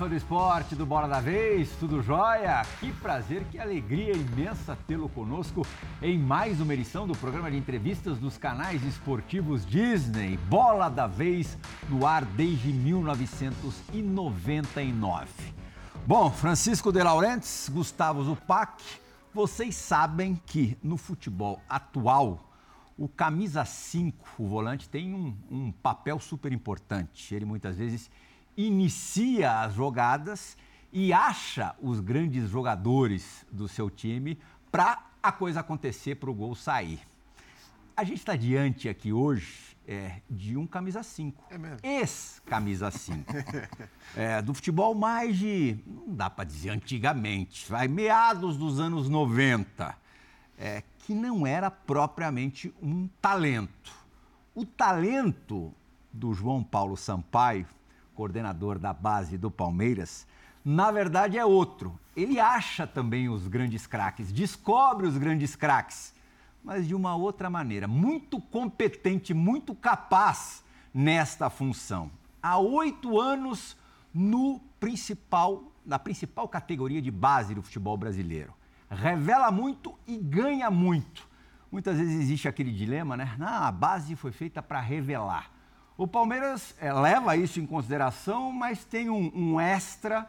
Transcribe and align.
Fã 0.00 0.08
do 0.08 0.16
esporte 0.16 0.74
do 0.74 0.86
Bola 0.86 1.06
da 1.06 1.20
Vez, 1.20 1.68
tudo 1.78 2.00
jóia? 2.00 2.62
Que 2.80 2.90
prazer, 2.90 3.44
que 3.50 3.58
alegria 3.58 4.14
imensa 4.14 4.74
tê-lo 4.86 5.10
conosco 5.10 5.60
em 6.00 6.18
mais 6.18 6.58
uma 6.58 6.72
edição 6.72 7.06
do 7.06 7.14
programa 7.14 7.50
de 7.50 7.58
entrevistas 7.58 8.18
dos 8.18 8.38
canais 8.38 8.82
esportivos 8.82 9.66
Disney, 9.66 10.38
Bola 10.48 10.88
da 10.88 11.06
Vez, 11.06 11.58
no 11.90 12.06
ar 12.06 12.24
desde 12.24 12.72
1999. 12.72 15.28
Bom, 16.06 16.30
Francisco 16.30 16.90
de 16.90 17.02
Laurentiis, 17.02 17.68
Gustavo 17.70 18.24
Zupac, 18.24 18.82
vocês 19.34 19.74
sabem 19.74 20.40
que 20.46 20.78
no 20.82 20.96
futebol 20.96 21.60
atual, 21.68 22.50
o 22.96 23.06
camisa 23.06 23.66
5, 23.66 24.26
o 24.38 24.48
volante, 24.48 24.88
tem 24.88 25.12
um, 25.12 25.36
um 25.50 25.70
papel 25.70 26.18
super 26.18 26.54
importante. 26.54 27.34
Ele 27.34 27.44
muitas 27.44 27.76
vezes 27.76 28.10
inicia 28.66 29.60
as 29.60 29.74
jogadas 29.74 30.56
e 30.92 31.12
acha 31.12 31.74
os 31.80 32.00
grandes 32.00 32.48
jogadores 32.50 33.46
do 33.50 33.68
seu 33.68 33.88
time 33.88 34.38
para 34.70 35.04
a 35.22 35.30
coisa 35.30 35.60
acontecer, 35.60 36.16
para 36.16 36.30
o 36.30 36.34
gol 36.34 36.54
sair. 36.54 37.00
A 37.96 38.04
gente 38.04 38.18
está 38.18 38.34
diante 38.34 38.88
aqui 38.88 39.12
hoje 39.12 39.76
é, 39.86 40.20
de 40.28 40.56
um 40.56 40.66
camisa 40.66 41.02
5. 41.02 41.44
É 41.50 41.58
mesmo? 41.58 41.78
Ex-camisa 41.82 42.90
5. 42.90 43.32
é, 44.16 44.40
do 44.40 44.54
futebol 44.54 44.94
mais 44.94 45.36
de, 45.36 45.78
não 45.86 46.14
dá 46.14 46.30
para 46.30 46.44
dizer 46.44 46.70
antigamente, 46.70 47.70
vai 47.70 47.88
meados 47.88 48.56
dos 48.56 48.80
anos 48.80 49.08
90, 49.08 49.94
é, 50.58 50.82
que 51.00 51.12
não 51.12 51.46
era 51.46 51.70
propriamente 51.70 52.72
um 52.82 53.08
talento. 53.20 53.92
O 54.54 54.64
talento 54.64 55.74
do 56.12 56.32
João 56.32 56.62
Paulo 56.62 56.96
Sampaio 56.96 57.66
coordenador 58.20 58.78
da 58.78 58.92
base 58.92 59.38
do 59.38 59.50
Palmeiras, 59.50 60.26
na 60.62 60.90
verdade 60.90 61.38
é 61.38 61.44
outro. 61.44 61.98
Ele 62.14 62.38
acha 62.38 62.86
também 62.86 63.30
os 63.30 63.48
grandes 63.48 63.86
craques, 63.86 64.30
descobre 64.30 65.06
os 65.06 65.16
grandes 65.16 65.56
craques, 65.56 66.14
mas 66.62 66.86
de 66.86 66.94
uma 66.94 67.16
outra 67.16 67.48
maneira, 67.48 67.88
muito 67.88 68.38
competente, 68.38 69.32
muito 69.32 69.74
capaz 69.74 70.62
nesta 70.92 71.48
função. 71.48 72.10
Há 72.42 72.58
oito 72.58 73.18
anos 73.18 73.74
no 74.12 74.60
principal, 74.78 75.72
na 75.86 75.98
principal 75.98 76.46
categoria 76.46 77.00
de 77.00 77.10
base 77.10 77.54
do 77.54 77.62
futebol 77.62 77.96
brasileiro. 77.96 78.52
Revela 78.90 79.50
muito 79.50 79.94
e 80.06 80.18
ganha 80.18 80.70
muito. 80.70 81.26
Muitas 81.72 81.96
vezes 81.96 82.20
existe 82.20 82.46
aquele 82.46 82.70
dilema, 82.70 83.16
né? 83.16 83.34
Ah, 83.40 83.68
a 83.68 83.72
base 83.72 84.14
foi 84.14 84.30
feita 84.30 84.62
para 84.62 84.78
revelar. 84.78 85.50
O 86.00 86.08
Palmeiras 86.08 86.74
é, 86.80 86.90
leva 86.90 87.36
isso 87.36 87.60
em 87.60 87.66
consideração, 87.66 88.50
mas 88.50 88.82
tem 88.86 89.10
um, 89.10 89.30
um 89.34 89.60
extra 89.60 90.26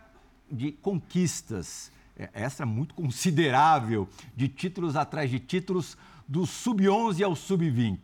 de 0.51 0.73
conquistas, 0.73 1.89
é, 2.13 2.29
extra 2.33 2.65
muito 2.65 2.93
considerável, 2.93 4.05
de 4.35 4.49
títulos 4.49 4.97
atrás 4.97 5.29
de 5.29 5.39
títulos, 5.39 5.97
do 6.27 6.45
sub-11 6.45 7.23
ao 7.23 7.37
sub-20. 7.37 7.99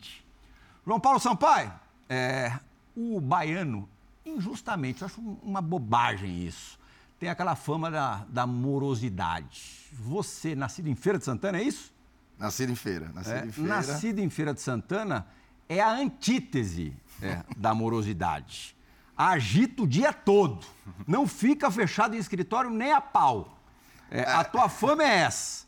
João 0.85 0.97
Paulo 0.97 1.19
Sampaio, 1.19 1.73
é, 2.07 2.57
o 2.95 3.19
baiano, 3.19 3.89
injustamente, 4.25 5.01
eu 5.01 5.07
acho 5.07 5.19
uma 5.43 5.61
bobagem 5.61 6.45
isso, 6.45 6.79
tem 7.19 7.27
aquela 7.27 7.53
fama 7.53 7.91
da, 7.91 8.25
da 8.29 8.47
morosidade. 8.47 9.89
Você, 9.91 10.55
nascido 10.55 10.87
em 10.87 10.95
Feira 10.95 11.19
de 11.19 11.25
Santana, 11.25 11.57
é 11.57 11.63
isso? 11.63 11.93
Nascido 12.39 12.71
em 12.71 12.75
Feira. 12.75 13.11
Nascido 13.13 13.35
é, 13.35 13.45
em 13.45 13.51
Feira. 13.51 13.69
Nascido 13.69 14.19
em 14.19 14.29
Feira 14.29 14.53
de 14.53 14.61
Santana 14.61 15.27
é 15.67 15.81
a 15.81 15.91
antítese 15.91 16.95
é, 17.21 17.43
da 17.55 17.71
amorosidade. 17.71 18.75
Agita 19.15 19.83
o 19.83 19.87
dia 19.87 20.13
todo. 20.13 20.65
Não 21.07 21.27
fica 21.27 21.71
fechado 21.71 22.15
em 22.15 22.19
escritório 22.19 22.69
nem 22.69 22.91
a 22.93 23.01
pau. 23.01 23.57
É, 24.11 24.21
a 24.21 24.43
tua 24.43 24.69
fama 24.69 25.03
é 25.03 25.17
essa. 25.17 25.65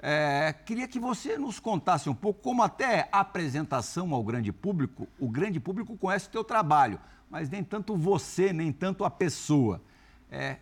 É, 0.00 0.54
queria 0.64 0.86
que 0.86 1.00
você 1.00 1.36
nos 1.36 1.58
contasse 1.58 2.08
um 2.08 2.14
pouco 2.14 2.40
como 2.40 2.62
até 2.62 3.08
a 3.10 3.20
apresentação 3.20 4.14
ao 4.14 4.22
grande 4.22 4.52
público, 4.52 5.08
o 5.18 5.28
grande 5.28 5.58
público 5.58 5.96
conhece 5.96 6.28
o 6.28 6.30
teu 6.30 6.44
trabalho, 6.44 7.00
mas 7.28 7.48
nem 7.48 7.64
tanto 7.64 7.96
você, 7.96 8.52
nem 8.52 8.72
tanto 8.72 9.04
a 9.04 9.10
pessoa. 9.10 9.82
É, 10.30 10.58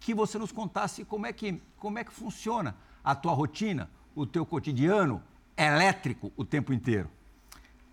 que 0.00 0.14
você 0.14 0.38
nos 0.38 0.52
contasse 0.52 1.04
como 1.04 1.26
é 1.26 1.32
que, 1.32 1.60
como 1.78 1.98
é 1.98 2.04
que 2.04 2.12
funciona 2.12 2.76
a 3.02 3.14
tua 3.14 3.32
rotina, 3.32 3.90
o 4.14 4.24
teu 4.24 4.46
cotidiano 4.46 5.22
elétrico 5.56 6.32
o 6.36 6.44
tempo 6.44 6.72
inteiro. 6.72 7.10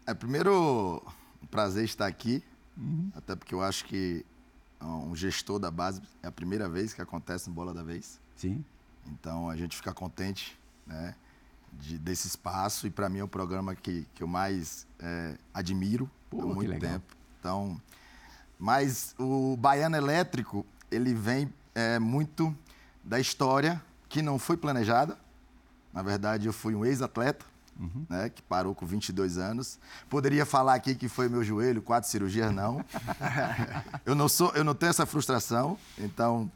É, 0.06 0.14
primeiro, 0.14 1.04
um 1.46 1.48
prazer 1.48 1.86
estar 1.86 2.08
aqui, 2.08 2.44
uhum. 2.76 3.12
até 3.16 3.36
porque 3.36 3.54
eu 3.54 3.62
acho 3.62 3.86
que 3.86 4.26
um 4.82 5.16
gestor 5.16 5.60
da 5.60 5.72
base 5.72 6.02
é 6.22 6.28
a 6.28 6.32
primeira 6.32 6.68
vez 6.68 6.94
que 6.94 7.02
acontece 7.02 7.48
no 7.48 7.56
Bola 7.56 7.74
da 7.74 7.84
Vez. 7.84 8.20
Sim. 8.36 8.66
Então 9.08 9.50
a 9.50 9.56
gente 9.56 9.76
fica 9.76 9.94
contente 9.94 10.60
né, 10.86 11.16
de, 11.74 11.98
desse 11.98 12.28
espaço 12.28 12.88
e 12.88 12.90
para 12.90 13.08
mim 13.08 13.20
é 13.20 13.24
o 13.24 13.28
programa 13.28 13.76
que, 13.76 14.08
que 14.14 14.24
eu 14.24 14.28
mais 14.28 14.88
é, 15.00 15.38
admiro 15.54 16.10
Pô, 16.30 16.42
há 16.42 16.46
muito 16.46 16.80
tempo. 16.80 17.16
Então, 17.40 17.80
mas 18.58 19.16
o 19.20 19.56
Baiano 19.56 19.96
Elétrico 19.96 20.66
ele 20.90 21.14
vem 21.14 21.54
é, 21.74 22.00
muito 22.00 22.56
da 23.04 23.20
história 23.20 23.82
que 24.10 24.22
não 24.22 24.40
foi 24.40 24.58
planejada. 24.58 25.18
Na 25.94 26.02
verdade, 26.02 26.48
eu 26.48 26.54
fui 26.54 26.76
um 26.76 26.84
ex-atleta 26.84 27.46
uhum. 27.80 28.06
né, 28.09 28.30
que 28.30 28.41
parou 28.41 28.74
com 28.74 28.86
22 28.86 29.38
anos. 29.38 29.80
Poderia 30.09 30.46
falar 30.46 30.75
aqui 30.75 30.96
que 30.96 31.08
foi 31.08 31.30
meu 31.30 31.44
joelho, 31.44 31.81
quatro 31.81 32.09
cirurgias, 32.09 32.53
não. 32.53 32.84
eu, 34.06 34.16
não 34.16 34.28
sou, 34.28 34.52
eu 34.56 34.63
não 34.63 34.74
tenho 34.74 34.90
essa 34.90 35.06
frustração, 35.06 35.78
então 35.97 36.50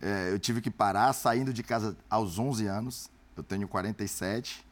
é, 0.00 0.30
eu 0.32 0.38
tive 0.38 0.60
que 0.60 0.70
parar 0.70 1.12
saindo 1.12 1.52
de 1.52 1.62
casa 1.62 1.96
aos 2.10 2.38
11 2.38 2.66
anos. 2.66 3.10
Eu 3.36 3.42
tenho 3.42 3.66
47 3.66 4.66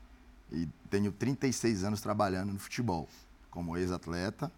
e 0.53 0.69
tenho 0.91 1.13
36 1.13 1.85
anos 1.85 2.01
trabalhando 2.01 2.53
no 2.53 2.59
futebol, 2.59 3.09
como 3.51 3.77
ex-atleta, 3.77 4.53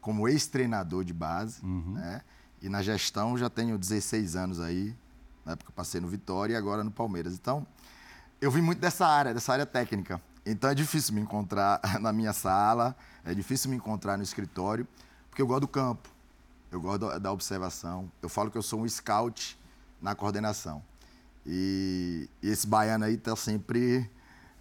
como 0.00 0.28
ex-treinador 0.28 1.04
de 1.04 1.12
base, 1.12 1.64
uhum. 1.64 1.94
né? 1.94 2.22
E 2.60 2.68
na 2.68 2.82
gestão 2.82 3.38
já 3.38 3.48
tenho 3.48 3.78
16 3.78 4.36
anos 4.36 4.60
aí, 4.60 4.94
na 5.44 5.52
época 5.52 5.70
eu 5.70 5.74
passei 5.74 6.00
no 6.00 6.08
Vitória 6.08 6.54
e 6.54 6.56
agora 6.56 6.84
no 6.84 6.90
Palmeiras. 6.90 7.34
Então, 7.34 7.66
eu 8.40 8.50
vim 8.50 8.60
muito 8.60 8.80
dessa 8.80 9.06
área, 9.06 9.32
dessa 9.32 9.52
área 9.52 9.66
técnica. 9.66 10.20
Então 10.50 10.70
é 10.70 10.74
difícil 10.74 11.14
me 11.14 11.20
encontrar 11.20 11.80
na 12.00 12.12
minha 12.12 12.32
sala, 12.32 12.96
é 13.24 13.34
difícil 13.34 13.70
me 13.70 13.76
encontrar 13.76 14.16
no 14.16 14.22
escritório, 14.22 14.88
porque 15.28 15.42
eu 15.42 15.46
gosto 15.46 15.60
do 15.60 15.68
campo, 15.68 16.08
eu 16.70 16.80
gosto 16.80 17.20
da 17.20 17.30
observação. 17.30 18.10
Eu 18.22 18.30
falo 18.30 18.50
que 18.50 18.56
eu 18.56 18.62
sou 18.62 18.80
um 18.80 18.88
scout 18.88 19.58
na 20.00 20.14
coordenação. 20.14 20.82
E, 21.46 22.28
e 22.42 22.48
esse 22.48 22.66
baiano 22.66 23.04
aí 23.04 23.14
está 23.14 23.36
sempre 23.36 24.10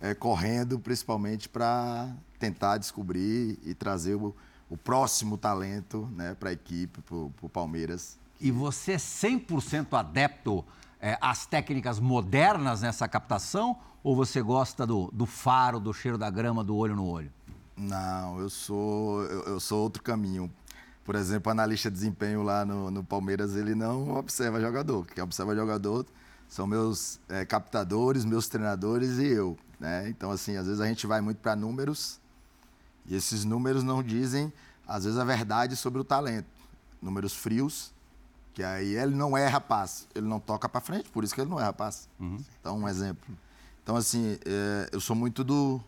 é, 0.02 0.14
correndo, 0.14 0.78
principalmente 0.78 1.48
para 1.48 2.14
tentar 2.38 2.78
descobrir 2.78 3.58
e 3.64 3.74
trazer 3.74 4.16
o, 4.16 4.36
o 4.70 4.78
próximo 4.78 5.38
talento 5.38 6.10
né, 6.14 6.36
para 6.36 6.50
a 6.50 6.54
equipe, 6.54 7.02
para 7.02 7.16
o 7.16 7.50
Palmeiras. 7.50 8.18
E 8.40 8.52
você 8.52 8.94
é 8.94 8.98
100% 8.98 9.98
adepto 9.98 10.64
é, 11.02 11.18
às 11.22 11.46
técnicas 11.46 12.00
modernas 12.00 12.82
nessa 12.82 13.08
captação 13.08 13.78
ou 14.04 14.16
você 14.16 14.42
gosta 14.42 14.86
do, 14.86 15.10
do 15.12 15.26
faro, 15.26 15.80
do 15.80 15.94
cheiro 15.94 16.18
da 16.18 16.30
grama, 16.30 16.64
do 16.64 16.76
olho 16.76 16.96
no 16.96 17.06
olho? 17.06 17.32
Não, 17.76 18.40
eu 18.40 18.50
sou, 18.50 19.24
eu, 19.24 19.42
eu 19.44 19.60
sou 19.60 19.84
outro 19.84 20.02
caminho. 20.02 20.52
Por 21.04 21.16
exemplo, 21.16 21.50
o 21.50 21.52
analista 21.52 21.90
de 21.90 21.96
desempenho 21.96 22.42
lá 22.42 22.66
no, 22.66 22.90
no, 22.90 23.04
Palmeiras, 23.04 23.56
ele 23.56 23.76
não 23.76 24.16
observa 24.16 24.60
jogador. 24.60 25.06
Quem 25.06 25.24
observa 25.24 25.56
jogador 25.56 26.06
são 26.50 26.66
meus 26.66 27.20
é, 27.30 27.46
captadores, 27.46 28.26
meus 28.26 28.48
treinadores 28.48 29.18
e 29.18 29.28
eu. 29.28 29.58
Né? 29.80 30.10
Então, 30.10 30.32
assim, 30.32 30.58
às 30.58 30.66
vezes 30.66 30.82
a 30.82 30.88
gente 30.88 31.06
vai 31.06 31.22
muito 31.22 31.38
para 31.38 31.56
números 31.56 32.20
e 33.06 33.16
esses 33.16 33.46
números 33.46 33.84
não 33.84 34.04
dizem, 34.04 34.52
às 34.86 35.06
vezes, 35.06 35.18
a 35.18 35.24
verdade 35.24 35.76
sobre 35.76 36.02
o 36.02 36.04
talento. 36.04 36.48
Números 37.02 37.34
frios, 37.34 37.94
que 38.58 38.64
aí 38.64 38.96
ele 38.96 39.14
não 39.14 39.38
é 39.38 39.46
rapaz, 39.46 40.08
ele 40.16 40.26
não 40.26 40.40
toca 40.40 40.68
para 40.68 40.82
frente, 40.82 41.12
por 41.12 41.24
isso 41.24 41.32
que 41.32 41.40
ele 41.40 41.50
não 41.52 41.60
é 41.60 41.64
rapaz. 41.64 42.10
Uhum. 42.20 42.44
Então, 42.60 42.80
um 42.80 42.90
exemplo. 42.90 43.38
Então, 43.84 43.96
assim, 43.96 44.40
é, 44.44 44.90
eu 44.92 45.00
sou 45.00 45.16
muito 45.16 45.44
do, 45.44 45.80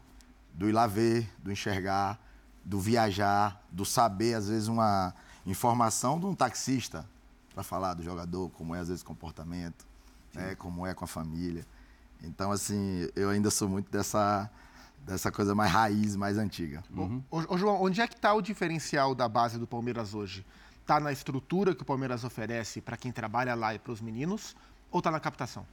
do 0.53 0.69
ir 0.69 0.71
lá 0.71 0.85
ver, 0.85 1.27
do 1.39 1.51
enxergar, 1.51 2.19
do 2.63 2.79
viajar, 2.79 3.59
do 3.71 3.83
saber, 3.83 4.35
às 4.35 4.49
vezes, 4.49 4.67
uma 4.67 5.15
informação 5.47 6.19
de 6.19 6.27
um 6.27 6.35
taxista 6.35 7.09
para 7.55 7.63
falar 7.63 7.95
do 7.95 8.03
jogador, 8.03 8.51
como 8.51 8.75
é, 8.75 8.79
às 8.81 8.87
vezes, 8.89 9.01
o 9.01 9.05
comportamento, 9.07 9.83
né, 10.31 10.53
como 10.53 10.85
é 10.85 10.93
com 10.93 11.05
a 11.05 11.07
família. 11.07 11.65
Então, 12.21 12.51
assim, 12.51 13.09
eu 13.15 13.31
ainda 13.31 13.49
sou 13.49 13.67
muito 13.67 13.89
dessa, 13.89 14.47
dessa 15.07 15.31
coisa 15.31 15.55
mais 15.55 15.71
raiz, 15.71 16.15
mais 16.15 16.37
antiga. 16.37 16.83
Uhum. 16.95 17.23
Ô, 17.31 17.55
ô, 17.55 17.57
João, 17.57 17.81
onde 17.81 17.99
é 17.99 18.07
que 18.07 18.13
está 18.13 18.31
o 18.31 18.43
diferencial 18.43 19.15
da 19.15 19.27
base 19.27 19.57
do 19.57 19.65
Palmeiras 19.65 20.13
hoje? 20.13 20.45
Está 20.89 20.99
na 20.99 21.11
estrutura 21.11 21.75
que 21.75 21.83
o 21.83 21.85
Palmeiras 21.85 22.23
oferece 22.23 22.81
para 22.81 22.97
quem 22.97 23.11
trabalha 23.11 23.53
lá 23.53 23.75
e 23.75 23.77
para 23.77 23.91
os 23.91 24.01
meninos 24.01 24.55
ou 24.89 24.97
está 24.97 25.11
na 25.11 25.19
captação? 25.19 25.63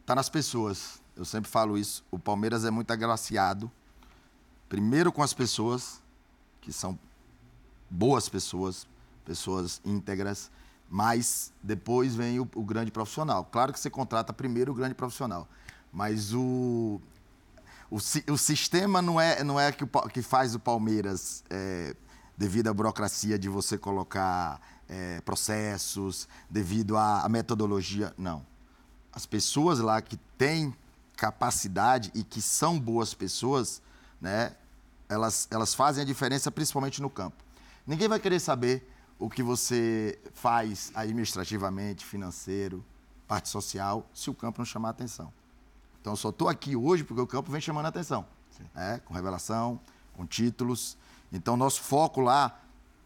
Está 0.00 0.14
nas 0.14 0.28
pessoas. 0.28 1.02
Eu 1.16 1.24
sempre 1.24 1.50
falo 1.50 1.76
isso. 1.76 2.04
O 2.08 2.20
Palmeiras 2.20 2.64
é 2.64 2.70
muito 2.70 2.88
agraciado, 2.92 3.68
primeiro 4.68 5.10
com 5.10 5.24
as 5.24 5.34
pessoas, 5.34 6.00
que 6.60 6.72
são 6.72 6.96
boas 7.90 8.28
pessoas, 8.28 8.86
pessoas 9.24 9.80
íntegras, 9.84 10.52
mas 10.88 11.52
depois 11.60 12.14
vem 12.14 12.38
o, 12.38 12.48
o, 12.54 12.62
grande 12.62 12.92
profissional. 12.92 13.44
Claro 13.44 13.72
que 13.72 13.80
você 13.80 13.90
contrata 13.90 14.32
primeiro 14.32 14.70
o 14.70 14.74
grande 14.76 14.94
profissional, 14.94 15.48
mas 15.92 16.32
o, 16.32 17.00
o, 17.90 17.96
o 17.96 18.38
sistema 18.38 19.02
não 19.02 19.20
é, 19.20 19.42
não 19.42 19.58
é 19.58 19.72
que, 19.72 19.82
o, 19.82 19.88
que 20.08 20.22
faz 20.22 20.54
o 20.54 20.60
Palmeiras, 20.60 21.42
é, 21.50 21.96
devido 22.38 22.68
à 22.68 22.72
burocracia 22.72 23.36
de 23.36 23.48
você 23.48 23.76
colocar 23.76 24.60
é, 24.88 25.20
processos, 25.22 26.28
devido 26.48 26.96
à, 26.96 27.22
à 27.22 27.28
metodologia, 27.28 28.14
não. 28.16 28.46
As 29.12 29.26
pessoas 29.26 29.80
lá 29.80 30.00
que 30.00 30.16
têm 30.38 30.72
capacidade 31.16 32.12
e 32.14 32.22
que 32.22 32.40
são 32.40 32.78
boas 32.78 33.12
pessoas, 33.12 33.82
né, 34.20 34.54
elas, 35.08 35.48
elas 35.50 35.74
fazem 35.74 36.02
a 36.02 36.06
diferença 36.06 36.48
principalmente 36.48 37.02
no 37.02 37.10
campo. 37.10 37.42
Ninguém 37.84 38.06
vai 38.06 38.20
querer 38.20 38.38
saber 38.38 38.88
o 39.18 39.28
que 39.28 39.42
você 39.42 40.16
faz 40.32 40.92
administrativamente, 40.94 42.06
financeiro, 42.06 42.84
parte 43.26 43.48
social, 43.48 44.08
se 44.14 44.30
o 44.30 44.34
campo 44.34 44.60
não 44.60 44.64
chamar 44.64 44.90
atenção. 44.90 45.32
Então, 46.00 46.12
eu 46.12 46.16
só 46.16 46.28
estou 46.28 46.48
aqui 46.48 46.76
hoje 46.76 47.02
porque 47.02 47.20
o 47.20 47.26
campo 47.26 47.50
vem 47.50 47.60
chamando 47.60 47.86
atenção, 47.86 48.24
é, 48.76 48.98
com 48.98 49.12
revelação, 49.12 49.80
com 50.14 50.24
títulos. 50.24 50.96
Então, 51.32 51.56
nosso 51.56 51.82
foco 51.82 52.20
lá, 52.20 52.60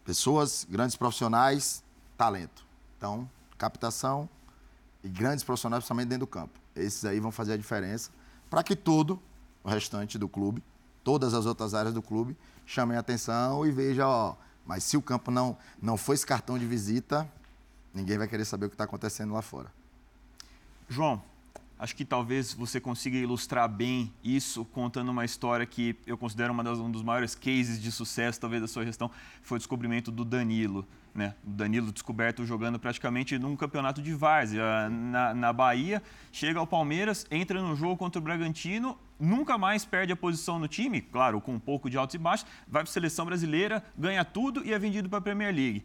pessoas, 0.05 0.65
grandes 0.69 0.95
profissionais, 0.95 1.83
talento. 2.17 2.65
Então, 2.97 3.29
captação 3.57 4.29
e 5.03 5.09
grandes 5.09 5.43
profissionais, 5.43 5.81
principalmente 5.81 6.07
dentro 6.07 6.25
do 6.25 6.27
campo. 6.27 6.59
Esses 6.75 7.03
aí 7.05 7.19
vão 7.19 7.31
fazer 7.31 7.53
a 7.53 7.57
diferença 7.57 8.11
para 8.49 8.63
que 8.63 8.75
todo 8.75 9.19
o 9.63 9.69
restante 9.69 10.17
do 10.17 10.27
clube, 10.27 10.63
todas 11.03 11.33
as 11.33 11.45
outras 11.45 11.73
áreas 11.73 11.93
do 11.93 12.01
clube, 12.01 12.37
chamem 12.65 12.97
atenção 12.97 13.65
e 13.65 13.71
vejam, 13.71 14.07
ó, 14.07 14.35
mas 14.65 14.83
se 14.83 14.95
o 14.95 15.01
campo 15.01 15.29
não, 15.31 15.57
não 15.81 15.97
for 15.97 16.13
esse 16.13 16.25
cartão 16.25 16.57
de 16.57 16.65
visita, 16.65 17.29
ninguém 17.93 18.17
vai 18.17 18.27
querer 18.27 18.45
saber 18.45 18.67
o 18.67 18.69
que 18.69 18.75
está 18.75 18.85
acontecendo 18.85 19.33
lá 19.33 19.41
fora. 19.41 19.71
João, 20.87 21.21
acho 21.83 21.97
que 21.97 22.05
talvez 22.05 22.53
você 22.53 22.79
consiga 22.79 23.17
ilustrar 23.17 23.67
bem 23.67 24.09
isso 24.23 24.63
contando 24.63 25.09
uma 25.09 25.25
história 25.25 25.65
que 25.65 25.97
eu 26.07 26.17
considero 26.17 26.53
uma 26.53 26.63
das, 26.63 26.79
um 26.79 26.89
dos 26.89 27.03
maiores 27.03 27.35
cases 27.35 27.81
de 27.81 27.91
sucesso, 27.91 28.39
talvez, 28.39 28.61
da 28.61 28.69
sua 28.69 28.85
gestão, 28.85 29.11
foi 29.41 29.57
o 29.57 29.59
descobrimento 29.59 30.09
do 30.09 30.23
Danilo. 30.23 30.87
Né? 31.13 31.35
O 31.45 31.49
Danilo 31.49 31.91
descoberto 31.91 32.45
jogando 32.45 32.79
praticamente 32.79 33.37
num 33.37 33.57
campeonato 33.57 34.01
de 34.01 34.13
várzea 34.13 34.89
na, 34.89 35.33
na 35.33 35.51
Bahia, 35.51 36.01
chega 36.31 36.57
ao 36.57 36.65
Palmeiras, 36.65 37.27
entra 37.29 37.61
no 37.61 37.75
jogo 37.75 37.97
contra 37.97 38.17
o 38.17 38.23
Bragantino, 38.23 38.97
nunca 39.19 39.57
mais 39.57 39.83
perde 39.83 40.13
a 40.13 40.15
posição 40.15 40.57
no 40.57 40.69
time, 40.69 41.01
claro, 41.01 41.41
com 41.41 41.53
um 41.53 41.59
pouco 41.59 41.89
de 41.89 41.97
altos 41.97 42.15
e 42.15 42.17
baixos, 42.17 42.47
vai 42.65 42.83
para 42.83 42.89
a 42.89 42.93
seleção 42.93 43.25
brasileira, 43.25 43.83
ganha 43.97 44.23
tudo 44.23 44.65
e 44.65 44.73
é 44.73 44.79
vendido 44.79 45.09
para 45.09 45.19
a 45.19 45.21
Premier 45.21 45.53
League. 45.53 45.83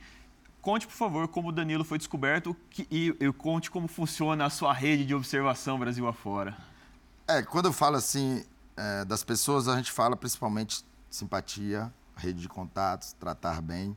Conte, 0.60 0.86
por 0.86 0.94
favor, 0.94 1.28
como 1.28 1.48
o 1.48 1.52
Danilo 1.52 1.84
foi 1.84 1.98
descoberto 1.98 2.56
que, 2.68 2.86
e, 2.90 3.14
e 3.20 3.32
conte 3.32 3.70
como 3.70 3.86
funciona 3.86 4.44
a 4.44 4.50
sua 4.50 4.72
rede 4.72 5.06
de 5.06 5.14
observação 5.14 5.78
Brasil 5.78 6.06
afora. 6.06 6.56
É, 7.26 7.42
quando 7.42 7.66
eu 7.66 7.72
falo 7.72 7.96
assim 7.96 8.44
é, 8.76 9.04
das 9.04 9.22
pessoas, 9.22 9.68
a 9.68 9.76
gente 9.76 9.92
fala 9.92 10.16
principalmente 10.16 10.84
simpatia, 11.10 11.92
rede 12.16 12.40
de 12.40 12.48
contatos, 12.48 13.12
tratar 13.12 13.62
bem. 13.62 13.96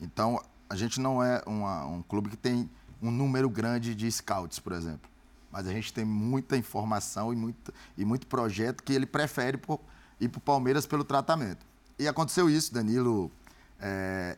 Então, 0.00 0.40
a 0.68 0.76
gente 0.76 1.00
não 1.00 1.22
é 1.22 1.42
uma, 1.46 1.86
um 1.86 2.02
clube 2.02 2.30
que 2.30 2.36
tem 2.36 2.70
um 3.02 3.10
número 3.10 3.48
grande 3.48 3.94
de 3.94 4.10
scouts, 4.10 4.58
por 4.58 4.72
exemplo. 4.72 5.10
Mas 5.50 5.66
a 5.66 5.72
gente 5.72 5.92
tem 5.92 6.04
muita 6.04 6.56
informação 6.56 7.32
e 7.32 7.36
muito, 7.36 7.72
e 7.96 8.04
muito 8.04 8.26
projeto 8.26 8.82
que 8.82 8.92
ele 8.92 9.06
prefere 9.06 9.56
por, 9.56 9.80
ir 10.20 10.28
para 10.28 10.38
o 10.38 10.42
Palmeiras 10.42 10.86
pelo 10.86 11.04
tratamento. 11.04 11.66
E 11.98 12.06
aconteceu 12.06 12.48
isso, 12.48 12.72
Danilo 12.72 13.30
é, 13.80 14.36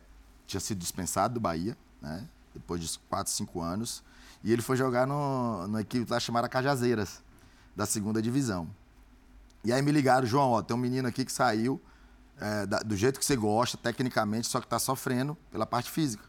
tinha 0.51 0.61
sido 0.61 0.79
dispensado 0.79 1.33
do 1.33 1.39
Bahia, 1.39 1.77
né? 2.01 2.27
depois 2.53 2.81
de 2.81 2.99
4, 3.09 3.31
5 3.31 3.61
anos, 3.61 4.03
e 4.43 4.51
ele 4.51 4.61
foi 4.61 4.75
jogar 4.75 5.07
no, 5.07 5.67
no 5.67 5.79
equipe 5.79 6.09
lá 6.11 6.19
chamada 6.19 6.49
Cajazeiras, 6.49 7.21
da 7.75 7.85
segunda 7.85 8.21
divisão. 8.21 8.67
E 9.63 9.71
aí 9.71 9.81
me 9.81 9.91
ligaram, 9.91 10.25
João, 10.27 10.51
ó, 10.51 10.61
tem 10.61 10.75
um 10.75 10.79
menino 10.79 11.07
aqui 11.07 11.23
que 11.23 11.31
saiu 11.31 11.81
é, 12.39 12.65
da, 12.65 12.79
do 12.79 12.97
jeito 12.97 13.19
que 13.19 13.25
você 13.25 13.35
gosta, 13.35 13.77
tecnicamente, 13.77 14.47
só 14.47 14.59
que 14.59 14.65
está 14.65 14.79
sofrendo 14.79 15.37
pela 15.51 15.65
parte 15.65 15.89
física. 15.89 16.23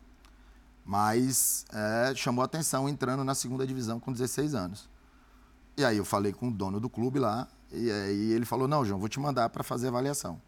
Mas 0.85 1.65
é, 1.73 2.15
chamou 2.15 2.45
atenção 2.45 2.89
entrando 2.89 3.25
na 3.25 3.35
segunda 3.35 3.67
divisão 3.67 3.99
com 3.99 4.13
16 4.13 4.55
anos. 4.55 4.89
E 5.77 5.85
aí 5.85 5.97
eu 5.97 6.05
falei 6.05 6.33
com 6.33 6.49
o 6.49 6.51
dono 6.51 6.79
do 6.79 6.91
clube 6.91 7.19
lá, 7.19 7.49
e 7.73 7.91
aí 7.91 8.33
ele 8.33 8.45
falou: 8.45 8.69
Não, 8.69 8.85
João, 8.85 9.01
vou 9.01 9.09
te 9.09 9.19
mandar 9.19 9.49
para 9.49 9.65
fazer 9.65 9.89
avaliação. 9.89 10.41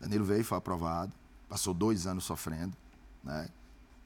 Danilo 0.00 0.24
veio, 0.24 0.44
foi 0.44 0.58
aprovado, 0.58 1.12
passou 1.48 1.72
dois 1.72 2.06
anos 2.06 2.24
sofrendo. 2.24 2.76
Né? 3.26 3.48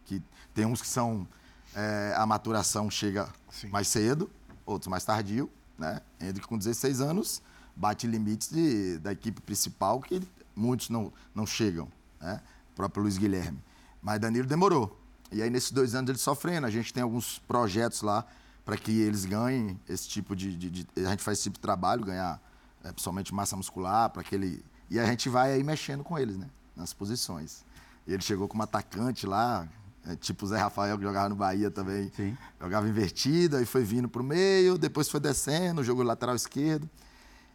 Que 0.06 0.22
tem 0.52 0.64
uns 0.66 0.80
que 0.80 0.88
são. 0.88 1.28
É, 1.72 2.14
a 2.16 2.26
maturação 2.26 2.90
chega 2.90 3.28
Sim. 3.48 3.68
mais 3.68 3.86
cedo, 3.86 4.28
outros 4.66 4.88
mais 4.88 5.04
tardio. 5.04 5.48
Né? 5.78 6.00
Entre 6.20 6.42
com 6.42 6.58
16 6.58 7.00
anos, 7.00 7.40
bate 7.76 8.06
limites 8.06 8.50
de, 8.50 8.98
da 8.98 9.12
equipe 9.12 9.40
principal 9.40 10.00
que 10.00 10.20
muitos 10.56 10.90
não, 10.90 11.12
não 11.34 11.46
chegam, 11.46 11.88
né? 12.20 12.40
O 12.72 12.76
próprio 12.76 13.02
Luiz 13.02 13.16
Guilherme. 13.16 13.62
Mas 14.02 14.18
Danilo 14.20 14.46
demorou. 14.46 14.98
E 15.30 15.42
aí, 15.42 15.48
nesses 15.48 15.70
dois 15.70 15.94
anos, 15.94 16.08
ele 16.10 16.18
sofrendo. 16.18 16.66
A 16.66 16.70
gente 16.70 16.92
tem 16.92 17.02
alguns 17.02 17.38
projetos 17.38 18.02
lá 18.02 18.26
para 18.64 18.76
que 18.76 19.00
eles 19.00 19.24
ganhem 19.24 19.78
esse 19.88 20.08
tipo 20.08 20.34
de, 20.34 20.56
de, 20.56 20.70
de, 20.70 20.86
A 20.96 21.10
gente 21.10 21.22
faz 21.22 21.38
esse 21.38 21.44
tipo 21.44 21.56
de 21.56 21.60
trabalho, 21.60 22.04
ganhar 22.04 22.40
é, 22.82 22.90
principalmente 22.92 23.32
massa 23.32 23.56
muscular, 23.56 24.10
para 24.10 24.22
que 24.22 24.34
ele. 24.34 24.64
E 24.90 24.98
a 24.98 25.06
gente 25.06 25.28
vai 25.28 25.52
aí 25.52 25.62
mexendo 25.62 26.02
com 26.02 26.18
eles, 26.18 26.36
né? 26.36 26.48
Nas 26.74 26.92
posições. 26.92 27.64
E 28.06 28.12
ele 28.12 28.22
chegou 28.22 28.48
como 28.48 28.62
atacante 28.62 29.26
lá, 29.26 29.68
é, 30.06 30.16
tipo 30.16 30.44
o 30.44 30.48
Zé 30.48 30.58
Rafael, 30.58 30.96
que 30.96 31.04
jogava 31.04 31.28
no 31.28 31.36
Bahia 31.36 31.70
também. 31.70 32.10
Sim. 32.16 32.36
Jogava 32.60 32.88
invertido, 32.88 33.56
aí 33.56 33.66
foi 33.66 33.84
vindo 33.84 34.08
para 34.08 34.22
o 34.22 34.24
meio, 34.24 34.78
depois 34.78 35.08
foi 35.08 35.20
descendo, 35.20 35.84
jogou 35.84 36.04
lateral 36.04 36.34
esquerdo. 36.34 36.88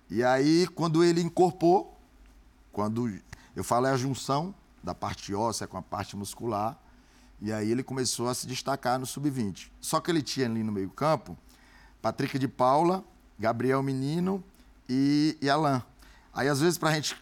E 0.09 0.23
aí, 0.23 0.67
quando 0.67 1.03
ele 1.03 1.21
incorporou, 1.21 1.97
quando 2.71 3.11
eu 3.55 3.63
falo 3.63 3.87
é 3.87 3.91
a 3.91 3.97
junção 3.97 4.53
da 4.83 4.93
parte 4.93 5.33
óssea 5.33 5.65
com 5.65 5.77
a 5.77 5.81
parte 5.81 6.15
muscular, 6.15 6.79
e 7.41 7.51
aí 7.51 7.71
ele 7.71 7.83
começou 7.83 8.29
a 8.29 8.33
se 8.33 8.47
destacar 8.47 8.99
no 8.99 9.05
sub-20. 9.05 9.69
Só 9.81 9.99
que 9.99 10.11
ele 10.11 10.21
tinha 10.21 10.45
ali 10.45 10.63
no 10.63 10.71
meio-campo 10.71 11.37
Patrick 12.01 12.37
de 12.37 12.47
Paula, 12.47 13.03
Gabriel 13.37 13.81
Menino 13.81 14.43
e, 14.87 15.37
e 15.41 15.49
Alain. 15.49 15.81
Aí, 16.33 16.47
às 16.47 16.59
vezes, 16.59 16.77
para 16.77 16.91
gente, 16.91 17.15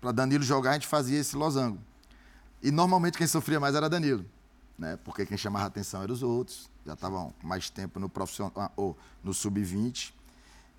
para 0.00 0.10
Danilo 0.12 0.42
jogar, 0.42 0.70
a 0.70 0.74
gente 0.74 0.86
fazia 0.86 1.18
esse 1.18 1.36
losango. 1.36 1.78
E 2.62 2.70
normalmente 2.70 3.18
quem 3.18 3.26
sofria 3.26 3.58
mais 3.58 3.74
era 3.74 3.88
Danilo, 3.88 4.24
né? 4.78 4.96
Porque 5.04 5.26
quem 5.26 5.36
chamava 5.36 5.66
atenção 5.66 6.02
eram 6.02 6.14
os 6.14 6.22
outros, 6.22 6.70
já 6.86 6.94
estavam 6.94 7.32
mais 7.42 7.68
tempo 7.68 7.98
no 7.98 8.08
profissional 8.08 8.52
ah, 8.56 8.70
ou 8.76 8.96
no 9.22 9.34
sub-20. 9.34 10.12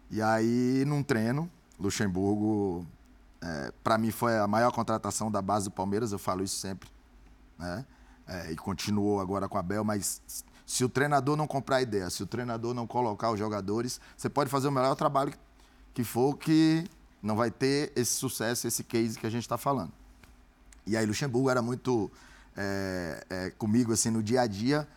E 0.09 0.21
aí, 0.21 0.83
num 0.85 1.03
treino, 1.03 1.49
Luxemburgo 1.79 2.85
é, 3.43 3.73
para 3.83 3.97
mim 3.97 4.09
foi 4.09 4.37
a 4.37 4.47
maior 4.47 4.71
contratação 4.71 5.29
da 5.29 5.41
base 5.41 5.65
do 5.65 5.71
Palmeiras, 5.71 6.13
eu 6.13 6.19
falo 6.19 6.43
isso 6.43 6.55
sempre. 6.55 6.89
Né? 7.59 7.85
É, 8.25 8.51
e 8.51 8.55
continuou 8.55 9.19
agora 9.19 9.49
com 9.49 9.57
a 9.57 9.61
Bel, 9.61 9.83
mas 9.83 10.21
se 10.65 10.85
o 10.85 10.89
treinador 10.89 11.35
não 11.35 11.45
comprar 11.45 11.81
ideia, 11.81 12.09
se 12.09 12.23
o 12.23 12.25
treinador 12.25 12.73
não 12.73 12.87
colocar 12.87 13.31
os 13.31 13.37
jogadores, 13.37 13.99
você 14.15 14.29
pode 14.29 14.49
fazer 14.49 14.69
o 14.69 14.71
melhor 14.71 14.95
trabalho 14.95 15.33
que 15.93 16.03
for, 16.05 16.37
que 16.37 16.85
não 17.21 17.35
vai 17.35 17.51
ter 17.51 17.91
esse 17.95 18.13
sucesso, 18.13 18.65
esse 18.65 18.83
case 18.83 19.19
que 19.19 19.27
a 19.27 19.29
gente 19.29 19.43
está 19.43 19.57
falando. 19.57 19.91
E 20.85 20.97
aí 20.97 21.05
Luxemburgo 21.05 21.49
era 21.49 21.61
muito 21.61 22.11
é, 22.55 23.25
é, 23.29 23.49
comigo 23.51 23.93
assim 23.93 24.09
no 24.09 24.21
dia 24.21 24.41
a 24.41 24.47
dia. 24.47 24.87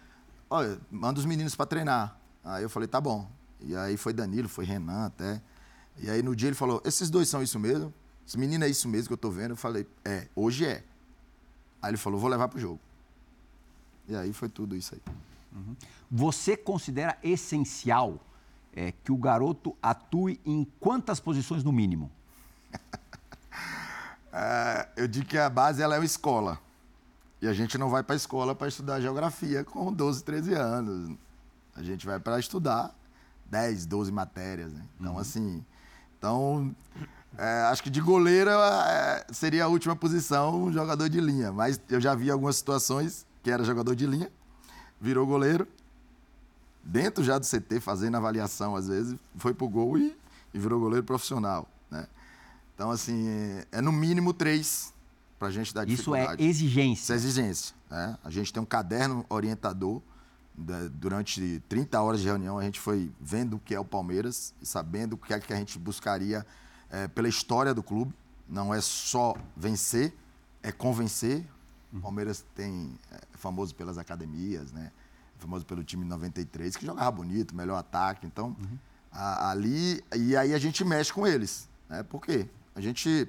Olha, 0.49 0.79
manda 0.91 1.19
os 1.19 1.27
meninos 1.27 1.55
para 1.55 1.67
treinar. 1.67 2.19
Aí 2.45 2.63
eu 2.63 2.71
falei, 2.71 2.89
tá 2.89 3.01
bom. 3.01 3.29
E 3.61 3.75
aí 3.75 3.97
foi 3.97 4.13
Danilo, 4.13 4.49
foi 4.49 4.65
Renan 4.65 5.07
até. 5.07 5.41
E 5.99 6.11
aí 6.11 6.23
no 6.23 6.37
dia 6.37 6.49
ele 6.49 6.57
falou, 6.57 6.81
esses 6.85 7.11
dois 7.11 7.29
são 7.29 7.43
isso 7.43 7.59
mesmo? 7.59 7.93
Esse 8.27 8.39
menino 8.39 8.65
é 8.65 8.69
isso 8.69 8.89
mesmo 8.89 9.09
que 9.09 9.13
eu 9.13 9.19
tô 9.19 9.31
vendo? 9.31 9.53
Eu 9.53 9.57
falei, 9.57 9.87
é, 10.05 10.29
hoje 10.35 10.67
é. 10.67 10.85
Aí 11.81 11.91
ele 11.91 11.97
falou, 11.97 12.19
vou 12.19 12.29
levar 12.29 12.49
pro 12.49 12.59
jogo. 12.59 12.81
E 14.09 14.15
aí 14.15 14.33
foi 14.33 14.49
tudo 14.49 14.77
isso 14.77 14.95
aí. 14.95 15.15
Uhum. 15.53 15.77
Você 16.11 16.57
considera 16.57 17.19
essencial 17.23 18.21
é, 18.75 18.93
que 18.93 19.11
o 19.11 19.17
garoto 19.17 19.77
atue 19.83 20.41
em 20.45 20.65
quantas 20.79 21.19
posições 21.19 21.65
no 21.65 21.73
mínimo? 21.73 22.11
é, 24.37 24.89
eu 24.97 25.09
digo 25.09 25.27
que 25.27 25.39
a 25.39 25.49
base 25.49 25.83
ela 25.83 25.95
é 25.95 25.99
uma 25.99 26.05
escola. 26.05 26.61
E 27.41 27.49
a 27.49 27.55
gente 27.55 27.79
não 27.79 27.89
vai 27.89 28.03
para 28.03 28.15
a 28.15 28.17
escola 28.17 28.55
para 28.55 28.69
estudar 28.69 29.01
geografia 29.01 29.65
com 29.65 29.91
12, 29.91 30.23
13 30.25 30.53
anos. 30.55 31.17
A 31.75 31.83
gente 31.83 32.05
vai 32.05 32.21
para 32.21 32.39
estudar 32.39 32.95
10, 33.47 33.87
12 33.87 34.13
matérias. 34.13 34.73
Né? 34.73 34.83
Então, 35.01 35.15
uhum. 35.15 35.19
assim. 35.19 35.65
Então, 36.19 36.77
é, 37.39 37.63
acho 37.71 37.83
que 37.83 37.89
de 37.89 38.01
goleiro 38.01 38.51
é, 38.51 39.27
seria 39.33 39.65
a 39.65 39.69
última 39.69 39.97
posição, 39.97 40.65
um 40.65 40.73
jogador 40.73 41.09
de 41.09 41.21
linha. 41.21 41.51
Mas 41.51 41.81
eu 41.89 42.01
já 42.01 42.15
vi 42.15 42.31
algumas 42.31 42.57
situações 42.57 43.27
que 43.43 43.51
era 43.51 43.65
jogador 43.65 43.95
de 43.95 44.07
linha, 44.07 44.31
virou 45.01 45.27
goleiro, 45.27 45.67
dentro 46.83 47.25
já 47.25 47.39
do 47.39 47.47
CT, 47.47 47.81
fazendo 47.81 48.17
avaliação 48.17 48.77
às 48.77 48.89
vezes, 48.89 49.17
foi 49.37 49.55
pro 49.55 49.69
gol 49.69 49.97
e, 49.97 50.17
e 50.53 50.59
virou 50.59 50.81
goleiro 50.81 51.05
profissional. 51.05 51.69
Então, 52.77 52.93
assim, 52.93 53.29
é, 53.29 53.67
é 53.73 53.81
no 53.81 53.91
mínimo 53.91 54.33
três 54.33 54.95
para 55.39 55.49
a 55.49 55.51
gente 55.51 55.75
dar 55.75 55.85
dificuldade. 55.85 56.35
Isso 56.35 56.43
é 56.43 56.45
exigência. 56.45 57.03
Isso 57.03 57.13
é 57.13 57.17
exigência. 57.17 57.75
Né? 57.91 58.19
A 58.23 58.31
gente 58.31 58.53
tem 58.53 58.63
um 58.63 58.67
caderno 58.67 59.27
orientador 59.29 60.01
Durante 60.93 61.63
30 61.69 62.01
horas 62.01 62.21
de 62.23 62.27
reunião, 62.27 62.59
a 62.59 62.63
gente 62.63 62.81
foi 62.81 63.13
vendo 63.21 63.57
o 63.57 63.59
que 63.59 63.75
é 63.75 63.81
o 63.81 63.85
Palmeiras 63.85 64.55
e 64.63 64.65
sabendo 64.65 65.13
o 65.13 65.17
que 65.19 65.35
é 65.35 65.39
que 65.39 65.53
a 65.53 65.57
gente 65.57 65.79
buscaria 65.79 66.47
é, 66.89 67.07
pela 67.07 67.29
história 67.29 67.75
do 67.75 67.83
clube. 67.83 68.15
Não 68.49 68.73
é 68.73 68.81
só 68.81 69.37
vencer, 69.55 70.15
é 70.63 70.73
convencer. 70.73 71.45
O 71.93 72.01
Palmeiras 72.01 72.43
tem, 72.55 72.99
é 73.13 73.21
famoso 73.37 73.75
pelas 73.75 73.99
academias, 73.99 74.73
né? 74.73 74.91
É 75.37 75.41
famoso 75.41 75.67
pelo 75.67 75.85
time 75.85 76.07
93, 76.07 76.75
que 76.75 76.87
jogava 76.87 77.11
bonito, 77.11 77.55
melhor 77.55 77.77
ataque. 77.77 78.27
Então, 78.27 78.57
uhum. 78.59 78.79
a, 79.13 79.51
ali. 79.51 80.03
E 80.17 80.35
aí 80.35 80.55
a 80.55 80.59
gente 80.59 80.83
mexe 80.85 81.13
com 81.13 81.27
eles. 81.27 81.69
Né? 81.87 82.03
Por 82.03 82.23
quê? 82.23 82.49
A 82.77 82.81
gente. 82.81 83.29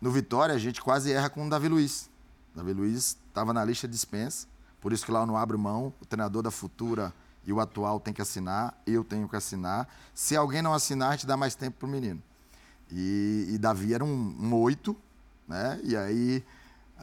No 0.00 0.10
Vitória, 0.10 0.54
a 0.54 0.58
gente 0.58 0.82
quase 0.82 1.12
erra 1.12 1.30
com 1.30 1.46
o 1.46 1.48
Davi 1.48 1.68
Luiz. 1.68 2.10
O 2.52 2.58
Davi 2.58 2.74
Luiz 2.74 3.16
estava 3.28 3.52
na 3.54 3.64
lista 3.64 3.88
de 3.88 3.94
dispensa. 3.94 4.46
Por 4.80 4.92
isso 4.92 5.06
que 5.06 5.12
lá 5.12 5.20
eu 5.20 5.26
não 5.26 5.36
abro 5.36 5.58
mão. 5.58 5.94
O 6.00 6.04
treinador 6.04 6.42
da 6.42 6.50
futura 6.50 7.14
e 7.46 7.52
o 7.52 7.60
atual 7.60 7.98
tem 7.98 8.12
que 8.12 8.20
assinar, 8.20 8.76
eu 8.86 9.02
tenho 9.02 9.28
que 9.28 9.36
assinar. 9.36 9.88
Se 10.12 10.36
alguém 10.36 10.60
não 10.60 10.74
assinar, 10.74 11.10
a 11.10 11.12
gente 11.12 11.26
dá 11.26 11.36
mais 11.36 11.54
tempo 11.54 11.78
para 11.78 11.86
o 11.86 11.90
menino. 11.90 12.22
E, 12.90 13.46
e 13.50 13.58
Davi 13.58 13.94
era 13.94 14.04
um 14.04 14.54
oito, 14.54 14.96
né? 15.48 15.80
E 15.82 15.96
aí 15.96 16.44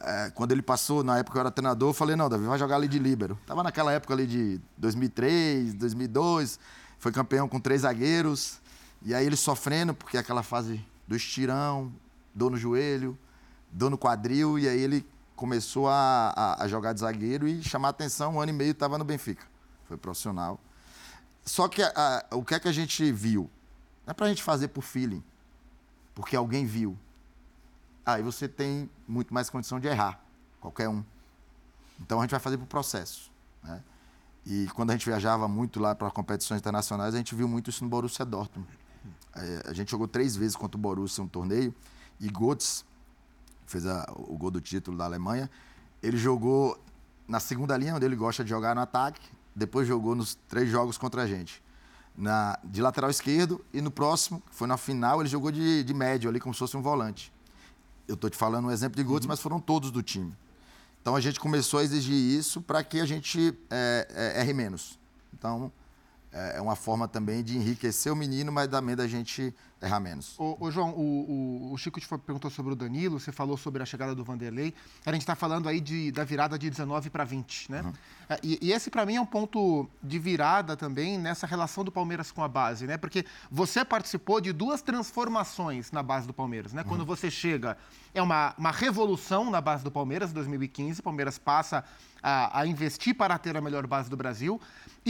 é, 0.02 0.30
quando 0.34 0.52
ele 0.52 0.62
passou, 0.62 1.04
na 1.04 1.18
época 1.18 1.36
eu 1.36 1.40
era 1.40 1.50
treinador, 1.50 1.90
eu 1.90 1.94
falei, 1.94 2.16
não, 2.16 2.28
Davi, 2.28 2.44
vai 2.46 2.58
jogar 2.58 2.76
ali 2.76 2.88
de 2.88 2.98
líbero. 2.98 3.38
Tava 3.46 3.62
naquela 3.62 3.92
época 3.92 4.14
ali 4.14 4.26
de 4.26 4.60
2003, 4.78 5.74
2002, 5.74 6.58
foi 6.98 7.12
campeão 7.12 7.48
com 7.48 7.60
três 7.60 7.82
zagueiros, 7.82 8.60
e 9.02 9.14
aí 9.14 9.26
ele 9.26 9.36
sofrendo, 9.36 9.94
porque 9.94 10.16
aquela 10.16 10.42
fase 10.42 10.84
do 11.10 11.16
estirão, 11.16 11.92
dor 12.32 12.52
no 12.52 12.56
joelho, 12.56 13.18
dor 13.72 13.90
no 13.90 13.98
quadril, 13.98 14.56
e 14.56 14.68
aí 14.68 14.78
ele 14.78 15.04
começou 15.34 15.88
a, 15.88 16.32
a, 16.36 16.62
a 16.62 16.68
jogar 16.68 16.92
de 16.92 17.00
zagueiro 17.00 17.48
e 17.48 17.60
chamar 17.64 17.88
atenção, 17.88 18.36
um 18.36 18.40
ano 18.40 18.50
e 18.50 18.54
meio 18.54 18.70
estava 18.70 18.96
no 18.96 19.04
Benfica. 19.04 19.44
Foi 19.88 19.96
profissional. 19.96 20.60
Só 21.44 21.66
que 21.66 21.82
a, 21.82 22.24
o 22.30 22.44
que 22.44 22.54
é 22.54 22.60
que 22.60 22.68
a 22.68 22.72
gente 22.72 23.10
viu? 23.10 23.50
Não 24.06 24.12
é 24.12 24.14
pra 24.14 24.28
gente 24.28 24.40
fazer 24.40 24.68
por 24.68 24.82
feeling, 24.82 25.24
porque 26.14 26.36
alguém 26.36 26.64
viu 26.64 26.96
aí 28.04 28.22
você 28.22 28.48
tem 28.48 28.88
muito 29.06 29.32
mais 29.32 29.50
condição 29.50 29.80
de 29.80 29.88
errar, 29.88 30.20
qualquer 30.60 30.88
um. 30.88 31.04
Então 32.00 32.18
a 32.18 32.22
gente 32.22 32.30
vai 32.30 32.40
fazer 32.40 32.56
para 32.56 32.64
o 32.64 32.68
processo. 32.68 33.32
Né? 33.62 33.82
E 34.46 34.68
quando 34.74 34.90
a 34.90 34.92
gente 34.92 35.06
viajava 35.06 35.46
muito 35.48 35.80
lá 35.80 35.94
para 35.94 36.08
competições 36.10 36.60
internacionais, 36.60 37.14
a 37.14 37.18
gente 37.18 37.34
viu 37.34 37.48
muito 37.48 37.70
isso 37.70 37.84
no 37.84 37.90
Borussia 37.90 38.24
Dortmund. 38.24 38.70
É, 39.34 39.62
a 39.66 39.72
gente 39.72 39.90
jogou 39.90 40.08
três 40.08 40.36
vezes 40.36 40.56
contra 40.56 40.76
o 40.76 40.80
Borussia 40.80 41.22
um 41.22 41.28
torneio 41.28 41.74
e 42.18 42.28
Götze 42.28 42.84
fez 43.66 43.86
a, 43.86 44.06
o 44.16 44.36
gol 44.36 44.50
do 44.50 44.60
título 44.60 44.96
da 44.96 45.04
Alemanha. 45.04 45.50
Ele 46.02 46.16
jogou 46.16 46.78
na 47.28 47.38
segunda 47.38 47.76
linha, 47.76 47.94
onde 47.94 48.04
ele 48.04 48.16
gosta 48.16 48.42
de 48.42 48.50
jogar 48.50 48.74
no 48.74 48.80
ataque. 48.80 49.20
Depois 49.54 49.86
jogou 49.86 50.14
nos 50.14 50.34
três 50.48 50.68
jogos 50.68 50.98
contra 50.98 51.22
a 51.22 51.26
gente. 51.26 51.62
Na, 52.16 52.58
de 52.64 52.82
lateral 52.82 53.10
esquerdo 53.10 53.64
e 53.72 53.80
no 53.80 53.90
próximo, 53.90 54.42
que 54.48 54.54
foi 54.54 54.66
na 54.66 54.76
final, 54.76 55.20
ele 55.20 55.28
jogou 55.28 55.50
de, 55.50 55.84
de 55.84 55.94
médio 55.94 56.28
ali, 56.28 56.40
como 56.40 56.52
se 56.52 56.58
fosse 56.58 56.76
um 56.76 56.82
volante 56.82 57.32
eu 58.10 58.14
estou 58.14 58.28
te 58.28 58.36
falando 58.36 58.66
um 58.66 58.70
exemplo 58.70 58.96
de 58.96 59.04
Guts, 59.04 59.24
uhum. 59.24 59.28
mas 59.28 59.40
foram 59.40 59.60
todos 59.60 59.90
do 59.90 60.02
time. 60.02 60.36
Então 61.00 61.14
a 61.14 61.20
gente 61.20 61.38
começou 61.38 61.80
a 61.80 61.84
exigir 61.84 62.14
isso 62.14 62.60
para 62.60 62.82
que 62.82 63.00
a 63.00 63.06
gente 63.06 63.56
é, 63.70 64.06
é, 64.10 64.40
erre 64.40 64.52
menos. 64.52 64.98
Então 65.32 65.72
é, 66.32 66.58
é 66.58 66.60
uma 66.60 66.76
forma 66.76 67.08
também 67.08 67.42
de 67.42 67.56
enriquecer 67.56 68.12
o 68.12 68.16
menino, 68.16 68.52
mas 68.52 68.68
também 68.68 68.94
da 68.94 69.06
gente 69.06 69.54
errar 69.82 69.98
menos. 69.98 70.38
Ô, 70.38 70.56
ô 70.60 70.70
João, 70.70 70.90
o, 70.90 71.70
o, 71.70 71.72
o, 71.72 71.78
Chico 71.78 71.98
te 71.98 72.06
perguntou 72.06 72.50
sobre 72.50 72.72
o 72.72 72.76
Danilo, 72.76 73.18
você 73.18 73.32
falou 73.32 73.56
sobre 73.56 73.82
a 73.82 73.86
chegada 73.86 74.14
do 74.14 74.22
Vanderlei. 74.22 74.74
A 75.04 75.12
gente 75.12 75.22
está 75.22 75.34
falando 75.34 75.68
aí 75.68 75.80
de, 75.80 76.12
da 76.12 76.22
virada 76.22 76.58
de 76.58 76.68
19 76.68 77.10
para 77.10 77.24
20, 77.24 77.72
né? 77.72 77.82
Uhum. 77.82 77.92
É, 78.28 78.38
e, 78.42 78.58
e, 78.60 78.72
esse, 78.72 78.90
para 78.90 79.06
mim, 79.06 79.16
é 79.16 79.20
um 79.20 79.26
ponto 79.26 79.88
de 80.02 80.18
virada 80.18 80.76
também 80.76 81.18
nessa 81.18 81.46
relação 81.46 81.82
do 81.82 81.90
Palmeiras 81.90 82.30
com 82.30 82.42
a 82.42 82.48
base, 82.48 82.86
né? 82.86 82.96
Porque 82.96 83.24
você 83.50 83.84
participou 83.84 84.40
de 84.40 84.52
duas 84.52 84.82
transformações 84.82 85.90
na 85.90 86.02
base 86.02 86.26
do 86.26 86.34
Palmeiras, 86.34 86.72
né? 86.72 86.82
Uhum. 86.82 86.88
Quando 86.88 87.06
você 87.06 87.30
chega, 87.30 87.76
é 88.14 88.22
uma, 88.22 88.54
uma 88.58 88.70
revolução 88.70 89.50
na 89.50 89.60
base 89.60 89.82
do 89.82 89.90
Palmeiras, 89.90 90.32
2015. 90.32 91.00
O 91.00 91.02
Palmeiras 91.02 91.38
passa 91.38 91.84
a, 92.22 92.60
a, 92.60 92.66
investir 92.66 93.14
para 93.14 93.38
ter 93.38 93.56
a 93.56 93.60
melhor 93.60 93.86
base 93.86 94.10
do 94.10 94.16
Brasil. 94.16 94.60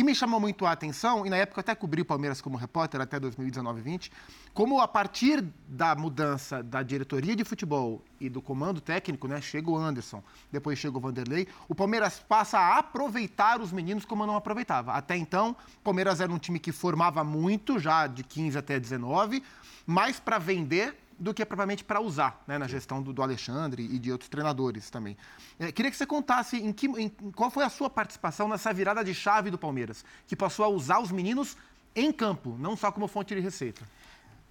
E 0.00 0.02
me 0.02 0.14
chamou 0.14 0.40
muito 0.40 0.64
a 0.64 0.72
atenção, 0.72 1.26
e 1.26 1.28
na 1.28 1.36
época 1.36 1.58
eu 1.58 1.60
até 1.60 1.74
cobri 1.74 2.00
o 2.00 2.06
Palmeiras 2.06 2.40
como 2.40 2.56
repórter 2.56 3.02
até 3.02 3.20
2019-20, 3.20 4.10
como 4.54 4.80
a 4.80 4.88
partir 4.88 5.44
da 5.68 5.94
mudança 5.94 6.62
da 6.62 6.82
diretoria 6.82 7.36
de 7.36 7.44
futebol 7.44 8.02
e 8.18 8.30
do 8.30 8.40
comando 8.40 8.80
técnico, 8.80 9.28
né, 9.28 9.42
chega 9.42 9.70
o 9.70 9.76
Anderson, 9.76 10.24
depois 10.50 10.78
chega 10.78 10.96
o 10.96 11.00
Vanderlei, 11.02 11.46
o 11.68 11.74
Palmeiras 11.74 12.18
passa 12.18 12.58
a 12.58 12.78
aproveitar 12.78 13.60
os 13.60 13.72
meninos 13.72 14.06
como 14.06 14.24
não 14.24 14.36
aproveitava. 14.36 14.94
Até 14.94 15.18
então, 15.18 15.54
o 15.76 15.82
Palmeiras 15.84 16.18
era 16.18 16.32
um 16.32 16.38
time 16.38 16.58
que 16.58 16.72
formava 16.72 17.22
muito, 17.22 17.78
já 17.78 18.06
de 18.06 18.24
15 18.24 18.56
até 18.56 18.80
19, 18.80 19.42
mais 19.86 20.18
para 20.18 20.38
vender 20.38 20.96
do 21.20 21.34
que 21.34 21.44
propriamente 21.44 21.84
para 21.84 22.00
usar 22.00 22.42
né, 22.46 22.56
na 22.56 22.66
gestão 22.66 23.02
do, 23.02 23.12
do, 23.12 23.22
Alexandre 23.22 23.82
e 23.82 23.98
de 23.98 24.10
outros 24.10 24.30
treinadores 24.30 24.88
também. 24.88 25.16
É, 25.58 25.70
queria 25.70 25.90
que 25.90 25.96
você 25.96 26.06
contasse 26.06 26.56
em 26.56 26.72
que, 26.72 26.86
em, 26.86 27.10
qual 27.36 27.50
foi 27.50 27.62
a 27.62 27.68
sua 27.68 27.90
participação 27.90 28.48
nessa 28.48 28.72
virada 28.72 29.04
de 29.04 29.12
chave 29.12 29.50
do 29.50 29.58
Palmeiras, 29.58 30.02
que 30.26 30.34
passou 30.34 30.64
a 30.64 30.68
usar 30.68 30.98
os 30.98 31.12
meninos 31.12 31.58
em 31.94 32.10
campo, 32.10 32.56
não 32.58 32.74
só 32.74 32.90
como 32.90 33.06
fonte 33.06 33.34
de 33.34 33.40
receita. 33.40 33.82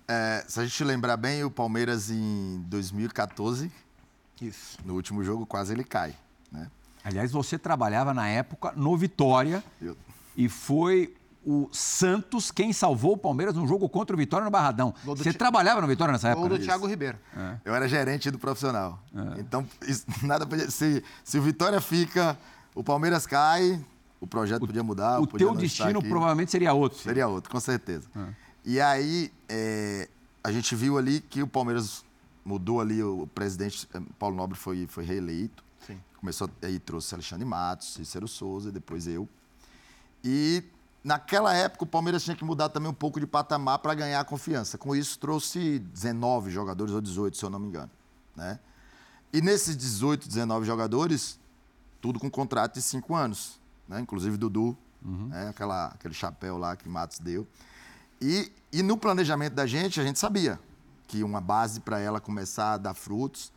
É, 0.08 0.46
se 0.48 0.60
a 0.60 0.66
gente 0.66 0.84
lembrar 0.84 1.18
bem, 1.18 1.44
o 1.44 1.50
Palmeiras 1.50 2.12
em 2.12 2.64
2014, 2.68 3.72
Isso. 4.40 4.78
no 4.86 4.94
último 4.94 5.24
jogo, 5.24 5.46
quase 5.46 5.74
ele 5.74 5.84
cai. 5.84 6.16
Né? 6.52 6.70
Aliás, 7.04 7.32
você 7.32 7.58
trabalhava 7.58 8.14
na 8.14 8.28
época 8.28 8.74
no 8.76 8.96
Vitória 8.96 9.64
Eu... 9.82 9.98
e 10.38 10.48
foi 10.48 11.16
o 11.46 11.70
Santos 11.72 12.52
quem 12.52 12.74
salvou 12.74 13.14
o 13.14 13.18
Palmeiras 13.18 13.56
num 13.56 13.68
jogo 13.68 13.88
contra 13.88 14.16
o 14.16 14.20
Vitória 14.20 14.46
no 14.46 14.52
Barradão. 14.52 14.94
Você 15.04 15.32
trabalhava 15.34 15.82
no 15.82 15.88
Vitória 15.88 16.12
nessa 16.12 16.30
época? 16.30 16.48
Gol 16.48 16.58
do 16.58 16.64
Thiago 16.64 16.86
Ribeiro. 16.88 17.18
É. 17.36 17.58
Eu 17.66 17.74
era 17.74 17.88
gerente 17.88 18.30
do 18.30 18.38
profissional. 18.38 19.02
É. 19.16 19.40
Então, 19.40 19.66
isso, 19.88 20.06
nada 20.24 20.46
podia. 20.46 20.70
Se, 20.70 21.04
se 21.24 21.38
o 21.38 21.42
Vitória 21.42 21.80
fica, 21.80 22.38
o 22.76 22.84
Palmeiras 22.84 23.26
cai, 23.26 23.84
o 24.20 24.28
projeto 24.28 24.64
o, 24.64 24.68
podia 24.68 24.84
mudar. 24.84 25.20
O 25.20 25.28
teu 25.28 25.56
destino 25.56 26.02
provavelmente 26.02 26.52
seria 26.52 26.74
outro. 26.74 27.00
Seria 27.00 27.28
outro, 27.28 27.50
com 27.50 27.60
certeza. 27.60 28.08
É. 28.16 28.34
E 28.66 28.82
aí, 28.82 29.32
é, 29.48 30.10
a 30.44 30.52
gente 30.52 30.76
viu 30.76 30.98
ali 30.98 31.22
que 31.22 31.42
o 31.42 31.48
Palmeiras 31.48 32.04
mudou 32.44 32.82
ali, 32.82 33.02
o 33.02 33.28
presidente 33.28 33.88
é, 33.94 34.02
Paulo 34.18 34.36
Nobre 34.36 34.58
foi, 34.58 34.88
foi 34.88 35.06
reeleito. 35.06 35.64
Sim. 35.86 36.00
Começou, 36.20 36.50
aí 36.62 36.80
trouxe 36.80 37.16
Alexandre 37.16 37.46
Matos, 37.46 37.94
Cícero 37.94 38.28
Souza, 38.28 38.72
depois 38.72 39.08
eu. 39.08 39.28
E 40.24 40.64
naquela 41.04 41.54
época 41.54 41.84
o 41.84 41.88
Palmeiras 41.88 42.24
tinha 42.24 42.36
que 42.36 42.44
mudar 42.44 42.70
também 42.70 42.90
um 42.90 42.94
pouco 42.94 43.20
de 43.20 43.28
patamar 43.28 43.80
para 43.80 43.94
ganhar 43.94 44.24
confiança. 44.26 44.78
Com 44.78 44.96
isso 44.96 45.18
trouxe 45.20 45.80
19 45.80 46.52
jogadores 46.52 46.94
ou 46.94 47.02
18, 47.02 47.38
se 47.38 47.44
eu 47.44 47.50
não 47.50 47.60
me 47.60 47.68
engano, 47.68 47.92
né? 48.36 48.60
E 49.32 49.42
nesses 49.42 49.78
18, 49.78 50.28
19 50.28 50.66
jogadores, 50.66 51.40
tudo 52.02 52.20
com 52.20 52.30
contrato 52.30 52.76
de 52.76 52.82
5 52.82 53.16
anos, 53.16 53.60
né? 53.88 54.00
Inclusive 54.00 54.38
Dudu, 54.38 54.78
uhum. 55.04 55.28
né? 55.28 55.50
Aquela, 55.50 55.88
aquele 55.88 56.14
chapéu 56.14 56.58
lá 56.58 56.76
que 56.76 56.90
Matos 56.90 57.20
deu. 57.20 57.48
E, 58.22 58.52
e 58.72 58.84
no 58.84 58.98
planejamento 58.98 59.54
da 59.54 59.66
gente, 59.66 60.00
a 60.02 60.04
gente 60.04 60.20
sabia 60.20 60.60
que 61.08 61.24
uma 61.24 61.40
base 61.40 61.80
para 61.80 62.00
ela 62.00 62.20
começar 62.20 62.74
a 62.74 62.78
dar 62.78 62.94
frutos 62.94 63.52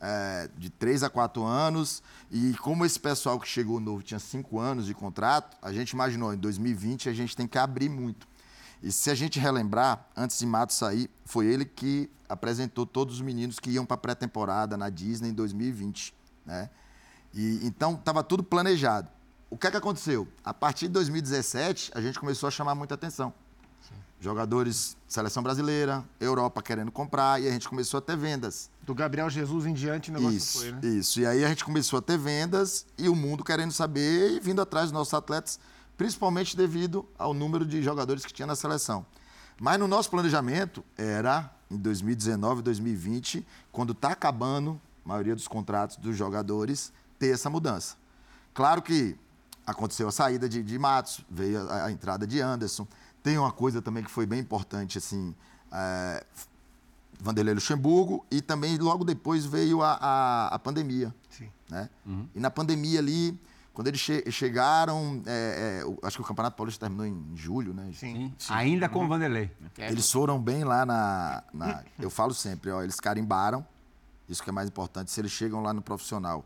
é, 0.00 0.48
de 0.56 0.70
3 0.70 1.02
a 1.02 1.10
4 1.10 1.44
anos. 1.44 2.02
E 2.30 2.54
como 2.54 2.84
esse 2.84 2.98
pessoal 2.98 3.38
que 3.38 3.48
chegou 3.48 3.80
novo 3.80 4.02
tinha 4.02 4.20
5 4.20 4.58
anos 4.58 4.86
de 4.86 4.94
contrato, 4.94 5.56
a 5.62 5.72
gente 5.72 5.90
imaginou, 5.90 6.32
em 6.32 6.38
2020 6.38 7.08
a 7.08 7.12
gente 7.12 7.36
tem 7.36 7.46
que 7.46 7.58
abrir 7.58 7.88
muito. 7.88 8.26
E 8.82 8.92
se 8.92 9.10
a 9.10 9.14
gente 9.14 9.40
relembrar, 9.40 10.06
antes 10.16 10.38
de 10.38 10.46
Mato 10.46 10.72
sair, 10.72 11.10
foi 11.24 11.46
ele 11.46 11.64
que 11.64 12.08
apresentou 12.28 12.86
todos 12.86 13.16
os 13.16 13.20
meninos 13.20 13.58
que 13.58 13.70
iam 13.70 13.84
para 13.84 13.94
a 13.94 13.98
pré-temporada 13.98 14.76
na 14.76 14.88
Disney 14.88 15.30
em 15.30 15.34
2020. 15.34 16.14
Né? 16.46 16.70
E, 17.34 17.60
então, 17.64 17.94
estava 17.94 18.22
tudo 18.22 18.42
planejado. 18.42 19.08
O 19.50 19.56
que, 19.56 19.66
é 19.66 19.70
que 19.70 19.76
aconteceu? 19.76 20.28
A 20.44 20.52
partir 20.52 20.86
de 20.86 20.92
2017, 20.92 21.90
a 21.94 22.00
gente 22.00 22.20
começou 22.20 22.46
a 22.46 22.50
chamar 22.50 22.74
muita 22.74 22.94
atenção. 22.94 23.32
Jogadores, 24.20 24.96
seleção 25.06 25.42
brasileira, 25.42 26.04
Europa 26.20 26.60
querendo 26.60 26.92
comprar, 26.92 27.40
e 27.40 27.48
a 27.48 27.50
gente 27.50 27.68
começou 27.68 27.98
a 27.98 28.00
ter 28.00 28.16
vendas. 28.16 28.70
Do 28.88 28.94
Gabriel 28.94 29.28
Jesus 29.28 29.66
em 29.66 29.74
diante 29.74 30.10
o 30.10 30.14
negócio 30.14 30.38
isso, 30.38 30.60
foi, 30.60 30.72
né? 30.72 30.80
Isso, 30.82 31.20
e 31.20 31.26
aí 31.26 31.44
a 31.44 31.48
gente 31.50 31.62
começou 31.62 31.98
a 31.98 32.00
ter 32.00 32.16
vendas 32.16 32.86
e 32.96 33.06
o 33.06 33.14
mundo 33.14 33.44
querendo 33.44 33.70
saber 33.70 34.30
e 34.30 34.40
vindo 34.40 34.62
atrás 34.62 34.86
dos 34.86 34.92
nossos 34.92 35.12
atletas, 35.12 35.60
principalmente 35.94 36.56
devido 36.56 37.06
ao 37.18 37.34
número 37.34 37.66
de 37.66 37.82
jogadores 37.82 38.24
que 38.24 38.32
tinha 38.32 38.46
na 38.46 38.56
seleção. 38.56 39.04
Mas 39.60 39.78
no 39.78 39.86
nosso 39.86 40.08
planejamento 40.08 40.82
era 40.96 41.54
em 41.70 41.76
2019, 41.76 42.62
2020, 42.62 43.46
quando 43.70 43.92
está 43.92 44.12
acabando 44.12 44.80
a 45.04 45.08
maioria 45.10 45.34
dos 45.34 45.46
contratos 45.46 45.98
dos 45.98 46.16
jogadores, 46.16 46.90
ter 47.18 47.34
essa 47.34 47.50
mudança. 47.50 47.94
Claro 48.54 48.80
que 48.80 49.14
aconteceu 49.66 50.08
a 50.08 50.12
saída 50.12 50.48
de, 50.48 50.62
de 50.62 50.78
Matos, 50.78 51.20
veio 51.28 51.60
a, 51.68 51.84
a 51.84 51.92
entrada 51.92 52.26
de 52.26 52.40
Anderson, 52.40 52.88
tem 53.22 53.36
uma 53.36 53.52
coisa 53.52 53.82
também 53.82 54.02
que 54.02 54.10
foi 54.10 54.24
bem 54.24 54.40
importante, 54.40 54.96
assim, 54.96 55.34
é, 55.70 56.24
Vanderlei 57.20 57.54
Luxemburgo 57.54 58.24
e 58.30 58.40
também 58.40 58.76
logo 58.78 59.04
depois 59.04 59.44
veio 59.44 59.82
a, 59.82 59.98
a, 60.00 60.46
a 60.48 60.58
pandemia. 60.58 61.14
Sim. 61.28 61.48
Né? 61.70 61.90
Uhum. 62.06 62.28
E 62.34 62.40
na 62.40 62.50
pandemia 62.50 62.98
ali, 63.00 63.38
Quando 63.78 63.86
eles 63.86 64.00
che 64.00 64.28
chegaram, 64.32 65.22
é, 65.24 65.84
é, 65.84 66.04
acho 66.04 66.16
que 66.16 66.22
o 66.22 66.26
Campeonato 66.26 66.56
Paulista 66.56 66.84
terminou 66.86 67.06
em 67.06 67.36
julho, 67.36 67.72
né? 67.72 67.92
Sim. 67.94 68.34
Sim. 68.36 68.52
Ainda 68.52 68.88
com 68.88 69.04
o 69.04 69.06
Vanderlei. 69.06 69.52
É. 69.78 69.92
Eles 69.92 70.10
foram 70.10 70.42
bem 70.42 70.64
lá 70.64 70.84
na, 70.84 71.44
na, 71.54 71.84
Eu 71.96 72.10
falo 72.10 72.34
sempre, 72.34 72.72
ó, 72.72 72.82
eles 72.82 72.98
carimbaram, 72.98 73.64
isso 74.28 74.42
que 74.42 74.50
é 74.50 74.52
mais 74.52 74.66
importante, 74.66 75.12
se 75.12 75.20
eles 75.20 75.30
chegam 75.30 75.62
lá 75.62 75.72
no 75.72 75.80
profissional 75.80 76.44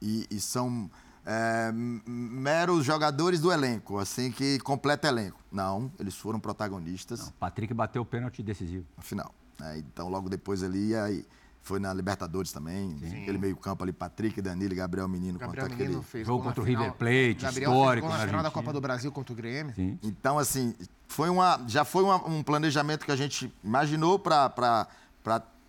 e, 0.00 0.26
e 0.28 0.40
são 0.40 0.90
é, 1.24 1.70
meros 1.72 2.84
jogadores 2.84 3.38
do 3.38 3.52
elenco, 3.52 4.00
assim, 4.00 4.32
que 4.32 4.58
completa 4.58 5.06
elenco. 5.06 5.38
Não, 5.52 5.88
eles 6.00 6.16
foram 6.16 6.40
protagonistas. 6.40 7.20
Não, 7.20 7.32
Patrick 7.38 7.72
bateu 7.72 8.02
o 8.02 8.04
pênalti 8.04 8.42
decisivo. 8.42 8.84
No 8.96 9.04
final. 9.04 9.32
Né? 9.62 9.78
Então, 9.78 10.08
logo 10.08 10.28
depois 10.28 10.62
ali, 10.62 10.94
aí, 10.96 11.24
foi 11.62 11.78
na 11.78 11.94
Libertadores 11.94 12.50
também. 12.50 12.96
Sim. 12.98 13.22
Aquele 13.22 13.38
meio-campo 13.38 13.84
ali, 13.84 13.92
Patrick, 13.92 14.42
Danilo 14.42 14.74
Gabriel 14.74 15.08
Menino. 15.08 15.38
Gabriel 15.38 15.68
contra 15.68 15.78
Menino 15.78 15.98
aquele... 16.00 16.10
fez 16.10 16.26
jogo 16.26 16.42
contra 16.42 16.60
o 16.60 16.64
River 16.64 16.92
Plate, 16.94 17.38
Gabriel 17.40 17.70
histórico. 17.70 18.08
na 18.08 18.26
final 18.26 18.42
da 18.42 18.50
Copa 18.50 18.72
do 18.72 18.80
Brasil 18.80 19.12
contra 19.12 19.32
o 19.32 19.36
Grêmio. 19.36 19.72
Sim. 19.74 19.98
Então, 20.02 20.38
assim, 20.38 20.74
foi 21.06 21.30
uma, 21.30 21.60
já 21.68 21.84
foi 21.84 22.02
uma, 22.02 22.16
um 22.26 22.42
planejamento 22.42 23.06
que 23.06 23.12
a 23.12 23.16
gente 23.16 23.52
imaginou 23.62 24.18
para 24.18 24.90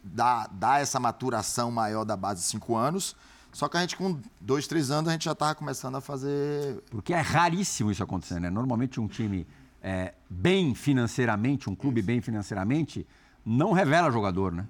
dar, 0.03 0.47
dar 0.51 0.81
essa 0.81 0.99
maturação 0.99 1.69
maior 1.69 2.03
da 2.03 2.17
base 2.17 2.41
de 2.41 2.47
cinco 2.47 2.75
anos. 2.75 3.15
Só 3.51 3.69
que 3.69 3.77
a 3.77 3.81
gente, 3.81 3.95
com 3.95 4.19
dois, 4.41 4.65
três 4.65 4.89
anos, 4.89 5.09
a 5.09 5.11
gente 5.11 5.25
já 5.25 5.33
estava 5.33 5.53
começando 5.53 5.95
a 5.95 6.01
fazer. 6.01 6.81
Porque 6.89 7.13
é 7.13 7.21
raríssimo 7.21 7.91
isso 7.91 8.01
acontecer, 8.01 8.39
né? 8.39 8.49
Normalmente 8.49 8.99
um 8.99 9.07
time 9.07 9.45
é, 9.79 10.15
bem 10.27 10.73
financeiramente, 10.73 11.69
um 11.69 11.75
clube 11.75 12.01
bem 12.01 12.19
financeiramente 12.19 13.05
não 13.45 13.71
revela 13.71 14.11
jogador, 14.11 14.51
né? 14.51 14.67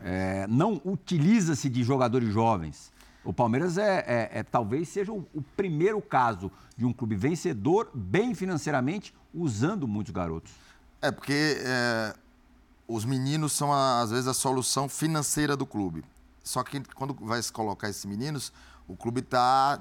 É, 0.00 0.46
não 0.48 0.80
utiliza-se 0.84 1.68
de 1.68 1.82
jogadores 1.82 2.32
jovens. 2.32 2.92
O 3.24 3.32
Palmeiras 3.32 3.76
é, 3.78 4.04
é, 4.06 4.38
é 4.38 4.42
talvez 4.42 4.88
seja 4.88 5.12
o, 5.12 5.26
o, 5.34 5.42
primeiro 5.42 6.00
caso 6.00 6.50
de 6.76 6.86
um 6.86 6.92
clube 6.92 7.14
vencedor, 7.14 7.90
bem 7.94 8.34
financeiramente, 8.34 9.14
usando 9.32 9.86
muitos 9.86 10.12
garotos. 10.12 10.52
É, 11.02 11.10
porque 11.10 11.58
é, 11.60 12.14
os 12.88 13.04
meninos 13.04 13.52
são, 13.52 13.72
às 13.72 14.10
vezes, 14.10 14.26
a 14.26 14.34
solução 14.34 14.88
financeira 14.88 15.56
do 15.56 15.66
clube. 15.66 16.04
Só 16.42 16.62
que 16.62 16.80
quando 16.94 17.14
vai 17.14 17.42
se 17.42 17.52
colocar 17.52 17.88
esses 17.88 18.04
meninos, 18.04 18.52
o 18.88 18.96
clube 18.96 19.20
está 19.20 19.78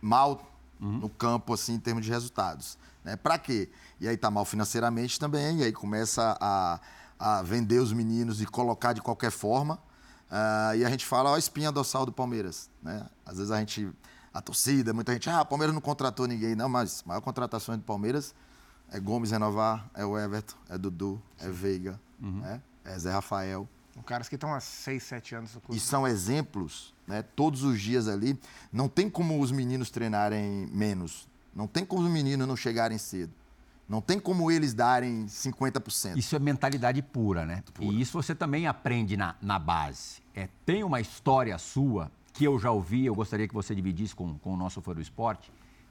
mal 0.00 0.50
uhum. 0.80 0.98
no 0.98 1.08
campo, 1.08 1.52
assim, 1.52 1.74
em 1.74 1.80
termos 1.80 2.04
de 2.04 2.10
resultados. 2.10 2.78
Né? 3.04 3.16
Para 3.16 3.38
quê? 3.38 3.68
E 4.00 4.08
aí 4.08 4.14
está 4.14 4.30
mal 4.30 4.44
financeiramente 4.44 5.18
também, 5.20 5.58
e 5.58 5.64
aí 5.64 5.72
começa 5.72 6.36
a 6.40 6.80
a 7.18 7.42
vender 7.42 7.78
os 7.78 7.92
meninos 7.92 8.40
e 8.40 8.46
colocar 8.46 8.92
de 8.92 9.02
qualquer 9.02 9.30
forma. 9.30 9.78
Uh, 10.30 10.76
e 10.76 10.84
a 10.84 10.90
gente 10.90 11.06
fala, 11.06 11.30
ó, 11.30 11.34
a 11.34 11.38
espinha 11.38 11.72
dorsal 11.72 12.06
do 12.06 12.12
Palmeiras. 12.12 12.70
Né? 12.82 13.06
Às 13.24 13.38
vezes 13.38 13.50
a 13.50 13.58
gente, 13.58 13.90
a 14.32 14.40
torcida, 14.40 14.92
muita 14.92 15.12
gente, 15.12 15.28
ah, 15.28 15.42
o 15.42 15.46
Palmeiras 15.46 15.74
não 15.74 15.80
contratou 15.80 16.26
ninguém. 16.26 16.54
Não, 16.54 16.68
mas 16.68 17.02
a 17.04 17.08
maior 17.08 17.20
contratação 17.20 17.76
do 17.76 17.82
Palmeiras 17.82 18.34
é 18.90 19.00
Gomes 19.00 19.30
renovar, 19.30 19.90
é 19.94 20.04
o 20.04 20.18
Everton, 20.18 20.56
é 20.68 20.78
Dudu, 20.78 21.20
é 21.38 21.48
Veiga, 21.48 22.00
uhum. 22.20 22.40
né? 22.40 22.62
é 22.84 22.98
Zé 22.98 23.12
Rafael. 23.12 23.68
São 23.92 24.02
caras 24.02 24.28
que 24.28 24.36
estão 24.36 24.54
há 24.54 24.60
seis, 24.60 25.02
sete 25.02 25.34
anos 25.34 25.54
no 25.54 25.60
clube. 25.60 25.76
E 25.76 25.80
são 25.80 26.06
exemplos, 26.06 26.94
né? 27.06 27.22
todos 27.34 27.64
os 27.64 27.80
dias 27.80 28.06
ali. 28.06 28.38
Não 28.72 28.88
tem 28.88 29.10
como 29.10 29.40
os 29.40 29.50
meninos 29.50 29.90
treinarem 29.90 30.68
menos. 30.72 31.28
Não 31.54 31.66
tem 31.66 31.84
como 31.84 32.04
os 32.04 32.10
meninos 32.10 32.46
não 32.46 32.56
chegarem 32.56 32.96
cedo. 32.96 33.32
Não 33.88 34.02
tem 34.02 34.20
como 34.20 34.50
eles 34.50 34.74
darem 34.74 35.24
50%. 35.24 36.16
Isso 36.16 36.36
é 36.36 36.38
mentalidade 36.38 37.00
pura, 37.00 37.46
né? 37.46 37.62
Pura. 37.72 37.86
E 37.86 38.00
isso 38.00 38.20
você 38.20 38.34
também 38.34 38.66
aprende 38.66 39.16
na, 39.16 39.34
na 39.40 39.58
base. 39.58 40.20
É, 40.34 40.48
tem 40.66 40.84
uma 40.84 41.00
história 41.00 41.56
sua 41.56 42.10
que 42.34 42.44
eu 42.44 42.58
já 42.58 42.70
ouvi, 42.70 43.06
eu 43.06 43.14
gostaria 43.14 43.48
que 43.48 43.54
você 43.54 43.74
dividisse 43.74 44.14
com, 44.14 44.38
com 44.38 44.52
o 44.52 44.56
nosso 44.56 44.82
fã 44.82 44.94
do 44.94 45.00
esporte, 45.00 45.50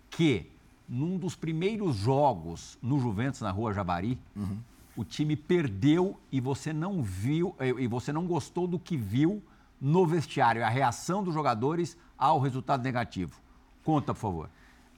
que 0.10 0.50
num 0.88 1.18
dos 1.18 1.36
primeiros 1.36 1.96
jogos 1.96 2.78
no 2.82 3.00
Juventus, 3.00 3.42
na 3.42 3.52
Rua 3.52 3.74
Javari, 3.74 4.18
uhum. 4.36 4.60
o 4.96 5.04
time 5.04 5.36
perdeu 5.36 6.18
e 6.32 6.40
você 6.40 6.72
não 6.72 7.04
viu, 7.04 7.56
e 7.60 7.88
você 7.88 8.14
não 8.14 8.26
gostou 8.26 8.68
do 8.68 8.80
que 8.80 8.96
viu 8.96 9.44
no 9.82 10.06
vestiário, 10.06 10.64
a 10.64 10.70
reação 10.70 11.24
dos 11.24 11.34
jogadores 11.34 11.98
ao 12.18 12.40
resultado 12.40 12.84
negativo. 12.84 13.40
Conta, 13.84 14.14
por 14.14 14.20
favor. 14.20 14.50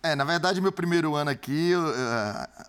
É, 0.01 0.15
na 0.15 0.23
verdade, 0.23 0.61
meu 0.61 0.71
primeiro 0.71 1.15
ano 1.15 1.29
aqui, 1.29 1.73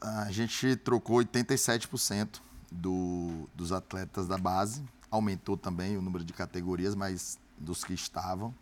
a 0.01 0.31
gente 0.31 0.77
trocou 0.77 1.19
87% 1.19 2.41
do, 2.71 3.49
dos 3.55 3.73
atletas 3.73 4.27
da 4.27 4.37
base. 4.37 4.83
Aumentou 5.11 5.57
também 5.57 5.97
o 5.97 6.03
número 6.03 6.25
de 6.25 6.33
categorias, 6.33 6.95
mas 6.95 7.39
dos 7.57 7.85
que 7.85 7.95
estavam. 7.95 8.55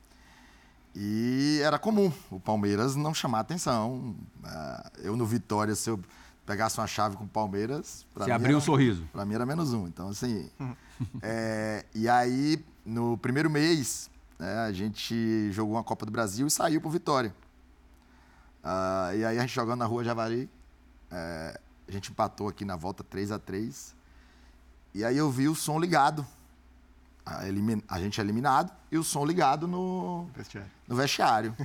E 0.94 1.61
era 1.62 1.78
comum 1.78 2.12
o 2.31 2.40
Palmeiras 2.40 2.96
não 2.96 3.14
chamar 3.14 3.40
atenção. 3.40 4.16
Ah, 4.44 4.90
eu 4.98 5.16
no 5.16 5.24
Vitória, 5.24 5.74
se 5.74 5.88
eu 5.88 6.00
pegasse 6.44 6.78
uma 6.78 6.87
chave 6.87 7.16
com 7.16 7.24
o 7.24 7.28
Palmeiras. 7.28 8.07
Você 8.14 8.31
abriu 8.31 8.57
um 8.57 8.61
sorriso. 8.61 9.04
Para 9.12 9.24
mim 9.24 9.35
era 9.35 9.46
menos 9.46 9.72
um. 9.72 9.87
Então, 9.87 10.09
assim. 10.09 10.50
é, 11.22 11.85
e 11.94 12.09
aí, 12.09 12.64
no 12.85 13.18
primeiro 13.18 13.50
mês, 13.50 14.11
né, 14.38 14.61
a 14.61 14.72
gente 14.72 15.52
jogou 15.52 15.76
uma 15.76 15.85
Copa 15.85 16.07
do 16.07 16.12
Brasil 16.12 16.46
e 16.46 16.50
saiu 16.50 16.81
para 16.81 16.90
Vitória. 16.90 17.35
Uh, 18.68 19.16
e 19.16 19.24
aí 19.24 19.38
a 19.38 19.40
gente 19.40 19.54
jogando 19.54 19.78
na 19.78 19.87
rua 19.87 20.04
Javari, 20.04 20.50
é, 21.11 21.59
a 21.88 21.90
gente 21.90 22.11
empatou 22.11 22.48
aqui 22.48 22.66
na 22.66 22.76
volta 22.76 23.02
3 23.02 23.33
a 23.33 23.38
3 23.38 23.94
E 24.94 25.02
aí 25.02 25.16
eu 25.16 25.31
vi 25.31 25.48
o 25.48 25.54
som 25.54 25.78
ligado. 25.78 26.26
A, 27.24 27.48
elimin... 27.48 27.83
a 27.88 27.98
gente 27.98 28.20
é 28.20 28.24
eliminado 28.24 28.70
e 28.92 28.98
o 28.98 29.04
som 29.04 29.24
ligado 29.24 29.66
no 29.66 30.28
vestiário. 30.35 30.70
No 30.87 30.96
vestiário. 30.96 31.57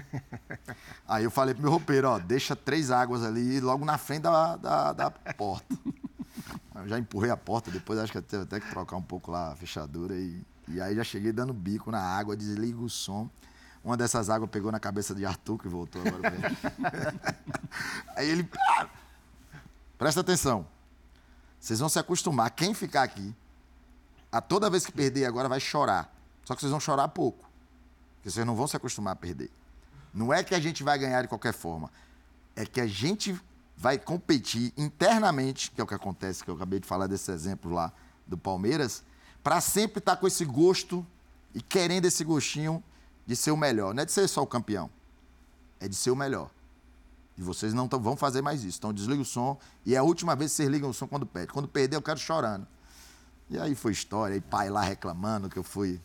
aí 1.06 1.26
eu 1.26 1.32
falei 1.32 1.54
pro 1.54 1.64
meu 1.64 1.72
roupeiro, 1.72 2.08
ó, 2.08 2.20
deixa 2.20 2.56
três 2.56 2.90
águas 2.90 3.22
ali 3.22 3.60
logo 3.60 3.84
na 3.84 3.98
frente 3.98 4.24
da, 4.24 4.56
da, 4.56 4.94
da 4.94 5.12
porta. 5.12 5.78
eu 6.76 6.88
já 6.88 6.98
empurrei 6.98 7.32
a 7.32 7.38
porta, 7.38 7.70
depois 7.70 8.00
acho 8.00 8.14
que 8.14 8.18
eu 8.18 8.22
teve 8.22 8.44
até 8.44 8.62
que 8.62 8.70
trocar 8.70 8.96
um 8.96 9.02
pouco 9.02 9.30
lá 9.30 9.52
a 9.52 9.56
fechadura. 9.58 10.16
E, 10.16 10.42
e 10.70 10.80
aí 10.80 10.96
já 10.96 11.04
cheguei 11.04 11.34
dando 11.34 11.54
bico 11.54 11.92
na 11.92 12.02
água, 12.02 12.36
desliga 12.36 12.80
o 12.80 12.90
som. 12.90 13.30
Uma 13.84 13.98
dessas 13.98 14.30
águas 14.30 14.50
pegou 14.50 14.72
na 14.72 14.80
cabeça 14.80 15.14
de 15.14 15.26
Arthur, 15.26 15.58
que 15.58 15.68
voltou 15.68 16.02
agora 16.02 16.20
pra 16.20 16.32
ele. 16.32 16.58
Aí 18.16 18.30
ele. 18.30 18.50
Ah, 18.70 18.88
presta 19.98 20.22
atenção. 20.22 20.66
Vocês 21.60 21.80
vão 21.80 21.90
se 21.90 22.00
acostumar. 22.00 22.50
Quem 22.52 22.74
ficar 22.74 23.04
aqui, 23.04 23.36
a 24.32 24.40
toda 24.40 24.70
vez 24.70 24.86
que 24.86 24.92
perder 24.92 25.26
agora 25.26 25.50
vai 25.50 25.60
chorar. 25.60 26.14
Só 26.46 26.56
que 26.56 26.62
vocês 26.62 26.72
vão 26.72 26.80
chorar 26.80 27.08
pouco. 27.10 27.50
Porque 28.16 28.30
vocês 28.30 28.46
não 28.46 28.56
vão 28.56 28.68
se 28.68 28.78
acostumar 28.78 29.14
a 29.14 29.16
perder. 29.16 29.52
Não 30.14 30.34
é 30.34 30.44
que 30.44 30.56
a 30.56 30.60
gente 30.60 30.82
vai 30.84 30.98
ganhar 30.98 31.22
de 31.22 31.28
qualquer 31.28 31.54
forma. 31.54 31.92
É 32.56 32.66
que 32.66 32.80
a 32.80 32.88
gente 32.88 33.38
vai 33.76 33.98
competir 33.98 34.72
internamente, 34.78 35.72
que 35.72 35.82
é 35.82 35.84
o 35.84 35.88
que 35.88 35.94
acontece, 35.94 36.44
que 36.44 36.50
eu 36.50 36.56
acabei 36.56 36.80
de 36.80 36.88
falar 36.88 37.08
desse 37.08 37.32
exemplo 37.32 37.72
lá 37.72 37.92
do 38.26 38.38
Palmeiras, 38.38 39.04
para 39.44 39.60
sempre 39.60 40.00
estar 40.00 40.16
tá 40.16 40.22
com 40.22 40.28
esse 40.28 40.46
gosto 40.46 41.06
e 41.54 41.62
querendo 41.62 42.06
esse 42.06 42.24
gostinho 42.24 42.84
de 43.26 43.36
ser 43.36 43.52
o 43.52 43.58
melhor. 43.58 43.94
Não 43.94 44.04
é 44.04 44.06
de 44.06 44.12
ser 44.12 44.28
só 44.28 44.42
o 44.42 44.48
campeão. 44.48 44.90
É 45.80 45.88
de 45.88 45.96
ser 45.96 46.12
o 46.12 46.16
melhor. 46.16 46.50
E 47.38 47.42
vocês 47.42 47.74
não 47.74 47.88
tão, 47.88 48.00
vão 48.00 48.16
fazer 48.16 48.42
mais 48.42 48.64
isso. 48.64 48.78
Então 48.78 48.94
desliga 48.94 49.22
o 49.22 49.26
som. 49.26 49.60
E 49.86 49.96
é 49.96 49.98
a 49.98 50.04
última 50.04 50.36
vez 50.36 50.52
que 50.52 50.58
vocês 50.58 50.70
ligam 50.70 50.90
o 50.90 50.94
som 50.94 51.08
quando 51.08 51.26
perde. 51.26 51.52
Quando 51.52 51.68
perder, 51.68 51.96
eu 51.96 52.02
quero 52.02 52.20
chorando. 52.20 52.68
E 53.50 53.58
aí 53.58 53.76
foi 53.76 53.92
história, 53.92 54.36
e 54.36 54.42
pai 54.42 54.70
lá 54.70 54.82
reclamando 54.82 55.50
que 55.50 55.58
eu 55.58 55.64
fui. 55.64 56.00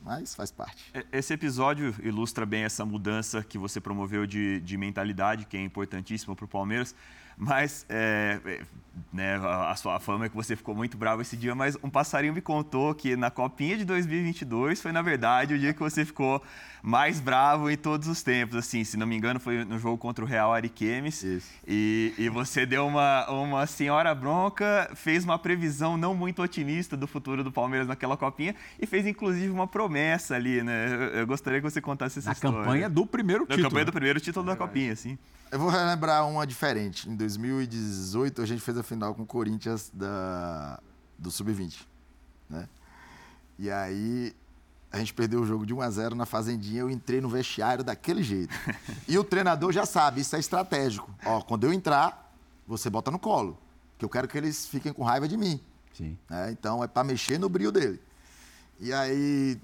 Mas 0.00 0.34
faz 0.34 0.50
parte. 0.50 0.92
Esse 1.12 1.32
episódio 1.32 1.94
ilustra 2.02 2.44
bem 2.44 2.64
essa 2.64 2.84
mudança 2.84 3.42
que 3.42 3.56
você 3.56 3.80
promoveu 3.80 4.26
de, 4.26 4.60
de 4.60 4.76
mentalidade, 4.76 5.44
que 5.46 5.56
é 5.56 5.62
importantíssima 5.62 6.34
para 6.34 6.44
o 6.44 6.48
Palmeiras. 6.48 6.94
Mas 7.44 7.84
é, 7.88 8.38
é, 8.46 8.60
né, 9.12 9.34
a 9.34 9.74
sua 9.74 9.98
fama 9.98 10.26
é 10.26 10.28
que 10.28 10.36
você 10.36 10.54
ficou 10.54 10.76
muito 10.76 10.96
bravo 10.96 11.22
esse 11.22 11.36
dia, 11.36 11.56
mas 11.56 11.76
um 11.82 11.90
passarinho 11.90 12.32
me 12.32 12.40
contou 12.40 12.94
que 12.94 13.16
na 13.16 13.32
Copinha 13.32 13.76
de 13.76 13.84
2022 13.84 14.80
foi, 14.80 14.92
na 14.92 15.02
verdade, 15.02 15.52
o 15.52 15.58
dia 15.58 15.72
que 15.72 15.80
você 15.80 16.04
ficou 16.04 16.40
mais 16.80 17.18
bravo 17.18 17.68
em 17.68 17.76
todos 17.76 18.06
os 18.06 18.22
tempos. 18.22 18.56
Assim, 18.56 18.84
se 18.84 18.96
não 18.96 19.08
me 19.08 19.16
engano, 19.16 19.40
foi 19.40 19.64
no 19.64 19.76
jogo 19.76 19.98
contra 19.98 20.24
o 20.24 20.28
Real 20.28 20.54
Ariquemes. 20.54 21.24
E, 21.66 22.14
e 22.16 22.28
você 22.28 22.64
deu 22.64 22.86
uma, 22.86 23.28
uma 23.28 23.66
senhora 23.66 24.14
bronca, 24.14 24.88
fez 24.94 25.24
uma 25.24 25.36
previsão 25.36 25.96
não 25.96 26.14
muito 26.14 26.40
otimista 26.42 26.96
do 26.96 27.08
futuro 27.08 27.42
do 27.42 27.50
Palmeiras 27.50 27.88
naquela 27.88 28.16
Copinha 28.16 28.54
e 28.78 28.86
fez, 28.86 29.04
inclusive, 29.04 29.50
uma 29.50 29.66
promessa 29.66 30.36
ali, 30.36 30.62
né? 30.62 30.86
Eu, 30.86 31.00
eu 31.18 31.26
gostaria 31.26 31.60
que 31.60 31.68
você 31.68 31.80
contasse 31.80 32.20
essa 32.20 32.28
na 32.28 32.34
história. 32.34 32.56
Na 32.56 32.64
campanha 32.64 32.88
do 32.88 33.04
primeiro 33.04 33.42
título. 33.42 33.62
Na 33.62 33.68
campanha 33.68 33.84
do 33.84 33.92
primeiro 33.92 34.20
título 34.20 34.46
é 34.46 34.50
da 34.52 34.56
Copinha, 34.56 34.94
sim. 34.94 35.18
Eu 35.52 35.58
vou 35.58 35.68
relembrar 35.68 36.26
uma 36.26 36.46
diferente. 36.46 37.06
Em 37.06 37.14
2018, 37.14 38.40
a 38.40 38.46
gente 38.46 38.62
fez 38.62 38.78
a 38.78 38.82
final 38.82 39.14
com 39.14 39.22
o 39.22 39.26
Corinthians 39.26 39.90
da, 39.92 40.80
do 41.18 41.30
Sub-20. 41.30 41.82
Né? 42.48 42.66
E 43.58 43.70
aí, 43.70 44.34
a 44.90 44.96
gente 44.96 45.12
perdeu 45.12 45.42
o 45.42 45.46
jogo 45.46 45.66
de 45.66 45.74
1 45.74 45.82
a 45.82 45.90
0 45.90 46.14
na 46.14 46.24
Fazendinha. 46.24 46.80
Eu 46.80 46.88
entrei 46.88 47.20
no 47.20 47.28
vestiário 47.28 47.84
daquele 47.84 48.22
jeito. 48.22 48.54
E 49.06 49.18
o 49.18 49.22
treinador 49.22 49.72
já 49.72 49.84
sabe, 49.84 50.22
isso 50.22 50.34
é 50.34 50.38
estratégico. 50.38 51.14
Ó, 51.22 51.42
quando 51.42 51.64
eu 51.64 51.72
entrar, 51.72 52.34
você 52.66 52.88
bota 52.88 53.10
no 53.10 53.18
colo. 53.18 53.58
Que 53.98 54.06
eu 54.06 54.08
quero 54.08 54.26
que 54.26 54.38
eles 54.38 54.66
fiquem 54.66 54.90
com 54.90 55.02
raiva 55.02 55.28
de 55.28 55.36
mim. 55.36 55.60
Sim. 55.92 56.16
É, 56.30 56.50
então, 56.50 56.82
é 56.82 56.86
para 56.86 57.04
mexer 57.04 57.36
no 57.36 57.50
brilho 57.50 57.70
dele. 57.70 58.00
E 58.80 58.90
aí, 58.90 59.60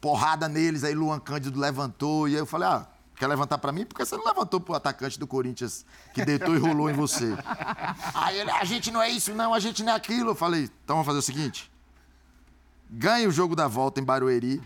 porrada 0.00 0.48
neles, 0.48 0.84
aí 0.84 0.94
Luan 0.94 1.20
Cândido 1.20 1.60
levantou. 1.60 2.26
E 2.26 2.32
aí 2.32 2.38
eu 2.38 2.46
falei, 2.46 2.66
ah 2.66 2.95
Quer 3.16 3.26
levantar 3.26 3.58
para 3.58 3.72
mim? 3.72 3.86
Por 3.86 3.96
que 3.96 4.04
você 4.04 4.16
não 4.16 4.24
levantou 4.24 4.60
pro 4.60 4.74
atacante 4.74 5.18
do 5.18 5.26
Corinthians 5.26 5.86
que 6.12 6.24
deitou 6.24 6.54
e 6.54 6.58
rolou 6.58 6.90
em 6.90 6.92
você? 6.92 7.34
Aí 8.12 8.38
ele, 8.38 8.50
a 8.50 8.64
gente 8.64 8.90
não 8.90 9.00
é 9.00 9.08
isso, 9.08 9.34
não, 9.34 9.54
a 9.54 9.58
gente 9.58 9.82
não 9.82 9.92
é 9.92 9.96
aquilo. 9.96 10.30
Eu 10.30 10.34
falei, 10.34 10.64
então 10.84 10.96
vamos 10.96 11.06
fazer 11.06 11.18
o 11.18 11.22
seguinte: 11.22 11.72
ganhe 12.90 13.26
o 13.26 13.30
jogo 13.30 13.56
da 13.56 13.66
volta 13.66 14.00
em 14.00 14.04
Barueri 14.04 14.62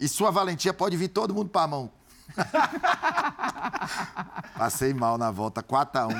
e 0.00 0.08
sua 0.08 0.30
valentia 0.30 0.72
pode 0.72 0.96
vir 0.96 1.08
todo 1.08 1.34
mundo 1.34 1.50
para 1.50 1.62
a 1.62 1.68
mão. 1.68 1.90
Passei 4.56 4.94
mal 4.94 5.18
na 5.18 5.30
volta, 5.30 5.62
4x1. 5.62 6.14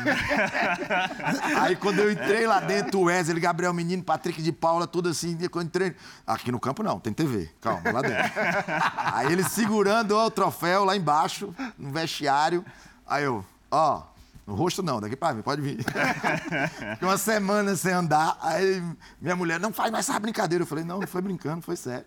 Aí 1.60 1.76
quando 1.76 2.00
eu 2.00 2.10
entrei 2.10 2.46
lá 2.46 2.60
dentro, 2.60 3.00
o 3.00 3.04
Wesley, 3.04 3.40
Gabriel 3.40 3.72
Menino, 3.72 4.02
Patrick 4.02 4.42
de 4.42 4.52
Paula, 4.52 4.86
tudo 4.86 5.08
assim, 5.08 5.36
quando 5.48 5.66
entrei. 5.66 5.94
Aqui 6.26 6.50
no 6.50 6.58
campo 6.58 6.82
não, 6.82 6.98
tem 6.98 7.12
TV. 7.12 7.50
Calma, 7.60 7.92
lá 7.92 8.02
dentro. 8.02 8.32
Aí 8.96 9.32
ele 9.32 9.44
segurando 9.44 10.16
ó, 10.16 10.26
o 10.26 10.30
troféu 10.30 10.84
lá 10.84 10.96
embaixo, 10.96 11.54
no 11.78 11.90
vestiário. 11.90 12.64
Aí 13.06 13.24
eu, 13.24 13.44
ó, 13.70 14.02
no 14.46 14.54
rosto 14.54 14.82
não, 14.82 15.00
daqui 15.00 15.14
pra 15.14 15.32
mim, 15.32 15.42
pode 15.42 15.62
vir. 15.62 15.78
Fiquei 15.78 17.08
uma 17.08 17.18
semana 17.18 17.76
sem 17.76 17.92
andar. 17.92 18.36
Aí 18.40 18.82
minha 19.20 19.36
mulher, 19.36 19.60
não 19.60 19.72
faz 19.72 19.92
mais 19.92 20.08
essa 20.08 20.18
brincadeira. 20.18 20.62
Eu 20.62 20.66
falei, 20.66 20.84
não, 20.84 20.98
não 20.98 21.06
foi 21.06 21.22
brincando, 21.22 21.62
foi 21.62 21.76
sério. 21.76 22.06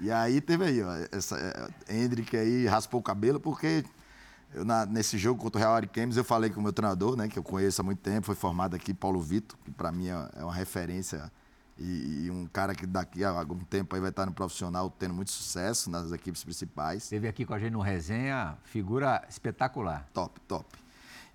E 0.00 0.10
aí 0.10 0.40
teve 0.40 0.64
aí, 0.64 0.82
ó, 0.82 0.90
essa 1.12 1.36
é, 1.38 1.94
Hendrick 1.94 2.34
aí 2.36 2.66
raspou 2.66 3.00
o 3.00 3.02
cabelo, 3.02 3.38
porque 3.38 3.84
eu, 4.54 4.64
na, 4.64 4.86
nesse 4.86 5.18
jogo 5.18 5.40
contra 5.40 5.58
o 5.58 5.60
Real 5.60 5.74
Ariquemes, 5.74 6.16
eu 6.16 6.24
falei 6.24 6.48
com 6.48 6.58
o 6.58 6.62
meu 6.62 6.72
treinador, 6.72 7.16
né, 7.16 7.28
que 7.28 7.38
eu 7.38 7.42
conheço 7.42 7.82
há 7.82 7.84
muito 7.84 7.98
tempo, 7.98 8.26
foi 8.26 8.34
formado 8.34 8.74
aqui, 8.74 8.94
Paulo 8.94 9.20
Vitor, 9.20 9.58
que 9.64 9.70
para 9.70 9.92
mim 9.92 10.08
é, 10.08 10.28
é 10.36 10.44
uma 10.44 10.54
referência 10.54 11.30
e, 11.78 12.24
e, 12.26 12.30
um 12.30 12.46
cara 12.46 12.74
que 12.74 12.86
daqui 12.86 13.24
a 13.24 13.30
algum 13.30 13.58
tempo 13.58 13.94
aí 13.94 14.00
vai 14.00 14.10
estar 14.10 14.26
no 14.26 14.32
profissional 14.32 14.90
tendo 14.90 15.14
muito 15.14 15.30
sucesso 15.30 15.90
nas 15.90 16.12
equipes 16.12 16.44
principais. 16.44 17.08
Teve 17.08 17.26
aqui 17.26 17.46
com 17.46 17.54
a 17.54 17.58
gente 17.58 17.72
no 17.72 17.80
resenha, 17.80 18.58
figura 18.64 19.24
espetacular. 19.30 20.06
Top, 20.12 20.38
top. 20.40 20.66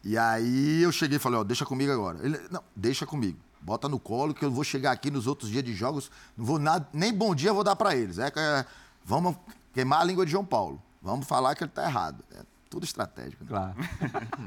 E 0.04 0.16
aí 0.20 0.84
eu 0.84 0.92
cheguei 0.92 1.18
e 1.18 1.20
falei, 1.20 1.40
ó, 1.40 1.44
deixa 1.44 1.66
comigo 1.66 1.92
agora. 1.92 2.20
Ele, 2.24 2.40
não, 2.52 2.64
deixa 2.76 3.08
comigo 3.08 3.40
bota 3.66 3.90
no 3.90 4.00
colo 4.00 4.32
que 4.32 4.46
eu 4.46 4.52
vou 4.52 4.64
chegar 4.64 4.92
aqui 4.92 5.10
nos 5.10 5.26
outros 5.26 5.50
dias 5.50 5.64
de 5.64 5.74
jogos, 5.74 6.12
não 6.38 6.46
vou 6.46 6.60
nada, 6.60 6.88
nem 6.94 7.12
bom 7.12 7.34
dia 7.34 7.52
vou 7.52 7.64
dar 7.64 7.76
para 7.76 7.96
eles. 7.96 8.20
É, 8.20 8.32
é, 8.36 8.66
vamos 9.04 9.36
queimar 9.74 10.02
a 10.02 10.04
língua 10.04 10.24
de 10.24 10.32
João 10.32 10.46
Paulo. 10.46 10.80
Vamos 11.02 11.28
falar 11.28 11.56
que 11.56 11.64
ele 11.64 11.72
tá 11.72 11.84
errado. 11.84 12.24
É 12.36 12.44
tudo 12.70 12.84
estratégico. 12.84 13.44
Né? 13.44 13.50
Claro. 13.50 13.76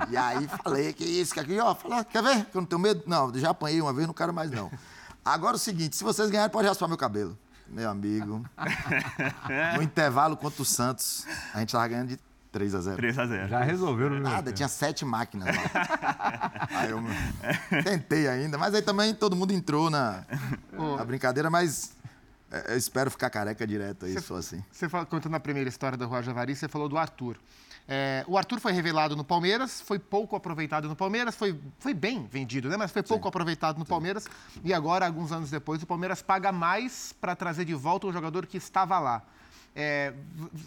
E 0.09 0.17
aí 0.17 0.47
falei 0.47 0.93
que 0.93 1.05
isso, 1.05 1.35
que 1.35 1.41
aquilo, 1.41 1.65
ó, 1.65 1.75
fala, 1.75 2.05
quer 2.05 2.23
ver? 2.23 2.45
Que 2.45 2.57
eu 2.57 2.61
não 2.61 2.67
tenho 2.67 2.81
medo? 2.81 3.03
Não, 3.07 3.35
já 3.35 3.51
apanhei 3.51 3.81
uma 3.81 3.93
vez, 3.93 4.07
não 4.07 4.15
quero 4.15 4.33
mais 4.33 4.53
não. 4.53 4.71
Agora 5.25 5.55
é 5.55 5.57
o 5.57 5.59
seguinte, 5.59 5.97
se 5.97 6.05
vocês 6.05 6.31
ganharem, 6.31 6.53
pode 6.53 6.69
raspar 6.69 6.87
meu 6.87 6.97
cabelo. 6.97 7.37
Meu 7.67 7.91
amigo. 7.91 8.45
No 9.77 9.83
intervalo 9.83 10.37
contra 10.37 10.63
o 10.63 10.65
Santos, 10.65 11.27
a 11.53 11.59
gente 11.59 11.73
tava 11.73 11.87
ganhando 11.89 12.09
de 12.09 12.28
3 12.51 12.75
a 12.75 12.81
0 12.81 12.97
3 12.97 13.19
a 13.19 13.27
0 13.27 13.49
Já 13.49 13.61
resolveram. 13.61 14.19
Nada, 14.21 14.53
tinha 14.53 14.69
sete 14.69 15.05
máquinas 15.05 15.49
lá. 15.55 16.69
aí 16.71 16.91
eu 16.91 17.03
tentei 17.83 18.29
ainda, 18.29 18.57
mas 18.57 18.75
aí 18.75 18.83
também 18.83 19.15
todo 19.15 19.37
mundo 19.37 19.53
entrou 19.53 19.91
na, 19.91 20.25
na 20.73 21.05
brincadeira, 21.05 21.51
mas 21.51 21.97
é, 22.51 22.73
eu 22.73 22.77
espero 22.77 23.11
ficar 23.11 23.29
careca 23.31 23.67
direto 23.67 24.07
aí, 24.07 24.19
só 24.21 24.37
assim. 24.37 24.63
Você 24.71 24.89
falou, 24.89 25.07
contando 25.07 25.35
a 25.35 25.41
primeira 25.41 25.69
história 25.69 25.99
do 25.99 26.07
Rua 26.07 26.23
Javari, 26.23 26.57
você 26.57 26.69
falou 26.69 26.89
do 26.89 26.97
Arthur. 26.97 27.37
É, 27.91 28.23
o 28.27 28.37
Arthur 28.37 28.61
foi 28.61 28.73
revelado 28.73 29.17
no 29.17 29.25
Palmeiras, 29.25 29.81
foi 29.81 29.99
pouco 29.99 30.37
aproveitado 30.37 30.89
no 30.89 30.97
Palmeiras, 30.97 31.35
foi, 31.35 31.59
foi 31.79 31.95
bem 31.95 32.27
vendido, 32.27 32.69
né? 32.69 32.77
Mas 32.77 32.91
foi 32.91 33.03
pouco 33.03 33.25
Sim. 33.25 33.29
aproveitado 33.29 33.79
no 33.79 33.85
Sim. 33.85 33.89
Palmeiras. 33.89 34.27
E 34.63 34.75
agora, 34.75 35.07
alguns 35.07 35.33
anos 35.33 35.51
depois, 35.51 35.83
o 35.83 35.87
Palmeiras 35.87 36.21
paga 36.21 36.53
mais 36.53 37.15
para 37.19 37.35
trazer 37.35 37.65
de 37.65 37.75
volta 37.75 38.07
um 38.07 38.13
jogador 38.13 38.47
que 38.47 38.59
estava 38.59 38.99
lá. 38.99 39.23
É, 39.75 40.13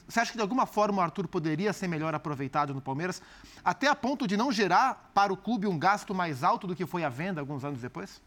você 0.07 0.19
acha 0.19 0.31
que 0.31 0.37
de 0.37 0.41
alguma 0.41 0.65
forma 0.65 0.99
o 0.99 1.01
Arthur 1.01 1.27
poderia 1.27 1.73
ser 1.73 1.87
melhor 1.87 2.15
aproveitado 2.15 2.73
no 2.73 2.81
Palmeiras, 2.81 3.21
até 3.63 3.87
a 3.87 3.95
ponto 3.95 4.27
de 4.27 4.37
não 4.37 4.51
gerar 4.51 5.11
para 5.13 5.33
o 5.33 5.37
clube 5.37 5.67
um 5.67 5.77
gasto 5.77 6.15
mais 6.15 6.43
alto 6.43 6.65
do 6.65 6.75
que 6.75 6.85
foi 6.85 7.03
a 7.03 7.09
venda 7.09 7.41
alguns 7.41 7.63
anos 7.63 7.81
depois? 7.81 8.21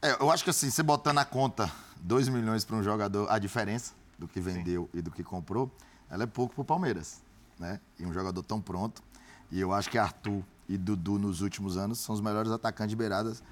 É, 0.00 0.12
eu 0.20 0.30
acho 0.30 0.44
que 0.44 0.50
assim, 0.50 0.70
você 0.70 0.82
botando 0.82 1.16
na 1.16 1.24
conta 1.24 1.70
2 2.00 2.28
milhões 2.28 2.64
para 2.64 2.76
um 2.76 2.82
jogador, 2.82 3.30
a 3.30 3.38
diferença 3.38 3.94
do 4.18 4.28
que 4.28 4.40
vendeu 4.40 4.88
Sim. 4.92 4.98
e 4.98 5.02
do 5.02 5.10
que 5.10 5.24
comprou, 5.24 5.70
ela 6.08 6.22
é 6.22 6.26
pouco 6.26 6.54
para 6.54 6.62
o 6.62 6.64
Palmeiras. 6.64 7.20
Né? 7.58 7.80
E 7.98 8.04
um 8.04 8.12
jogador 8.12 8.42
tão 8.42 8.60
pronto. 8.60 9.02
E 9.50 9.60
eu 9.60 9.72
acho 9.72 9.90
que 9.90 9.98
Arthur 9.98 10.42
e 10.68 10.76
Dudu 10.76 11.18
nos 11.18 11.40
últimos 11.40 11.76
anos 11.76 11.98
são 11.98 12.14
os 12.14 12.20
melhores 12.20 12.50
atacantes 12.50 12.90
de 12.90 12.96
beiradas 12.96 13.42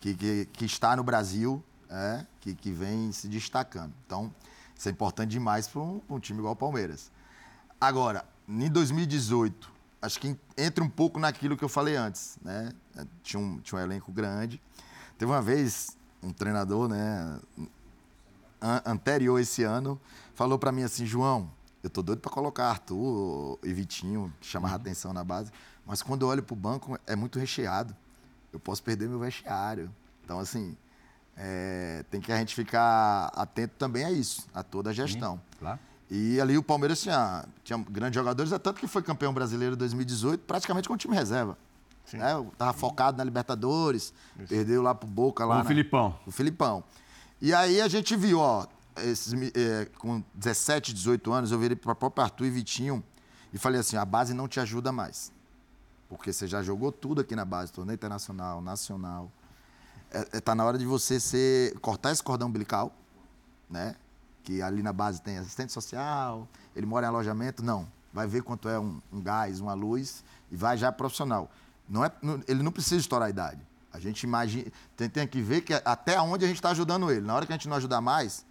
que, 0.00 0.14
que, 0.14 0.48
que, 0.52 0.64
está 0.64 0.96
no 0.96 1.02
Brasil, 1.02 1.62
é, 1.88 2.24
que, 2.40 2.54
que 2.54 2.70
vem 2.70 3.12
se 3.12 3.28
destacando. 3.28 3.92
Então, 4.06 4.32
isso 4.82 4.88
é 4.88 4.92
importante 4.92 5.30
demais 5.30 5.68
para 5.68 5.80
um, 5.80 6.00
um, 6.10 6.18
time 6.18 6.40
igual 6.40 6.54
o 6.54 6.56
Palmeiras. 6.56 7.12
Agora, 7.80 8.24
em 8.48 8.68
2018, 8.68 9.72
acho 10.02 10.18
que 10.18 10.36
entra 10.58 10.82
um 10.82 10.88
pouco 10.88 11.20
naquilo 11.20 11.56
que 11.56 11.62
eu 11.62 11.68
falei 11.68 11.94
antes, 11.94 12.36
né? 12.42 12.72
Tinha 13.22 13.38
um, 13.38 13.60
tinha 13.60 13.78
um 13.78 13.82
elenco 13.84 14.10
grande. 14.10 14.60
Teve 15.16 15.30
uma 15.30 15.40
vez 15.40 15.96
um 16.20 16.32
treinador, 16.32 16.88
né, 16.88 17.38
anterior 18.84 19.38
esse 19.38 19.62
ano, 19.62 20.00
falou 20.34 20.58
para 20.58 20.72
mim 20.72 20.82
assim, 20.82 21.06
João, 21.06 21.48
eu 21.80 21.88
tô 21.88 22.02
doido 22.02 22.18
para 22.18 22.32
colocar 22.32 22.68
Arthur 22.70 23.60
e 23.62 23.72
Vitinho, 23.72 24.34
que 24.40 24.48
chamava 24.48 24.74
uhum. 24.74 24.80
atenção 24.80 25.12
na 25.12 25.22
base, 25.22 25.52
mas 25.86 26.02
quando 26.02 26.22
eu 26.22 26.28
olho 26.28 26.42
pro 26.42 26.56
banco 26.56 26.98
é 27.06 27.14
muito 27.14 27.38
recheado. 27.38 27.96
Eu 28.52 28.58
posso 28.58 28.82
perder 28.82 29.08
meu 29.08 29.20
vestiário. 29.20 29.94
Então, 30.24 30.40
assim, 30.40 30.76
é, 31.36 32.04
tem 32.10 32.20
que 32.20 32.30
a 32.30 32.38
gente 32.38 32.54
ficar 32.54 33.26
atento 33.34 33.74
também 33.78 34.04
a 34.04 34.10
isso, 34.10 34.46
a 34.54 34.62
toda 34.62 34.90
a 34.90 34.92
gestão. 34.92 35.36
Sim, 35.36 35.58
claro. 35.58 35.78
E 36.10 36.38
ali 36.40 36.58
o 36.58 36.62
Palmeiras 36.62 37.00
tinha, 37.00 37.44
tinha 37.64 37.78
grandes 37.78 38.14
jogadores, 38.14 38.52
é 38.52 38.58
tanto 38.58 38.78
que 38.78 38.86
foi 38.86 39.02
campeão 39.02 39.32
brasileiro 39.32 39.74
em 39.74 39.78
2018, 39.78 40.40
praticamente 40.42 40.86
com 40.86 40.94
o 40.94 40.96
time 40.96 41.14
reserva. 41.14 41.56
Sim. 42.04 42.18
Né? 42.18 42.26
Tava 42.58 42.72
focado 42.74 43.16
na 43.16 43.24
Libertadores, 43.24 44.12
isso. 44.38 44.48
perdeu 44.48 44.82
lá 44.82 44.94
pro 44.94 45.08
Boca 45.08 45.46
lá. 45.46 45.56
Com 45.56 45.62
o 45.62 45.68
Filipão. 45.68 46.18
O 46.26 46.30
Filipão. 46.30 46.84
E 47.40 47.54
aí 47.54 47.80
a 47.80 47.88
gente 47.88 48.14
viu, 48.14 48.40
ó, 48.40 48.66
esses, 48.98 49.32
é, 49.54 49.86
com 49.98 50.22
17, 50.34 50.92
18 50.92 51.32
anos, 51.32 51.50
eu 51.50 51.58
virei 51.58 51.76
para 51.76 51.92
o 51.92 51.96
próprio 51.96 52.24
Arthur 52.24 52.44
e 52.44 52.50
Vitinho 52.50 53.02
e 53.52 53.56
falei 53.56 53.80
assim: 53.80 53.96
a 53.96 54.04
base 54.04 54.34
não 54.34 54.46
te 54.46 54.60
ajuda 54.60 54.92
mais. 54.92 55.32
Porque 56.10 56.30
você 56.30 56.46
já 56.46 56.62
jogou 56.62 56.92
tudo 56.92 57.22
aqui 57.22 57.34
na 57.34 57.44
base, 57.44 57.72
torneio 57.72 57.94
internacional, 57.94 58.60
nacional 58.60 59.32
é, 60.12 60.36
é, 60.36 60.40
tá 60.40 60.54
na 60.54 60.64
hora 60.64 60.78
de 60.78 60.86
você 60.86 61.18
ser, 61.18 61.78
cortar 61.80 62.12
esse 62.12 62.22
cordão 62.22 62.48
umbilical, 62.48 62.92
né? 63.68 63.96
Que 64.42 64.60
ali 64.60 64.82
na 64.82 64.92
base 64.92 65.22
tem 65.22 65.38
assistente 65.38 65.72
social, 65.72 66.48
ele 66.74 66.86
mora 66.86 67.06
em 67.06 67.08
alojamento, 67.08 67.62
não. 67.62 67.86
Vai 68.12 68.26
ver 68.26 68.42
quanto 68.42 68.68
é 68.68 68.78
um, 68.78 69.00
um 69.12 69.20
gás, 69.20 69.60
uma 69.60 69.74
luz 69.74 70.22
e 70.50 70.56
vai 70.56 70.76
já 70.76 70.92
profissional. 70.92 71.50
Não 71.88 72.04
é, 72.04 72.12
não, 72.20 72.40
ele 72.46 72.62
não 72.62 72.72
precisa 72.72 73.00
estourar 73.00 73.28
a 73.28 73.30
idade. 73.30 73.60
A 73.92 73.98
gente 73.98 74.22
imagina, 74.22 74.70
tem, 74.96 75.08
tem 75.08 75.26
que 75.26 75.40
ver 75.40 75.62
que 75.62 75.74
até 75.84 76.20
onde 76.20 76.44
a 76.44 76.48
gente 76.48 76.56
está 76.56 76.70
ajudando 76.70 77.10
ele. 77.10 77.26
Na 77.26 77.34
hora 77.34 77.46
que 77.46 77.52
a 77.52 77.56
gente 77.56 77.68
não 77.68 77.76
ajudar 77.76 78.00
mais, 78.00 78.44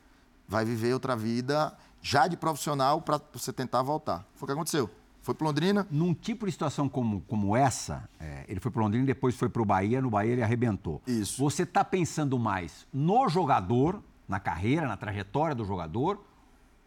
vai 0.48 0.66
viver 0.66 0.94
outra 0.94 1.16
vida 1.16 1.76
já 2.02 2.28
de 2.28 2.36
profissional 2.36 3.02
para 3.02 3.20
você 3.34 3.54
tentar 3.54 3.82
voltar. 3.82 4.26
Foi 4.36 4.46
o 4.46 4.48
que 4.48 4.54
aconteceu. 4.54 4.90
Foi 5.22 5.36
para 5.36 5.46
Londrina? 5.46 5.88
Num 5.92 6.14
tipo 6.14 6.48
de 6.48 6.52
situação 6.52 6.90
como, 6.90 7.22
como 7.22 7.56
essa, 7.56 8.10
é, 8.20 8.44
ele 8.48 8.60
foi 8.60 8.72
para 8.72 8.82
Londrina, 8.82 9.06
depois 9.06 9.36
foi 9.36 9.50
para 9.50 9.62
o 9.62 9.66
Bahia, 9.66 10.02
no 10.02 10.10
Bahia 10.10 10.32
ele 10.32 10.44
arrebentou. 10.44 11.02
Isso. 11.06 11.42
Você 11.42 11.64
está 11.64 11.86
pensando 11.86 12.40
mais 12.40 12.88
no 12.92 13.30
jogador, 13.30 14.02
na 14.28 14.40
carreira, 14.40 14.88
na 14.88 14.98
trajetória 14.98 15.54
do 15.54 15.64
jogador, 15.64 16.26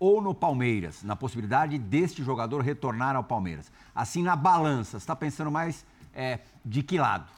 ou 0.00 0.20
no 0.20 0.34
Palmeiras, 0.34 1.04
na 1.04 1.14
possibilidade 1.14 1.78
deste 1.78 2.24
jogador 2.24 2.60
retornar 2.62 3.14
ao 3.14 3.22
Palmeiras? 3.22 3.70
Assim, 3.94 4.22
na 4.22 4.34
balança, 4.34 4.92
você 4.92 5.04
está 5.04 5.14
pensando 5.14 5.50
mais 5.50 5.86
é, 6.12 6.40
de 6.64 6.82
que 6.82 6.98
lado? 6.98 7.30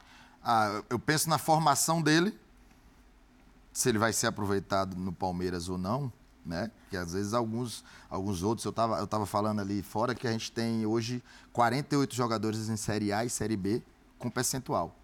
Ah, 0.43 0.83
eu 0.89 0.99
penso 0.99 1.29
na 1.29 1.37
formação 1.37 2.01
dele, 2.01 2.35
se 3.71 3.91
ele 3.91 3.99
vai 3.99 4.15
ser 4.15 4.29
aproveitado 4.29 4.97
no 4.97 5.13
Palmeiras 5.13 5.69
ou 5.69 5.77
não 5.77 6.11
né? 6.47 6.71
Que 6.89 6.97
às 6.97 7.13
vezes 7.13 7.35
alguns, 7.35 7.85
alguns 8.09 8.43
outros, 8.43 8.65
eu 8.65 8.71
estava 8.71 8.99
eu 8.99 9.07
tava 9.07 9.27
falando 9.27 9.61
ali 9.61 9.83
fora 9.83 10.15
que 10.15 10.27
a 10.27 10.33
gente 10.33 10.53
tem 10.53 10.87
hoje 10.87 11.23
48 11.53 12.15
jogadores 12.15 12.69
em 12.69 12.77
Série 12.77 13.13
A 13.13 13.25
e 13.25 13.31
Série 13.31 13.57
B 13.57 13.83
com 14.19 14.31
percentual. 14.31 14.95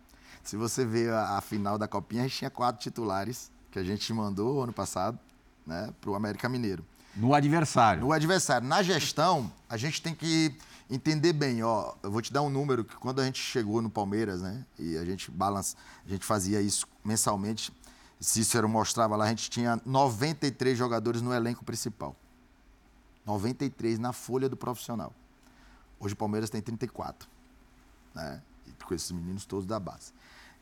Se 0.43 0.57
você 0.57 0.85
vê 0.85 1.11
a, 1.11 1.39
a 1.39 1.41
final 1.41 1.77
da 1.77 1.89
Copinha, 1.89 2.23
a 2.23 2.27
gente 2.27 2.39
tinha 2.39 2.51
quatro 2.51 2.81
titulares 2.81 3.51
que 3.71 3.79
a 3.79 3.85
gente 3.85 4.13
mandou 4.13 4.63
ano 4.63 4.73
passado 4.73 5.19
né, 5.67 5.93
para 6.01 6.11
o 6.11 6.15
América 6.15 6.49
Mineiro. 6.49 6.85
No 7.15 7.35
adversário. 7.35 8.03
No 8.03 8.13
adversário. 8.13 8.67
Na 8.67 8.83
gestão, 8.83 9.53
a 9.69 9.77
gente 9.77 10.01
tem 10.01 10.15
que 10.15 10.55
entender 10.91 11.33
bem, 11.33 11.63
ó. 11.63 11.95
Eu 12.03 12.11
vou 12.11 12.23
te 12.23 12.33
dar 12.33 12.43
um 12.43 12.51
número 12.51 12.85
que 12.85 12.97
quando 12.97 13.21
a 13.21 13.25
gente 13.25 13.41
chegou 13.41 13.83
no 13.83 13.91
Palmeiras, 13.91 14.41
né? 14.41 14.65
E 14.79 14.97
a 14.97 15.05
gente 15.05 15.31
balança, 15.31 15.77
a 16.07 16.09
gente 16.09 16.25
fazia 16.25 16.61
isso 16.61 16.87
mensalmente. 17.05 17.73
Cícero 18.23 18.69
mostrava 18.69 19.17
lá, 19.17 19.25
a 19.25 19.29
gente 19.29 19.51
tinha 19.51 19.81
93 19.85 20.79
jogadores 20.79 21.21
no 21.21 21.35
elenco 21.35 21.65
principal. 21.65 22.15
93 23.27 23.99
na 23.99 24.13
folha 24.13 24.49
do 24.49 24.57
profissional. 24.57 25.13
Hoje 25.99 26.15
o 26.15 26.17
Palmeiras 26.17 26.49
tem 26.49 26.63
34. 26.63 27.29
Né? 28.15 28.41
Com 28.85 28.95
esses 28.95 29.11
meninos 29.11 29.45
todos 29.45 29.67
da 29.67 29.79
base. 29.81 30.13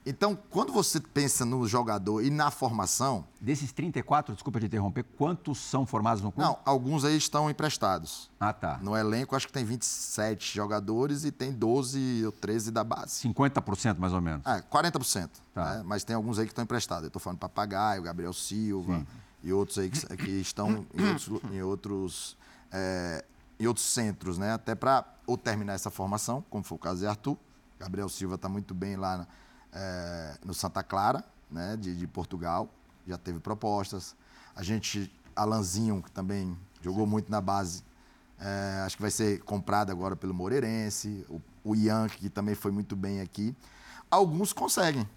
Então, 0.05 0.35
quando 0.49 0.73
você 0.73 0.99
pensa 0.99 1.45
no 1.45 1.67
jogador 1.69 2.23
e 2.25 2.31
na 2.31 2.51
formação. 2.51 3.27
Desses 3.39 3.71
34, 3.71 4.35
desculpa 4.35 4.59
te 4.59 4.67
interromper, 4.67 5.05
quantos 5.17 5.59
são 5.59 5.85
formados 5.85 6.23
no 6.23 6.33
clube? 6.33 6.49
Não, 6.49 6.59
alguns 6.65 7.05
aí 7.05 7.17
estão 7.17 7.51
emprestados. 7.51 8.31
Ah, 8.41 8.53
tá. 8.53 8.79
No 8.81 8.97
elenco, 8.97 9.37
acho 9.37 9.47
que 9.47 9.53
tem 9.53 9.65
27 9.65 10.55
jogadores 10.55 11.25
e 11.25 11.31
tem 11.31 11.53
12 11.53 12.25
ou 12.25 12.33
13 12.33 12.71
da 12.71 12.83
base. 12.83 13.29
50% 13.29 13.99
mais 13.99 14.15
ou 14.15 14.23
menos. 14.23 14.45
É, 14.47 14.63
40%. 14.63 15.29
Tá. 15.53 15.77
Né? 15.77 15.83
Mas 15.85 16.03
tem 16.03 16.17
alguns 16.17 16.39
aí 16.39 16.47
que 16.47 16.53
estão 16.53 16.65
emprestados. 16.65 17.05
Eu 17.05 17.09
estou 17.09 17.21
falando 17.21 17.39
Papagaio, 17.39 18.03
Gabriel 18.03 18.33
Silva 18.33 18.99
Sim. 18.99 19.07
e 19.43 19.53
outros 19.53 19.79
aí 19.79 19.91
que, 19.91 20.17
que 20.17 20.31
estão 20.41 20.87
em 20.95 21.09
outros, 21.09 21.53
em 21.53 21.63
outros, 21.63 22.37
é, 22.73 23.25
em 23.59 23.67
outros 23.67 23.85
centros, 23.85 24.39
né? 24.39 24.55
Até 24.55 24.75
para 24.75 25.05
ou 25.27 25.37
terminar 25.37 25.75
essa 25.75 25.91
formação, 25.91 26.43
como 26.49 26.65
foi 26.65 26.77
o 26.77 26.79
caso 26.79 27.01
de 27.01 27.07
Arthur. 27.07 27.37
Gabriel 27.79 28.09
Silva 28.09 28.35
está 28.37 28.49
muito 28.49 28.75
bem 28.75 28.97
lá. 28.97 29.19
Na, 29.19 29.27
é, 29.73 30.39
no 30.45 30.55
Santa 30.55 30.83
Clara, 30.83 31.25
né, 31.51 31.77
de, 31.77 31.97
de, 31.97 32.07
Portugal, 32.07 32.69
já 33.07 33.19
teve 33.19 33.39
propostas. 33.39 34.15
A 34.55 34.63
gente, 34.63 35.13
Alanzinho, 35.35 36.03
que 36.03 36.11
também 36.11 36.57
jogou 36.83 37.07
muito 37.07 37.31
na 37.31 37.41
base, 37.41 37.83
é, 38.39 38.83
acho 38.85 38.97
que 38.97 39.03
vai 39.03 39.11
ser 39.11 39.41
comprado 39.43 39.91
agora 39.91 40.17
pelo 40.17 40.33
Moreirense. 40.33 41.25
O, 41.29 41.41
o 41.65 41.77
Ian, 41.77 42.09
que 42.09 42.29
também 42.29 42.55
foi 42.55 42.71
muito 42.71 42.97
bem 42.97 43.21
aqui. 43.21 43.55
Alguns 44.11 44.53
conseguem 44.53 45.09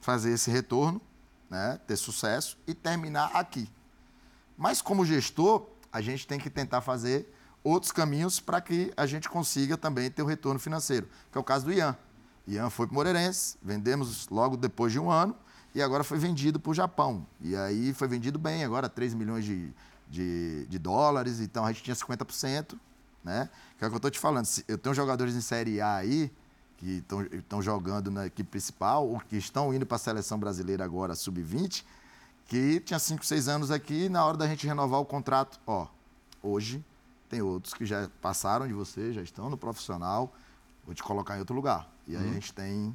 fazer 0.00 0.32
esse 0.32 0.50
retorno, 0.50 1.00
né, 1.48 1.80
ter 1.86 1.96
sucesso 1.96 2.56
e 2.66 2.74
terminar 2.74 3.30
aqui. 3.34 3.70
Mas 4.56 4.82
como 4.82 5.04
gestor, 5.04 5.66
a 5.92 6.00
gente 6.00 6.26
tem 6.26 6.38
que 6.38 6.50
tentar 6.50 6.80
fazer 6.80 7.34
outros 7.64 7.92
caminhos 7.92 8.40
para 8.40 8.60
que 8.60 8.92
a 8.96 9.06
gente 9.06 9.28
consiga 9.28 9.76
também 9.76 10.10
ter 10.10 10.22
o 10.22 10.26
retorno 10.26 10.60
financeiro, 10.60 11.08
que 11.30 11.36
é 11.36 11.40
o 11.40 11.44
caso 11.44 11.66
do 11.66 11.72
Ian. 11.72 11.96
Ian 12.46 12.70
foi 12.70 12.86
para 12.86 12.92
o 12.92 12.94
Moreirense, 12.96 13.56
vendemos 13.62 14.28
logo 14.28 14.56
depois 14.56 14.92
de 14.92 14.98
um 14.98 15.10
ano 15.10 15.36
e 15.74 15.82
agora 15.82 16.02
foi 16.02 16.18
vendido 16.18 16.58
para 16.58 16.70
o 16.70 16.74
Japão. 16.74 17.26
E 17.40 17.54
aí 17.54 17.92
foi 17.92 18.08
vendido 18.08 18.38
bem, 18.38 18.64
agora 18.64 18.88
3 18.88 19.14
milhões 19.14 19.44
de, 19.44 19.72
de, 20.08 20.66
de 20.66 20.78
dólares, 20.78 21.40
então 21.40 21.64
a 21.64 21.72
gente 21.72 21.82
tinha 21.82 21.94
50%, 21.94 22.76
né? 23.22 23.48
Que 23.78 23.84
é 23.84 23.86
o 23.86 23.90
que 23.90 23.94
eu 23.94 23.98
estou 23.98 24.10
te 24.10 24.18
falando. 24.18 24.48
Eu 24.66 24.78
tenho 24.78 24.94
jogadores 24.94 25.34
em 25.34 25.40
Série 25.40 25.80
A 25.80 25.96
aí 25.96 26.30
que 26.80 27.04
estão 27.32 27.60
jogando 27.60 28.10
na 28.10 28.26
equipe 28.26 28.48
principal, 28.48 29.06
ou 29.06 29.20
que 29.20 29.36
estão 29.36 29.72
indo 29.72 29.84
para 29.84 29.96
a 29.96 29.98
seleção 29.98 30.38
brasileira 30.38 30.82
agora, 30.82 31.14
sub-20, 31.14 31.84
que 32.46 32.80
tinha 32.80 32.98
5, 32.98 33.24
6 33.24 33.48
anos 33.48 33.70
aqui, 33.70 34.06
e 34.06 34.08
na 34.08 34.24
hora 34.24 34.38
da 34.38 34.46
gente 34.46 34.66
renovar 34.66 34.98
o 34.98 35.04
contrato, 35.04 35.60
ó, 35.66 35.86
hoje 36.42 36.82
tem 37.28 37.42
outros 37.42 37.74
que 37.74 37.84
já 37.84 38.08
passaram 38.22 38.66
de 38.66 38.72
você, 38.72 39.12
já 39.12 39.20
estão 39.20 39.50
no 39.50 39.58
profissional, 39.58 40.32
vou 40.90 40.94
te 40.94 41.04
colocar 41.04 41.36
em 41.36 41.38
outro 41.38 41.54
lugar. 41.54 41.88
E 42.04 42.16
aí 42.16 42.22
uhum. 42.22 42.30
a 42.30 42.34
gente 42.34 42.52
tem 42.52 42.92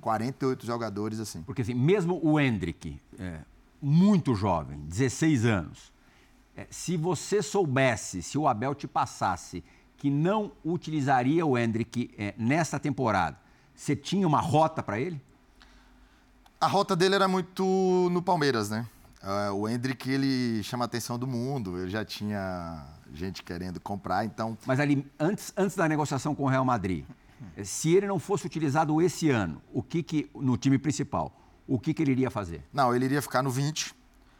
48 0.00 0.66
jogadores 0.66 1.20
assim. 1.20 1.42
Porque 1.42 1.62
assim, 1.62 1.74
mesmo 1.74 2.18
o 2.20 2.40
Hendrick, 2.40 3.00
é, 3.16 3.38
muito 3.80 4.34
jovem, 4.34 4.80
16 4.80 5.44
anos, 5.44 5.92
é, 6.56 6.66
se 6.70 6.96
você 6.96 7.40
soubesse, 7.40 8.20
se 8.20 8.36
o 8.36 8.48
Abel 8.48 8.74
te 8.74 8.88
passasse 8.88 9.62
que 9.96 10.10
não 10.10 10.50
utilizaria 10.64 11.46
o 11.46 11.56
Hendrick 11.56 12.10
é, 12.18 12.34
nesta 12.36 12.80
temporada, 12.80 13.38
você 13.72 13.94
tinha 13.94 14.26
uma 14.26 14.40
rota 14.40 14.82
para 14.82 14.98
ele? 14.98 15.22
A 16.60 16.66
rota 16.66 16.96
dele 16.96 17.14
era 17.14 17.28
muito 17.28 17.62
no 18.10 18.22
Palmeiras, 18.22 18.70
né? 18.70 18.86
Uh, 19.22 19.54
o 19.54 19.68
Hendrick, 19.68 20.10
ele 20.10 20.62
chama 20.64 20.84
a 20.84 20.86
atenção 20.86 21.18
do 21.18 21.26
mundo, 21.26 21.78
ele 21.78 21.90
já 21.90 22.04
tinha 22.04 22.86
gente 23.12 23.42
querendo 23.42 23.80
comprar, 23.80 24.24
então... 24.24 24.58
Mas 24.66 24.80
ali, 24.80 25.06
antes, 25.18 25.52
antes 25.56 25.76
da 25.76 25.88
negociação 25.88 26.34
com 26.34 26.44
o 26.44 26.48
Real 26.48 26.64
Madrid, 26.64 27.04
se 27.64 27.94
ele 27.94 28.06
não 28.06 28.18
fosse 28.18 28.46
utilizado 28.46 29.00
esse 29.00 29.30
ano, 29.30 29.60
o 29.72 29.82
que, 29.82 30.02
que 30.02 30.30
no 30.34 30.56
time 30.56 30.78
principal, 30.78 31.32
o 31.66 31.78
que, 31.78 31.92
que 31.92 32.02
ele 32.02 32.12
iria 32.12 32.30
fazer? 32.30 32.62
Não, 32.72 32.94
ele 32.94 33.04
iria 33.04 33.22
ficar 33.22 33.42
no 33.42 33.50
20, 33.50 33.94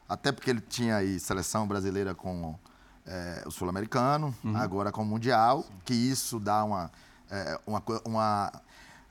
até 0.09 0.33
porque 0.33 0.51
ele 0.51 0.61
tinha 0.61 0.97
aí 0.97 1.19
seleção 1.19 1.67
brasileira 1.67 2.15
com 2.15 2.59
é, 3.05 3.43
o 3.47 3.51
sul-americano, 3.51 4.35
uhum. 4.45 4.57
agora 4.57 4.93
com 4.93 5.03
o 5.03 5.07
mundial, 5.07 5.63
Sim. 5.63 5.69
que 5.85 5.95
isso 5.95 6.39
dá 6.39 6.65
uma, 6.65 6.91
é, 7.31 7.61
uma, 7.67 7.83
uma 8.05 8.53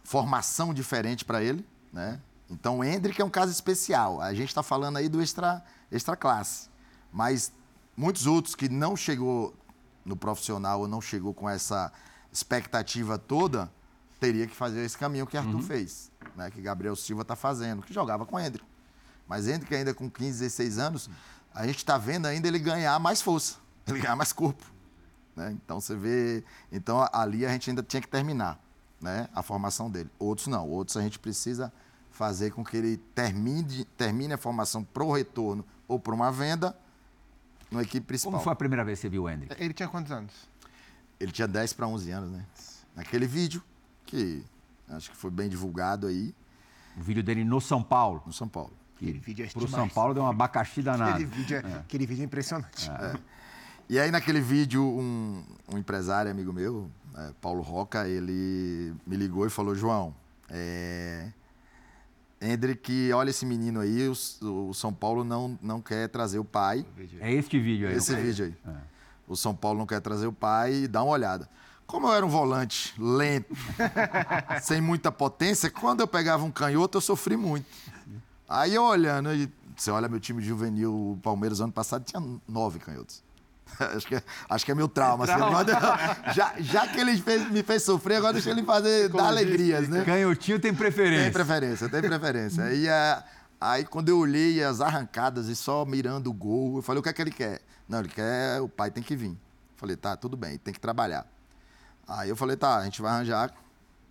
formação 0.04 0.74
diferente 0.74 1.26
para 1.26 1.44
ele, 1.44 1.66
né? 1.92 2.20
Então 2.50 2.80
o 2.80 2.84
Hendrick 2.84 3.20
é 3.20 3.26
um 3.26 3.30
caso 3.30 3.52
especial. 3.52 4.22
A 4.22 4.34
gente 4.34 4.50
está 4.50 4.62
falando 4.62 4.98
aí 4.98 5.10
do 5.10 5.22
extra, 5.22 5.64
extra 5.92 6.16
classe, 6.16 6.70
mas 7.12 7.52
muitos 7.98 8.28
outros 8.28 8.54
que 8.54 8.70
não 8.70 8.96
chegou 8.96 9.56
no 10.04 10.16
profissional 10.16 10.82
ou 10.82 10.88
não 10.88 11.02
chegou 11.02 11.34
com 11.34 11.50
essa 11.50 11.92
expectativa 12.36 13.18
toda, 13.18 13.72
teria 14.20 14.46
que 14.46 14.54
fazer 14.54 14.84
esse 14.84 14.98
caminho 14.98 15.26
que 15.26 15.38
Arthur 15.38 15.56
uhum. 15.56 15.62
fez, 15.62 16.12
né? 16.36 16.52
que 16.52 16.62
Gabriel 16.62 16.96
Silva 16.96 17.22
está 17.22 17.36
fazendo, 17.36 17.82
que 17.82 17.94
jogava 17.94 18.26
com 18.26 18.38
Hendrick. 18.38 18.68
Mas 19.26 19.48
Hendrick 19.48 19.74
ainda 19.74 19.94
com 19.94 20.10
15, 20.10 20.40
16 20.42 20.78
anos, 20.78 21.10
a 21.54 21.66
gente 21.66 21.78
está 21.78 21.98
vendo 21.98 22.26
ainda 22.26 22.48
ele 22.48 22.60
ganhar 22.60 23.00
mais 23.00 23.22
força, 23.22 23.56
ele 23.88 24.00
ganhar 24.00 24.18
mais 24.18 24.34
corpo. 24.34 24.66
Né? 25.34 25.52
Então 25.54 25.80
você 25.80 25.96
vê. 25.96 26.44
Então 26.72 27.08
ali 27.14 27.46
a 27.46 27.50
gente 27.50 27.70
ainda 27.70 27.82
tinha 27.82 28.02
que 28.02 28.08
terminar 28.08 28.60
né? 29.00 29.30
a 29.34 29.42
formação 29.42 29.90
dele. 29.90 30.10
Outros 30.20 30.48
não, 30.48 30.68
outros 30.68 30.98
a 30.98 31.02
gente 31.02 31.18
precisa 31.18 31.72
fazer 32.12 32.52
com 32.52 32.64
que 32.64 32.76
ele 32.76 32.98
termine, 33.14 33.86
termine 33.98 34.34
a 34.34 34.38
formação 34.38 34.84
para 34.84 35.04
o 35.04 35.14
retorno 35.14 35.66
ou 35.88 36.00
para 36.00 36.14
uma 36.14 36.32
venda 36.32 36.78
na 37.72 37.82
equipe 37.82 38.06
principal. 38.06 38.34
Como 38.34 38.44
foi 38.44 38.54
a 38.54 38.56
primeira 38.56 38.84
vez 38.84 39.00
que 39.00 39.04
você 39.04 39.10
viu 39.10 39.24
o 39.24 39.30
Hendrick? 39.30 39.62
Ele 39.62 39.74
tinha 39.74 39.88
quantos 39.88 40.12
anos? 40.12 40.34
Ele 41.20 41.32
tinha 41.32 41.48
10 41.48 41.74
para 41.74 41.88
11 41.88 42.12
anos, 42.12 42.32
né? 42.32 42.46
Naquele 42.96 43.26
vídeo, 43.26 43.62
que 44.06 44.44
acho 44.90 45.12
que 45.12 45.18
foi 45.18 45.32
bem 45.32 45.50
divulgado 45.50 46.08
aí. 46.08 46.34
O 46.98 47.02
vídeo 47.02 47.24
dele 47.24 47.44
no 47.44 47.60
São 47.60 47.84
Paulo. 47.84 48.24
No 48.26 48.34
São 48.34 48.48
Paulo. 48.48 48.74
Aquele 48.96 49.20
vídeo 49.20 49.46
é 49.46 49.50
Pro 49.50 49.68
São 49.68 49.90
Paulo 49.90 50.14
deu 50.14 50.24
um 50.24 50.28
abacaxi 50.28 50.82
danado. 50.82 51.12
Aquele 51.12 51.26
vídeo 51.26 51.58
é, 51.58 51.60
é. 51.60 51.76
Aquele 51.80 52.06
vídeo 52.06 52.22
é 52.22 52.26
impressionante. 52.26 52.90
É. 52.90 53.20
E 53.90 54.00
aí, 54.00 54.10
naquele 54.10 54.40
vídeo, 54.40 54.84
um, 54.84 55.44
um 55.72 55.78
empresário 55.78 56.32
amigo 56.32 56.52
meu, 56.52 56.90
é, 57.16 57.32
Paulo 57.42 57.62
Roca, 57.62 58.08
ele 58.08 58.94
me 59.06 59.16
ligou 59.16 59.46
e 59.46 59.50
falou: 59.50 59.76
João, 59.76 60.16
é. 60.50 61.30
Hendrick, 62.42 63.12
olha 63.14 63.30
esse 63.30 63.46
menino 63.46 63.80
aí, 63.80 64.08
o, 64.08 64.70
o, 64.70 64.74
São 64.74 64.94
Paulo 64.94 65.24
não, 65.24 65.58
não 65.62 65.82
quer 65.82 66.10
trazer 66.10 66.38
o 66.38 66.46
pai. 66.46 66.86
É 67.20 67.32
este 67.32 67.60
vídeo 67.60 67.88
aí. 67.88 67.96
Esse 67.96 68.16
vídeo 68.16 68.46
aí. 68.46 68.74
O 69.28 69.36
São 69.36 69.56
Paulo 69.56 69.80
não 69.80 69.86
quer 69.86 70.02
trazer 70.02 70.28
o 70.28 70.34
pai 70.34 70.74
e 70.74 70.88
dá 70.88 71.04
uma 71.04 71.12
olhada. 71.12 71.50
Como 71.86 72.08
eu 72.08 72.14
era 72.14 72.26
um 72.26 72.30
volante 72.30 72.94
lento, 73.00 73.56
sem 74.62 74.82
muita 74.82 75.12
potência, 75.12 75.70
quando 75.70 76.02
eu 76.02 76.08
pegava 76.08 76.44
um 76.44 76.52
canhoto, 76.52 76.98
eu 76.98 77.02
sofri 77.02 77.38
muito. 77.38 77.66
Aí 78.50 78.74
eu 78.74 78.84
olhando, 78.84 79.30
você 79.76 79.92
olha 79.92 80.08
meu 80.08 80.20
time 80.20 80.42
juvenil, 80.42 80.94
o 80.94 81.20
Palmeiras, 81.22 81.62
ano 81.62 81.72
passado 81.72 82.04
tinha 82.04 82.22
nove 82.48 82.80
canhotos. 82.80 83.24
acho, 83.96 84.08
que, 84.08 84.16
é, 84.16 84.24
acho 84.50 84.66
que 84.66 84.72
é 84.72 84.76
meu 84.76 84.88
trauma. 84.88 85.26
Assim, 85.26 85.36
trauma. 85.36 85.62
Assim, 85.62 86.34
já, 86.34 86.54
já 86.60 86.88
que 86.88 87.00
ele 87.00 87.18
fez, 87.18 87.50
me 87.52 87.64
fez 87.64 87.84
sofrer, 87.84 88.18
agora 88.18 88.34
deixa 88.34 88.50
ele 88.50 88.64
fazer, 88.64 89.10
dar 89.10 89.28
alegrias, 89.28 89.90
né? 89.90 90.04
Canhotinho 90.04 90.60
tem 90.60 90.74
preferência. 90.74 91.24
Tem 91.24 91.32
preferência, 91.32 91.90
tem 91.90 92.02
preferência. 92.02 92.74
e, 92.74 92.88
é, 92.88 93.24
aí 93.60 93.84
quando 93.86 94.10
eu 94.10 94.20
olhei 94.20 94.64
as 94.64 94.82
arrancadas 94.82 95.48
e 95.48 95.56
só 95.56 95.86
mirando 95.86 96.30
o 96.30 96.34
gol, 96.34 96.78
eu 96.78 96.82
falei, 96.82 97.00
o 97.00 97.04
que 97.04 97.10
é 97.10 97.14
que 97.14 97.22
ele 97.22 97.32
quer? 97.32 97.62
Não, 97.88 98.00
ele 98.00 98.10
quer, 98.10 98.62
o 98.62 98.70
pai 98.70 98.92
tem 98.92 99.04
que 99.04 99.16
vir. 99.16 99.38
Falei, 99.76 99.96
tá, 99.96 100.16
tudo 100.16 100.36
bem, 100.36 100.58
tem 100.58 100.74
que 100.74 100.80
trabalhar. 100.80 101.26
Aí 102.08 102.30
eu 102.30 102.36
falei, 102.36 102.56
tá, 102.56 102.78
a 102.78 102.84
gente 102.84 103.02
vai 103.02 103.12
arranjar. 103.12 103.54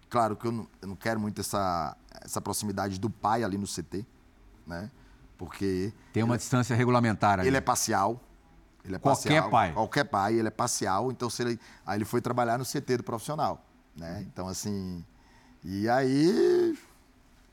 Claro 0.09 0.37
que 0.37 0.47
eu 0.47 0.53
não, 0.53 0.69
eu 0.83 0.89
não 0.89 0.97
quero 0.97 1.19
muito 1.19 1.41
essa, 1.41 1.97
essa 2.23 2.41
proximidade 2.41 3.01
do 3.01 3.11
pai 3.11 3.43
ali 3.43 3.59
no 3.59 3.67
CT, 3.67 4.05
né? 4.67 4.91
Porque. 5.37 5.93
Tem 6.13 6.23
uma 6.23 6.35
ele, 6.35 6.39
distância 6.39 6.77
regulamentar 6.77 7.41
ali. 7.41 7.49
Ele 7.49 7.57
é 7.57 7.61
parcial. 7.61 8.21
Ele 8.85 8.97
é 8.97 8.99
qualquer 8.99 9.29
parcial, 9.29 9.51
pai. 9.51 9.73
Qualquer 9.73 10.05
pai, 10.05 10.35
ele 10.35 10.49
é 10.49 10.51
parcial. 10.51 11.11
Então, 11.11 11.29
se 11.31 11.43
ele, 11.43 11.61
aí 11.87 11.99
ele 11.99 12.05
foi 12.05 12.21
trabalhar 12.21 12.59
no 12.59 12.65
CT 12.65 12.99
do 12.99 13.03
profissional, 13.03 13.65
né? 13.97 14.25
Então, 14.29 14.47
assim. 14.47 15.05
E 15.65 15.89
aí. 15.89 16.79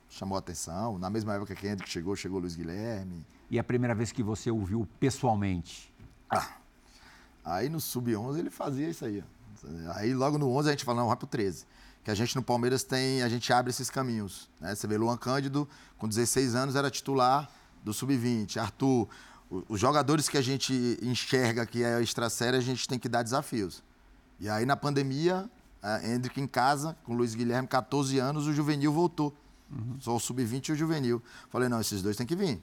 Chamou 0.10 0.36
a 0.36 0.40
atenção. 0.40 1.00
Na 1.00 1.10
mesma 1.10 1.36
época 1.36 1.56
que 1.56 1.66
Hendrick 1.66 1.90
chegou, 1.90 2.16
chegou 2.16 2.38
o 2.38 2.42
Luiz 2.42 2.56
Guilherme. 2.56 3.26
E 3.50 3.58
a 3.58 3.64
primeira 3.64 3.96
vez 3.96 4.12
que 4.12 4.22
você 4.22 4.52
ouviu 4.52 4.88
pessoalmente? 5.00 5.91
Ah. 6.32 6.48
Aí 7.44 7.70
no 7.70 7.82
sub-11 7.82 8.40
ele 8.40 8.50
fazia 8.50 8.90
isso 8.90 9.04
aí. 9.04 9.24
Aí 9.96 10.14
logo 10.14 10.38
no 10.38 10.50
11 10.52 10.70
a 10.70 10.72
gente 10.72 10.86
fala, 10.86 11.02
não, 11.02 11.08
vai 11.08 11.18
pro 11.18 11.28
13. 11.28 11.66
Que 12.04 12.10
a 12.10 12.16
gente 12.16 12.36
no 12.36 12.42
Palmeiras 12.42 12.84
tem, 12.84 13.22
a 13.22 13.30
gente 13.30 13.52
abre 13.54 13.70
esses 13.70 13.90
caminhos. 13.90 14.50
Né? 14.60 14.74
Você 14.74 14.88
vê 14.88 14.98
Luan 14.98 15.18
Cândido, 15.18 15.68
com 15.98 16.08
16 16.08 16.56
anos, 16.56 16.76
era 16.76 16.90
titular 16.90 17.50
do 17.84 17.94
sub-20. 17.94 18.58
Arthur, 18.58 19.08
os 19.68 19.80
jogadores 19.80 20.30
que 20.30 20.38
a 20.38 20.42
gente 20.42 20.98
enxerga 21.02 21.66
que 21.66 21.84
é 21.84 22.02
extra 22.02 22.30
série, 22.30 22.58
a 22.58 22.62
gente 22.62 22.88
tem 22.88 22.98
que 22.98 23.10
dar 23.10 23.22
desafios. 23.22 23.84
E 24.40 24.50
aí 24.50 24.66
na 24.66 24.76
pandemia, 24.76 25.50
a 25.82 26.04
Hendrick 26.04 26.40
em 26.40 26.48
casa, 26.48 26.96
com 27.04 27.14
o 27.14 27.16
Luiz 27.16 27.36
Guilherme, 27.36 27.68
14 27.68 28.18
anos, 28.18 28.48
o 28.48 28.54
juvenil 28.54 28.92
voltou. 28.92 29.36
Uhum. 29.70 29.98
Só 30.00 30.16
o 30.16 30.20
sub-20 30.20 30.70
e 30.70 30.72
o 30.72 30.76
juvenil. 30.76 31.22
Falei, 31.50 31.70
não, 31.70 31.80
esses 31.80 32.02
dois 32.02 32.18
têm 32.18 32.26
que 32.26 32.36
vir. 32.36 32.62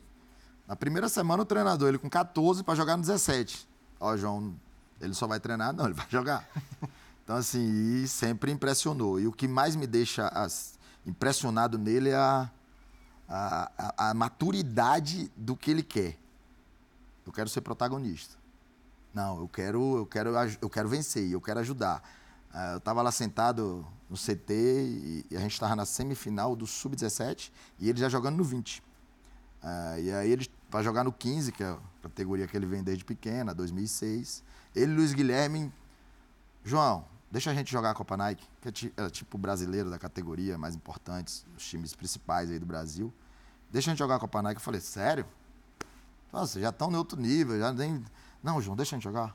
Na 0.68 0.76
primeira 0.76 1.08
semana, 1.08 1.42
o 1.42 1.46
treinador, 1.46 1.88
ele 1.88 1.98
com 1.98 2.10
14 2.10 2.62
para 2.62 2.74
jogar 2.74 2.98
no 2.98 3.00
17. 3.00 3.66
Ó, 3.98 4.14
João, 4.18 4.54
ele 5.00 5.14
só 5.14 5.26
vai 5.26 5.40
treinar? 5.40 5.72
Não, 5.72 5.86
ele 5.86 5.94
vai 5.94 6.06
jogar. 6.12 6.46
Então, 7.24 7.36
assim, 7.36 8.02
e 8.02 8.06
sempre 8.06 8.52
impressionou. 8.52 9.18
E 9.18 9.26
o 9.26 9.32
que 9.32 9.48
mais 9.48 9.74
me 9.74 9.86
deixa 9.86 10.28
as, 10.28 10.78
impressionado 11.06 11.78
nele 11.78 12.10
é 12.10 12.16
a, 12.16 12.50
a, 13.26 13.72
a, 13.78 14.10
a 14.10 14.14
maturidade 14.14 15.32
do 15.34 15.56
que 15.56 15.70
ele 15.70 15.82
quer. 15.82 16.18
Eu 17.24 17.32
quero 17.32 17.48
ser 17.48 17.62
protagonista. 17.62 18.36
Não, 19.14 19.40
eu 19.40 19.48
quero, 19.48 19.96
eu 19.96 20.06
quero, 20.06 20.30
eu 20.60 20.68
quero 20.68 20.88
vencer, 20.88 21.30
eu 21.32 21.40
quero 21.40 21.60
ajudar. 21.60 22.02
Uh, 22.52 22.72
eu 22.72 22.78
estava 22.78 23.00
lá 23.00 23.10
sentado 23.10 23.86
no 24.08 24.16
CT 24.16 25.24
e, 25.30 25.36
a 25.36 25.40
gente 25.40 25.52
estava 25.52 25.74
na 25.74 25.86
semifinal 25.86 26.54
do 26.54 26.66
Sub-17 26.66 27.50
e 27.78 27.88
ele 27.88 27.98
já 27.98 28.08
jogando 28.10 28.36
no 28.36 28.44
20. 28.44 28.78
Uh, 28.78 28.82
ah, 29.62 29.98
e 29.98 30.12
aí 30.12 30.30
ele 30.30 30.48
vai 30.68 30.82
jogar 30.84 31.04
no 31.04 31.12
15, 31.12 31.52
que 31.52 31.62
é 31.62 31.68
a 31.68 31.78
categoria 32.02 32.46
que 32.46 32.56
ele 32.56 32.66
vem 32.66 32.82
desde 32.82 33.04
pequena, 33.04 33.54
2006. 33.54 34.42
Ele 34.74 34.92
e 34.92 34.94
Luiz 34.94 35.12
Guilherme, 35.12 35.72
João, 36.64 37.04
deixa 37.30 37.50
a 37.50 37.54
gente 37.54 37.70
jogar 37.70 37.90
a 37.90 37.94
Copa 37.94 38.16
Nike, 38.16 38.46
que 38.60 38.92
é, 38.96 39.04
é 39.04 39.10
tipo 39.10 39.38
brasileiro 39.38 39.90
da 39.90 39.98
categoria, 39.98 40.58
mais 40.58 40.74
importantes, 40.74 41.46
os 41.56 41.66
times 41.66 41.94
principais 41.94 42.50
aí 42.50 42.58
do 42.58 42.66
Brasil. 42.66 43.12
Deixa 43.70 43.90
a 43.90 43.92
gente 43.92 43.98
jogar 43.98 44.16
a 44.16 44.18
Copa 44.18 44.40
Nike. 44.42 44.56
Eu 44.56 44.64
falei, 44.64 44.80
sério? 44.80 45.26
Nossa, 46.32 46.60
já 46.60 46.70
estão 46.70 46.90
em 46.90 46.96
outro 46.96 47.20
nível, 47.20 47.58
já 47.58 47.72
nem. 47.72 48.04
Não, 48.42 48.60
João, 48.60 48.76
deixa 48.76 48.94
a 48.94 48.98
gente 48.98 49.04
jogar. 49.04 49.34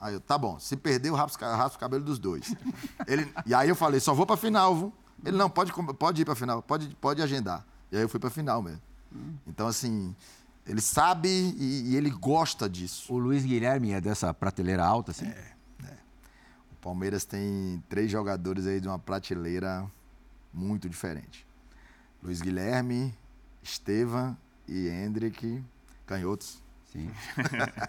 Aí 0.00 0.14
eu, 0.14 0.20
tá 0.20 0.36
bom, 0.36 0.58
se 0.58 0.76
perder, 0.76 1.10
eu 1.10 1.14
raspo, 1.14 1.42
raspo 1.44 1.76
o 1.76 1.80
cabelo 1.80 2.04
dos 2.04 2.18
dois. 2.18 2.54
Ele, 3.06 3.32
e 3.46 3.54
aí 3.54 3.68
eu 3.68 3.76
falei, 3.76 4.00
só 4.00 4.12
vou 4.12 4.26
pra 4.26 4.36
final, 4.36 4.74
viu? 4.74 4.92
Ele, 5.24 5.36
não, 5.36 5.48
pode, 5.48 5.72
pode 5.72 6.22
ir 6.22 6.24
pra 6.24 6.34
final, 6.34 6.60
pode, 6.60 6.88
pode 6.96 7.22
agendar. 7.22 7.64
E 7.90 7.96
aí 7.96 8.02
eu 8.02 8.08
fui 8.08 8.18
pra 8.18 8.28
final 8.28 8.60
mesmo. 8.60 8.82
Então, 9.46 9.66
assim, 9.66 10.14
ele 10.66 10.80
sabe 10.80 11.28
e, 11.28 11.90
e, 11.90 11.96
ele 11.96 12.10
gosta 12.10 12.68
disso. 12.68 13.12
O 13.12 13.18
Luiz 13.18 13.44
Guilherme 13.44 13.92
é 13.92 14.00
dessa 14.00 14.32
prateleira 14.32 14.84
alta, 14.84 15.10
assim? 15.10 15.26
É, 15.26 15.52
é. 15.84 15.96
O 16.72 16.76
Palmeiras 16.80 17.24
tem 17.24 17.82
três 17.88 18.10
jogadores 18.10 18.66
aí 18.66 18.80
de 18.80 18.88
uma 18.88 18.98
prateleira 18.98 19.84
muito 20.52 20.88
diferente. 20.88 21.46
Luiz 22.22 22.40
Guilherme, 22.40 23.12
Estevam 23.62 24.36
e 24.68 24.88
Hendrick, 24.88 25.62
canhotos. 26.06 26.62
Sim. 26.92 27.10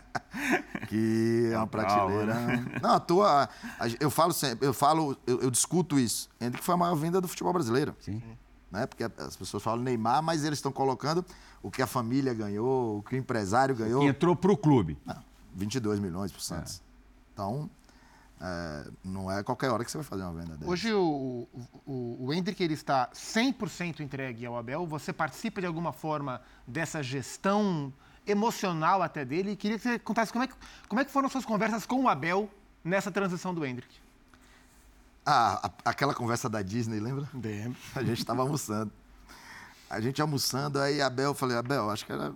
que 0.88 1.49
é 1.51 1.57
uma 1.57 1.67
prateleira. 1.67 2.36
Não, 2.81 2.91
a 2.91 2.99
tua. 2.99 3.49
Eu 3.99 4.09
falo 4.09 4.31
sempre, 4.31 4.65
eu 4.65 4.73
falo, 4.73 5.17
eu, 5.27 5.41
eu 5.41 5.51
discuto 5.51 5.99
isso. 5.99 6.29
Ainda 6.39 6.57
que 6.57 6.63
foi 6.63 6.73
a 6.73 6.77
maior 6.77 6.95
venda 6.95 7.19
do 7.19 7.27
futebol 7.27 7.51
brasileiro. 7.51 7.93
Sim. 7.99 8.23
Né? 8.73 8.88
Porque 8.88 9.03
as 9.03 9.36
pessoas 9.36 9.62
falam 9.62 9.83
Neymar, 9.83 10.23
mas 10.23 10.43
eles 10.43 10.57
estão 10.57 10.71
colocando 10.71 11.23
o 11.62 11.69
que 11.69 11.79
a 11.79 11.86
família 11.86 12.33
ganhou, 12.33 12.97
o 12.97 13.03
que 13.03 13.13
o 13.13 13.17
empresário 13.17 13.75
ganhou. 13.75 14.01
Que 14.01 14.07
entrou 14.07 14.36
para 14.36 14.51
o 14.51 14.57
clube. 14.57 14.97
Não, 15.05 15.23
22 15.53 15.99
milhões 15.99 16.31
para 16.31 16.39
o 16.39 16.41
Santos. 16.41 16.79
É. 16.79 16.83
Então, 17.33 17.69
é, 18.41 18.89
não 19.03 19.31
é 19.31 19.43
qualquer 19.43 19.69
hora 19.69 19.86
que 19.86 19.91
você 19.91 19.99
vai 19.99 20.05
fazer 20.05 20.23
uma 20.23 20.33
venda 20.33 20.57
dessa. 20.57 20.71
Hoje 20.71 20.91
o, 20.91 21.47
o, 21.86 22.25
o 22.25 22.33
Hendrick 22.33 22.63
ele 22.63 22.73
está 22.73 23.12
100% 23.13 23.99
entregue 23.99 24.43
ao 24.43 24.57
Abel. 24.57 24.88
Você 24.88 25.13
participa 25.13 25.62
de 25.62 25.67
alguma 25.67 25.93
forma 25.93 26.41
dessa 26.65 27.03
gestão 27.03 27.93
emocional 28.25 29.03
até 29.03 29.23
dele. 29.23 29.55
Queria 29.55 29.77
que 29.77 29.83
você 29.83 29.99
contasse 29.99 30.33
como 30.33 30.45
é 30.45 30.47
que, 30.47 30.55
como 30.89 30.99
é 30.99 31.05
que 31.05 31.12
foram 31.12 31.29
suas 31.29 31.45
conversas 31.45 31.86
com 31.86 32.05
o 32.05 32.09
Abel 32.09 32.49
nessa 32.83 33.12
transição 33.12 33.53
do 33.53 33.63
Hendrick. 33.63 34.03
Ah, 35.25 35.67
a, 35.67 35.89
aquela 35.89 36.13
conversa 36.13 36.49
da 36.49 36.62
Disney, 36.62 36.99
lembra? 36.99 37.27
Lembro. 37.33 37.77
A 37.95 38.03
gente 38.03 38.19
estava 38.19 38.41
almoçando. 38.41 38.91
A 39.89 40.01
gente 40.01 40.21
almoçando, 40.21 40.79
aí 40.79 41.01
Abel, 41.01 41.29
eu 41.31 41.33
falei, 41.33 41.55
Abel, 41.55 41.89
acho 41.89 42.05
que 42.05 42.12
era. 42.12 42.33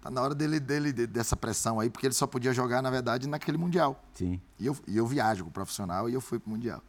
Tá 0.00 0.10
na 0.10 0.22
hora 0.22 0.34
dele, 0.34 0.58
dele, 0.58 0.92
dessa 0.92 1.36
pressão 1.36 1.78
aí, 1.78 1.90
porque 1.90 2.06
ele 2.06 2.14
só 2.14 2.26
podia 2.26 2.54
jogar, 2.54 2.80
na 2.80 2.90
verdade, 2.90 3.28
naquele 3.28 3.58
Mundial. 3.58 4.02
Sim. 4.14 4.40
E 4.58 4.66
eu, 4.66 4.76
e 4.88 4.96
eu 4.96 5.06
viajo 5.06 5.44
com 5.44 5.50
o 5.50 5.52
profissional 5.52 6.08
e 6.08 6.14
eu 6.14 6.22
fui 6.22 6.38
pro 6.38 6.50
Mundial. 6.50 6.82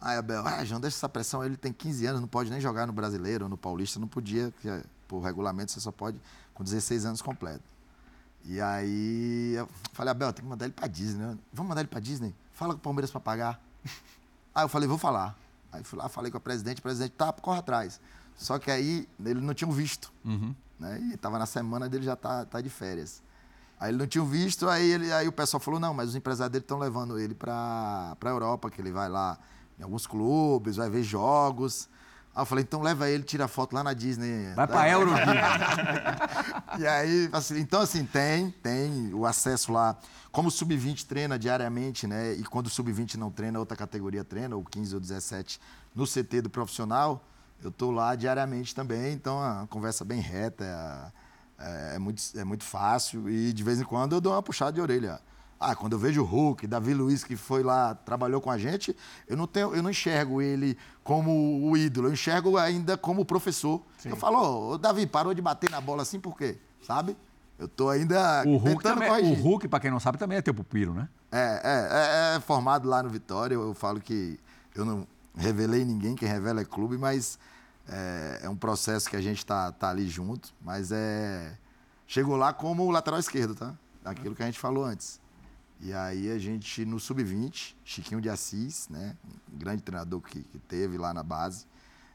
Aí 0.00 0.16
Abel, 0.16 0.46
ah, 0.46 0.64
João, 0.64 0.80
deixa 0.80 0.96
essa 0.96 1.08
pressão, 1.08 1.42
ele 1.42 1.56
tem 1.56 1.72
15 1.72 2.06
anos, 2.06 2.20
não 2.20 2.28
pode 2.28 2.50
nem 2.50 2.60
jogar 2.60 2.86
no 2.86 2.92
brasileiro 2.92 3.46
ou 3.46 3.48
no 3.48 3.56
paulista, 3.56 3.98
não 3.98 4.06
podia, 4.06 4.52
porque 4.52 4.68
por 5.08 5.20
regulamento 5.20 5.72
você 5.72 5.80
só 5.80 5.90
pode 5.90 6.20
com 6.52 6.62
16 6.62 7.04
anos 7.04 7.22
completo. 7.22 7.64
E 8.44 8.60
aí 8.60 9.54
eu 9.56 9.68
falei, 9.92 10.10
Abel, 10.12 10.32
tem 10.32 10.44
que 10.44 10.48
mandar 10.48 10.66
ele 10.66 10.74
pra 10.74 10.86
Disney. 10.86 11.24
Né? 11.24 11.38
Vamos 11.52 11.68
mandar 11.68 11.80
ele 11.80 11.88
pra 11.88 11.98
Disney? 11.98 12.34
Fala 12.52 12.74
com 12.74 12.78
o 12.78 12.82
Palmeiras 12.82 13.10
pra 13.10 13.18
pagar. 13.20 13.60
Aí 14.54 14.64
eu 14.64 14.68
falei, 14.68 14.88
vou 14.88 14.98
falar. 14.98 15.36
Aí 15.72 15.82
fui 15.82 15.98
lá, 15.98 16.08
falei 16.08 16.30
com 16.30 16.36
a 16.36 16.40
presidente, 16.40 16.78
o 16.78 16.82
presidente, 16.82 17.12
tá, 17.12 17.32
corre 17.32 17.58
atrás. 17.58 18.00
Só 18.36 18.58
que 18.58 18.70
aí 18.70 19.08
ele 19.24 19.40
não 19.40 19.54
tinha 19.54 19.70
visto. 19.70 20.12
Uhum. 20.24 20.54
Né? 20.78 21.10
E 21.12 21.16
tava 21.16 21.38
na 21.38 21.46
semana 21.46 21.88
dele 21.88 22.04
já 22.04 22.16
tá, 22.16 22.44
tá 22.44 22.60
de 22.60 22.68
férias. 22.68 23.22
Aí 23.78 23.90
ele 23.90 23.98
não 23.98 24.06
tinha 24.06 24.24
visto, 24.24 24.68
aí, 24.68 24.88
ele, 24.88 25.12
aí 25.12 25.26
o 25.26 25.32
pessoal 25.32 25.60
falou, 25.60 25.80
não, 25.80 25.92
mas 25.92 26.10
os 26.10 26.14
empresários 26.14 26.52
dele 26.52 26.64
estão 26.64 26.78
levando 26.78 27.18
ele 27.18 27.34
pra, 27.34 28.16
pra 28.20 28.30
Europa, 28.30 28.70
que 28.70 28.80
ele 28.80 28.92
vai 28.92 29.08
lá 29.08 29.38
em 29.78 29.82
alguns 29.82 30.06
clubes, 30.06 30.76
vai 30.76 30.88
ver 30.88 31.02
jogos. 31.02 31.88
Aí 32.34 32.42
eu 32.42 32.46
falei, 32.46 32.62
então 32.62 32.80
leva 32.80 33.08
ele, 33.08 33.22
tira 33.22 33.46
foto 33.46 33.74
lá 33.74 33.82
na 33.84 33.92
Disney. 33.92 34.52
Vai 34.54 34.66
pra 34.66 34.88
Euro. 34.88 35.10
e 36.78 36.86
aí, 36.86 37.28
assim, 37.32 37.58
então 37.58 37.80
assim, 37.80 38.04
tem, 38.04 38.50
tem 38.50 39.12
o 39.14 39.26
acesso 39.26 39.72
lá. 39.72 39.96
Como 40.30 40.48
o 40.48 40.50
Sub-20 40.50 41.06
treina 41.06 41.38
diariamente, 41.38 42.06
né? 42.06 42.32
E 42.34 42.42
quando 42.44 42.66
o 42.66 42.70
Sub-20 42.70 43.14
não 43.14 43.30
treina, 43.30 43.58
outra 43.58 43.76
categoria 43.76 44.24
treina, 44.24 44.56
ou 44.56 44.64
15 44.64 44.94
ou 44.94 45.00
17, 45.00 45.60
no 45.94 46.06
CT 46.06 46.42
do 46.42 46.50
profissional, 46.50 47.24
eu 47.62 47.70
tô 47.70 47.90
lá 47.90 48.14
diariamente 48.14 48.74
também. 48.74 49.12
Então, 49.12 49.38
é 49.44 49.66
conversa 49.68 50.04
bem 50.04 50.20
reta, 50.20 51.12
é, 51.58 51.94
é, 51.94 51.98
muito, 51.98 52.22
é 52.36 52.44
muito 52.44 52.64
fácil. 52.64 53.28
E 53.30 53.52
de 53.52 53.62
vez 53.62 53.80
em 53.80 53.84
quando 53.84 54.14
eu 54.14 54.20
dou 54.20 54.32
uma 54.32 54.42
puxada 54.42 54.72
de 54.72 54.80
orelha. 54.80 55.20
Ah, 55.58 55.74
quando 55.74 55.92
eu 55.92 55.98
vejo 55.98 56.22
o 56.22 56.24
Hulk, 56.24 56.66
Davi 56.66 56.92
Luiz, 56.92 57.24
que 57.24 57.36
foi 57.36 57.62
lá, 57.62 57.94
trabalhou 57.94 58.40
com 58.40 58.50
a 58.50 58.58
gente, 58.58 58.94
eu 59.26 59.36
não, 59.36 59.46
tenho, 59.46 59.74
eu 59.74 59.82
não 59.82 59.90
enxergo 59.90 60.42
ele 60.42 60.76
como 61.02 61.68
o 61.70 61.76
ídolo, 61.76 62.08
eu 62.08 62.12
enxergo 62.12 62.58
ainda 62.58 62.96
como 62.96 63.24
professor. 63.24 63.80
Sim. 63.98 64.10
Eu 64.10 64.16
falo, 64.16 64.72
ô, 64.72 64.78
Davi, 64.78 65.06
parou 65.06 65.32
de 65.32 65.40
bater 65.40 65.70
na 65.70 65.80
bola 65.80 66.02
assim 66.02 66.20
por 66.20 66.36
quê? 66.36 66.58
Sabe? 66.82 67.16
Eu 67.58 67.68
tô 67.68 67.88
ainda 67.88 68.42
o 68.44 68.56
Hulk 68.56 68.82
também, 68.82 69.08
corrigir. 69.08 69.38
O 69.38 69.42
Hulk, 69.42 69.68
para 69.68 69.80
quem 69.80 69.90
não 69.90 70.00
sabe, 70.00 70.18
também 70.18 70.38
é 70.38 70.42
teu 70.42 70.52
pupilo, 70.52 70.92
né? 70.92 71.08
É, 71.30 71.38
é, 71.38 72.34
é, 72.34 72.36
é, 72.36 72.40
formado 72.40 72.88
lá 72.88 73.02
no 73.02 73.08
Vitória. 73.08 73.54
Eu 73.54 73.74
falo 73.74 74.00
que 74.00 74.38
eu 74.74 74.84
não 74.84 75.06
revelei 75.36 75.84
ninguém, 75.84 76.14
quem 76.14 76.28
revela 76.28 76.60
é 76.60 76.64
clube, 76.64 76.98
mas 76.98 77.38
é, 77.88 78.40
é 78.42 78.48
um 78.48 78.56
processo 78.56 79.08
que 79.08 79.16
a 79.16 79.20
gente 79.20 79.44
tá, 79.46 79.70
tá 79.72 79.90
ali 79.90 80.08
junto. 80.08 80.52
Mas 80.60 80.90
é. 80.92 81.56
Chegou 82.06 82.36
lá 82.36 82.52
como 82.52 82.90
lateral 82.90 83.18
esquerdo, 83.18 83.54
tá? 83.54 83.74
Daquilo 84.02 84.34
que 84.34 84.42
a 84.42 84.46
gente 84.46 84.58
falou 84.58 84.84
antes. 84.84 85.20
E 85.84 85.92
aí 85.92 86.30
a 86.30 86.38
gente, 86.38 86.82
no 86.86 86.98
Sub-20, 86.98 87.74
Chiquinho 87.84 88.18
de 88.18 88.30
Assis, 88.30 88.88
né? 88.88 89.14
Um 89.52 89.58
grande 89.58 89.82
treinador 89.82 90.22
que, 90.22 90.42
que 90.42 90.58
teve 90.58 90.96
lá 90.96 91.12
na 91.12 91.22
base, 91.22 91.66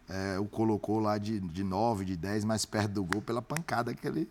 é, 0.09 0.39
o 0.39 0.45
colocou 0.45 0.99
lá 0.99 1.19
de, 1.19 1.39
de 1.39 1.63
9, 1.63 2.03
de 2.03 2.17
10, 2.17 2.45
mais 2.45 2.65
perto 2.65 2.93
do 2.93 3.03
gol 3.03 3.21
pela 3.21 3.43
pancada 3.43 3.93
que 3.93 4.07
ele, 4.07 4.27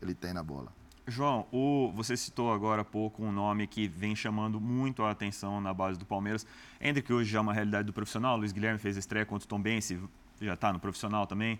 ele 0.00 0.14
tem 0.14 0.32
na 0.32 0.42
bola. 0.42 0.72
João, 1.06 1.46
o, 1.52 1.92
você 1.94 2.16
citou 2.16 2.50
agora 2.50 2.80
há 2.80 2.84
pouco 2.84 3.22
um 3.22 3.30
nome 3.30 3.66
que 3.66 3.86
vem 3.86 4.16
chamando 4.16 4.58
muito 4.58 5.02
a 5.02 5.10
atenção 5.10 5.60
na 5.60 5.74
base 5.74 5.98
do 5.98 6.06
Palmeiras. 6.06 6.46
Hendrick 6.80 7.12
hoje 7.12 7.30
já 7.30 7.38
é 7.38 7.42
uma 7.42 7.52
realidade 7.52 7.84
do 7.84 7.92
profissional, 7.92 8.38
Luiz 8.38 8.52
Guilherme 8.52 8.78
fez 8.78 8.96
estreia 8.96 9.26
contra 9.26 9.44
o 9.44 9.48
Tom 9.48 9.60
Bense, 9.60 10.00
já 10.40 10.54
está 10.54 10.72
no 10.72 10.80
profissional 10.80 11.26
também. 11.26 11.58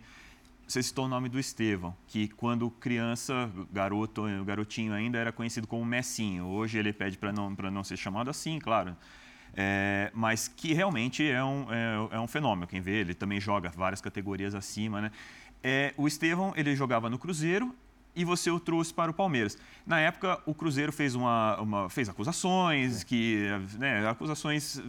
Você 0.69 0.83
citou 0.83 1.07
o 1.07 1.09
nome 1.09 1.31
do 1.31 1.41
Estevão, 1.41 1.97
que 2.07 2.29
quando 2.29 2.71
criança, 2.71 3.51
garoto, 3.73 4.25
garotinho 4.45 4.93
ainda, 4.93 5.17
era 5.17 5.33
conhecido 5.33 5.67
como 5.67 5.83
Messinho. 5.83 6.45
Hoje 6.45 6.77
ele 6.77 6.93
pede 6.93 7.17
para 7.17 7.33
não, 7.33 7.49
não 7.49 7.83
ser 7.83 7.97
chamado 7.97 8.29
assim, 8.29 8.59
claro. 8.59 8.95
É, 9.57 10.11
mas 10.13 10.47
que 10.47 10.75
realmente 10.75 11.27
é 11.27 11.43
um, 11.43 11.67
é, 11.73 12.17
é, 12.17 12.21
um 12.21 12.27
fenômeno. 12.27 12.67
Quem 12.67 12.83
vê, 12.83 13.01
ele 13.01 13.15
também 13.15 13.41
joga 13.41 13.71
várias 13.71 14.03
categorias 14.03 14.55
acima. 14.55 15.01
Né? 15.01 15.11
É, 15.63 15.95
o 15.97 16.07
Estevão, 16.07 16.53
ele 16.55 16.77
jogava 16.77 17.09
no 17.09 17.19
Cruzeiro 17.19 17.75
e 18.15 18.23
você 18.23 18.51
o 18.51 18.61
trouxe 18.61 18.93
para 18.93 19.11
o 19.11 19.15
Palmeiras. 19.15 19.57
Na 19.87 19.99
época, 20.01 20.39
o 20.45 20.53
Cruzeiro 20.53 20.93
fez, 20.93 21.15
uma, 21.15 21.59
uma 21.63 21.89
fez 21.89 22.11
acusações, 22.11 23.03
que, 23.05 23.47
né, 23.79 24.07
acusações 24.07 24.83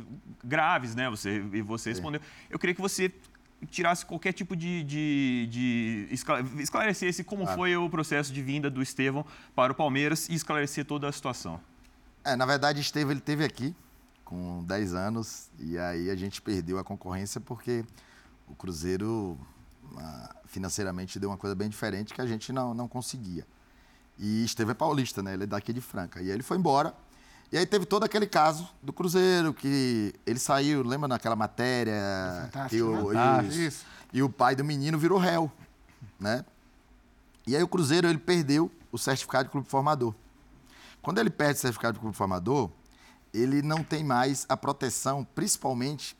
graves, 0.43 0.93
né? 0.93 1.09
Você, 1.09 1.41
e 1.53 1.61
você 1.61 1.91
respondeu. 1.91 2.19
Eu 2.49 2.59
queria 2.59 2.75
que 2.75 2.81
você 2.81 3.13
tirasse 3.67 4.05
qualquer 4.05 4.33
tipo 4.33 4.55
de, 4.55 4.83
de, 4.83 5.47
de 5.49 6.07
esclarecesse 6.59 7.23
como 7.23 7.43
ah. 7.43 7.55
foi 7.55 7.75
o 7.75 7.89
processo 7.89 8.31
de 8.31 8.41
vinda 8.41 8.69
do 8.69 8.81
Estevão 8.81 9.25
para 9.55 9.71
o 9.73 9.75
Palmeiras 9.75 10.29
e 10.29 10.33
esclarecer 10.33 10.85
toda 10.85 11.07
a 11.07 11.11
situação. 11.11 11.59
É, 12.23 12.35
na 12.35 12.45
verdade, 12.45 12.79
Estevão 12.81 13.11
ele 13.11 13.21
teve 13.21 13.43
aqui 13.43 13.75
com 14.23 14.63
10 14.63 14.93
anos 14.93 15.49
e 15.59 15.77
aí 15.77 16.09
a 16.09 16.15
gente 16.15 16.41
perdeu 16.41 16.77
a 16.77 16.83
concorrência 16.83 17.41
porque 17.41 17.83
o 18.47 18.55
Cruzeiro 18.55 19.37
ah, 19.97 20.35
financeiramente 20.45 21.19
deu 21.19 21.29
uma 21.29 21.37
coisa 21.37 21.55
bem 21.55 21.69
diferente 21.69 22.13
que 22.13 22.21
a 22.21 22.25
gente 22.25 22.53
não, 22.53 22.73
não 22.73 22.87
conseguia. 22.87 23.45
E 24.17 24.43
Estevão 24.43 24.71
é 24.71 24.75
paulista, 24.75 25.23
né? 25.23 25.33
Ele 25.33 25.43
é 25.43 25.47
daqui 25.47 25.71
de 25.71 25.81
Franca. 25.81 26.21
E 26.21 26.25
aí 26.25 26.31
ele 26.31 26.43
foi 26.43 26.57
embora 26.57 26.93
e 27.51 27.57
aí 27.57 27.65
teve 27.65 27.85
todo 27.85 28.03
aquele 28.03 28.27
caso 28.27 28.69
do 28.81 28.93
Cruzeiro, 28.93 29.53
que 29.53 30.13
ele 30.25 30.39
saiu, 30.39 30.83
lembra 30.83 31.07
naquela 31.07 31.35
matéria? 31.35 31.93
Fantástico, 32.45 32.85
o, 32.85 33.07
fantástico. 33.07 33.55
Isso, 33.55 33.85
e 34.13 34.21
o 34.21 34.29
pai 34.29 34.55
do 34.55 34.63
menino 34.63 34.97
virou 34.97 35.17
réu, 35.17 35.51
né? 36.19 36.45
E 37.47 37.55
aí 37.55 37.63
o 37.63 37.67
Cruzeiro 37.67 38.07
ele 38.07 38.19
perdeu 38.19 38.71
o 38.91 38.97
certificado 38.97 39.45
de 39.45 39.51
clube 39.51 39.67
formador. 39.67 40.13
Quando 41.01 41.19
ele 41.19 41.29
perde 41.29 41.57
o 41.57 41.61
certificado 41.61 41.93
de 41.93 41.99
clube 41.99 42.15
formador, 42.15 42.69
ele 43.33 43.61
não 43.61 43.83
tem 43.83 44.03
mais 44.03 44.45
a 44.49 44.57
proteção, 44.57 45.23
principalmente 45.35 46.17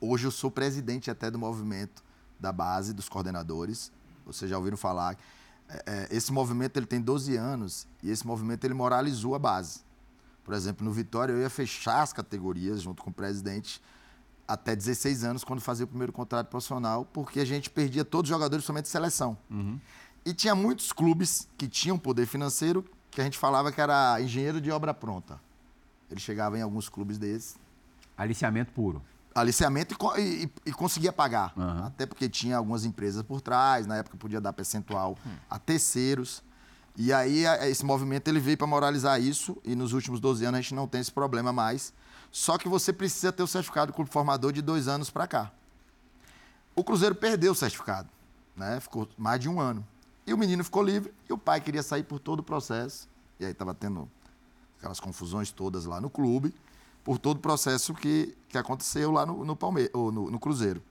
hoje 0.00 0.26
eu 0.26 0.30
sou 0.30 0.50
presidente 0.50 1.10
até 1.10 1.30
do 1.30 1.38
movimento 1.38 2.02
da 2.38 2.52
base, 2.52 2.92
dos 2.92 3.08
coordenadores. 3.08 3.92
Vocês 4.26 4.50
já 4.50 4.56
ouviram 4.56 4.76
falar. 4.76 5.16
É, 5.68 5.82
é, 5.86 6.08
esse 6.10 6.32
movimento 6.32 6.76
ele 6.76 6.86
tem 6.86 7.00
12 7.00 7.36
anos 7.36 7.86
e 8.02 8.10
esse 8.10 8.26
movimento 8.26 8.64
ele 8.64 8.74
moralizou 8.74 9.34
a 9.34 9.38
base. 9.38 9.80
Por 10.44 10.54
exemplo, 10.54 10.84
no 10.84 10.92
Vitória 10.92 11.32
eu 11.32 11.40
ia 11.40 11.50
fechar 11.50 12.02
as 12.02 12.12
categorias 12.12 12.82
junto 12.82 13.02
com 13.02 13.10
o 13.10 13.12
presidente 13.12 13.80
até 14.46 14.74
16 14.74 15.24
anos, 15.24 15.44
quando 15.44 15.60
fazia 15.60 15.84
o 15.84 15.88
primeiro 15.88 16.12
contrato 16.12 16.48
profissional, 16.48 17.04
porque 17.04 17.40
a 17.40 17.44
gente 17.44 17.70
perdia 17.70 18.04
todos 18.04 18.30
os 18.30 18.34
jogadores 18.34 18.64
somente 18.64 18.84
de 18.84 18.90
seleção. 18.90 19.38
Uhum. 19.50 19.80
E 20.24 20.34
tinha 20.34 20.54
muitos 20.54 20.92
clubes 20.92 21.48
que 21.56 21.66
tinham 21.66 21.98
poder 21.98 22.26
financeiro 22.26 22.84
que 23.10 23.20
a 23.20 23.24
gente 23.24 23.38
falava 23.38 23.70
que 23.70 23.80
era 23.80 24.20
engenheiro 24.20 24.60
de 24.60 24.70
obra 24.70 24.92
pronta. 24.94 25.38
Ele 26.10 26.20
chegava 26.20 26.58
em 26.58 26.62
alguns 26.62 26.88
clubes 26.88 27.18
desses. 27.18 27.56
Aliciamento 28.16 28.72
puro. 28.72 29.02
Aliciamento 29.34 29.96
e, 30.18 30.44
e, 30.44 30.52
e 30.66 30.72
conseguia 30.72 31.12
pagar. 31.12 31.52
Uhum. 31.56 31.86
Até 31.86 32.06
porque 32.06 32.28
tinha 32.28 32.56
algumas 32.56 32.84
empresas 32.84 33.22
por 33.22 33.40
trás, 33.40 33.86
na 33.86 33.96
época 33.96 34.16
podia 34.16 34.40
dar 34.40 34.52
percentual 34.52 35.16
uhum. 35.24 35.32
a 35.48 35.58
terceiros. 35.58 36.42
E 36.96 37.12
aí 37.12 37.44
esse 37.68 37.84
movimento 37.84 38.28
ele 38.28 38.38
veio 38.38 38.58
para 38.58 38.66
moralizar 38.66 39.20
isso 39.20 39.56
e 39.64 39.74
nos 39.74 39.92
últimos 39.92 40.20
12 40.20 40.44
anos 40.44 40.58
a 40.58 40.60
gente 40.60 40.74
não 40.74 40.86
tem 40.86 41.00
esse 41.00 41.12
problema 41.12 41.52
mais. 41.52 41.92
Só 42.30 42.58
que 42.58 42.68
você 42.68 42.92
precisa 42.92 43.32
ter 43.32 43.42
o 43.42 43.46
certificado 43.46 43.92
de 43.92 43.96
clube 43.96 44.10
formador 44.10 44.52
de 44.52 44.62
dois 44.62 44.88
anos 44.88 45.10
para 45.10 45.26
cá. 45.26 45.52
O 46.74 46.82
Cruzeiro 46.82 47.14
perdeu 47.14 47.52
o 47.52 47.54
certificado, 47.54 48.08
né? 48.56 48.80
Ficou 48.80 49.08
mais 49.18 49.40
de 49.40 49.48
um 49.48 49.60
ano. 49.60 49.86
E 50.26 50.32
o 50.32 50.38
menino 50.38 50.64
ficou 50.64 50.82
livre 50.82 51.12
e 51.28 51.32
o 51.32 51.38
pai 51.38 51.60
queria 51.60 51.82
sair 51.82 52.02
por 52.02 52.18
todo 52.18 52.40
o 52.40 52.42
processo. 52.42 53.08
E 53.38 53.44
aí 53.44 53.52
estava 53.52 53.74
tendo 53.74 54.08
aquelas 54.78 55.00
confusões 55.00 55.50
todas 55.50 55.84
lá 55.84 56.00
no 56.00 56.10
clube, 56.10 56.54
por 57.04 57.18
todo 57.18 57.36
o 57.36 57.40
processo 57.40 57.94
que, 57.94 58.36
que 58.48 58.56
aconteceu 58.56 59.10
lá 59.10 59.26
no, 59.26 59.44
no, 59.44 59.56
Palme 59.56 59.90
ou 59.92 60.10
no, 60.10 60.30
no 60.30 60.38
Cruzeiro. 60.38 60.82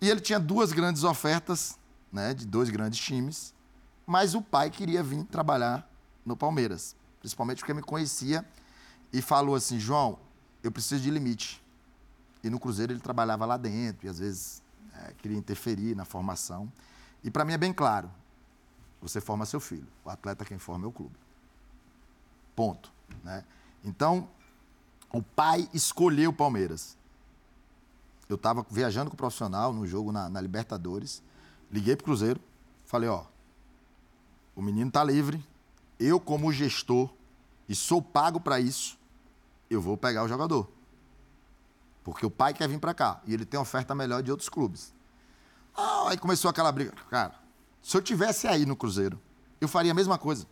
E 0.00 0.08
ele 0.08 0.20
tinha 0.20 0.38
duas 0.38 0.72
grandes 0.72 1.04
ofertas, 1.04 1.78
né, 2.12 2.34
de 2.34 2.46
dois 2.46 2.70
grandes 2.70 2.98
times, 2.98 3.54
mas 4.10 4.34
o 4.34 4.42
pai 4.42 4.70
queria 4.70 5.04
vir 5.04 5.22
trabalhar 5.22 5.88
no 6.26 6.36
Palmeiras, 6.36 6.96
principalmente 7.20 7.58
porque 7.58 7.72
me 7.72 7.80
conhecia 7.80 8.44
e 9.12 9.22
falou 9.22 9.54
assim: 9.54 9.78
João, 9.78 10.18
eu 10.64 10.72
preciso 10.72 11.00
de 11.00 11.12
limite. 11.12 11.64
E 12.42 12.50
no 12.50 12.58
Cruzeiro 12.58 12.92
ele 12.92 12.98
trabalhava 12.98 13.46
lá 13.46 13.56
dentro 13.56 14.08
e 14.08 14.10
às 14.10 14.18
vezes 14.18 14.64
é, 14.96 15.12
queria 15.12 15.38
interferir 15.38 15.94
na 15.94 16.04
formação. 16.04 16.72
E 17.22 17.30
para 17.30 17.44
mim 17.44 17.52
é 17.52 17.56
bem 17.56 17.72
claro: 17.72 18.10
você 19.00 19.20
forma 19.20 19.46
seu 19.46 19.60
filho. 19.60 19.86
O 20.04 20.10
atleta 20.10 20.44
quem 20.44 20.58
forma 20.58 20.86
é 20.86 20.88
o 20.88 20.92
clube. 20.92 21.14
Ponto. 22.56 22.92
Né? 23.22 23.44
Então, 23.84 24.28
o 25.12 25.22
pai 25.22 25.70
escolheu 25.72 26.30
o 26.30 26.34
Palmeiras. 26.34 26.98
Eu 28.28 28.34
estava 28.34 28.66
viajando 28.68 29.08
com 29.08 29.14
o 29.14 29.16
profissional 29.16 29.72
no 29.72 29.86
jogo 29.86 30.10
na, 30.10 30.28
na 30.28 30.40
Libertadores. 30.40 31.22
Liguei 31.70 31.94
para 31.94 32.02
o 32.02 32.06
Cruzeiro. 32.06 32.40
Falei, 32.84 33.08
ó, 33.08 33.30
o 34.60 34.62
menino 34.62 34.88
está 34.88 35.02
livre. 35.02 35.42
Eu, 35.98 36.20
como 36.20 36.52
gestor, 36.52 37.10
e 37.66 37.74
sou 37.74 38.02
pago 38.02 38.38
para 38.38 38.60
isso, 38.60 38.98
eu 39.70 39.80
vou 39.80 39.96
pegar 39.96 40.22
o 40.22 40.28
jogador. 40.28 40.70
Porque 42.04 42.26
o 42.26 42.30
pai 42.30 42.52
quer 42.52 42.68
vir 42.68 42.78
para 42.78 42.92
cá. 42.92 43.22
E 43.26 43.32
ele 43.32 43.46
tem 43.46 43.58
oferta 43.58 43.94
melhor 43.94 44.22
de 44.22 44.30
outros 44.30 44.50
clubes. 44.50 44.92
Ah, 45.74 46.10
aí 46.10 46.18
começou 46.18 46.50
aquela 46.50 46.70
briga. 46.70 46.92
Cara, 47.08 47.34
se 47.82 47.96
eu 47.96 48.02
tivesse 48.02 48.46
aí 48.46 48.66
no 48.66 48.76
Cruzeiro, 48.76 49.18
eu 49.60 49.68
faria 49.68 49.92
a 49.92 49.94
mesma 49.94 50.18
coisa. 50.18 50.46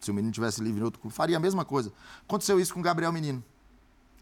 Se 0.00 0.10
o 0.10 0.14
menino 0.14 0.32
tivesse 0.32 0.60
livre 0.60 0.80
em 0.80 0.84
outro 0.84 1.00
clube, 1.00 1.14
faria 1.14 1.36
a 1.36 1.40
mesma 1.40 1.64
coisa. 1.64 1.92
Aconteceu 2.22 2.58
isso 2.58 2.74
com 2.74 2.80
o 2.80 2.82
Gabriel 2.82 3.12
Menino. 3.12 3.44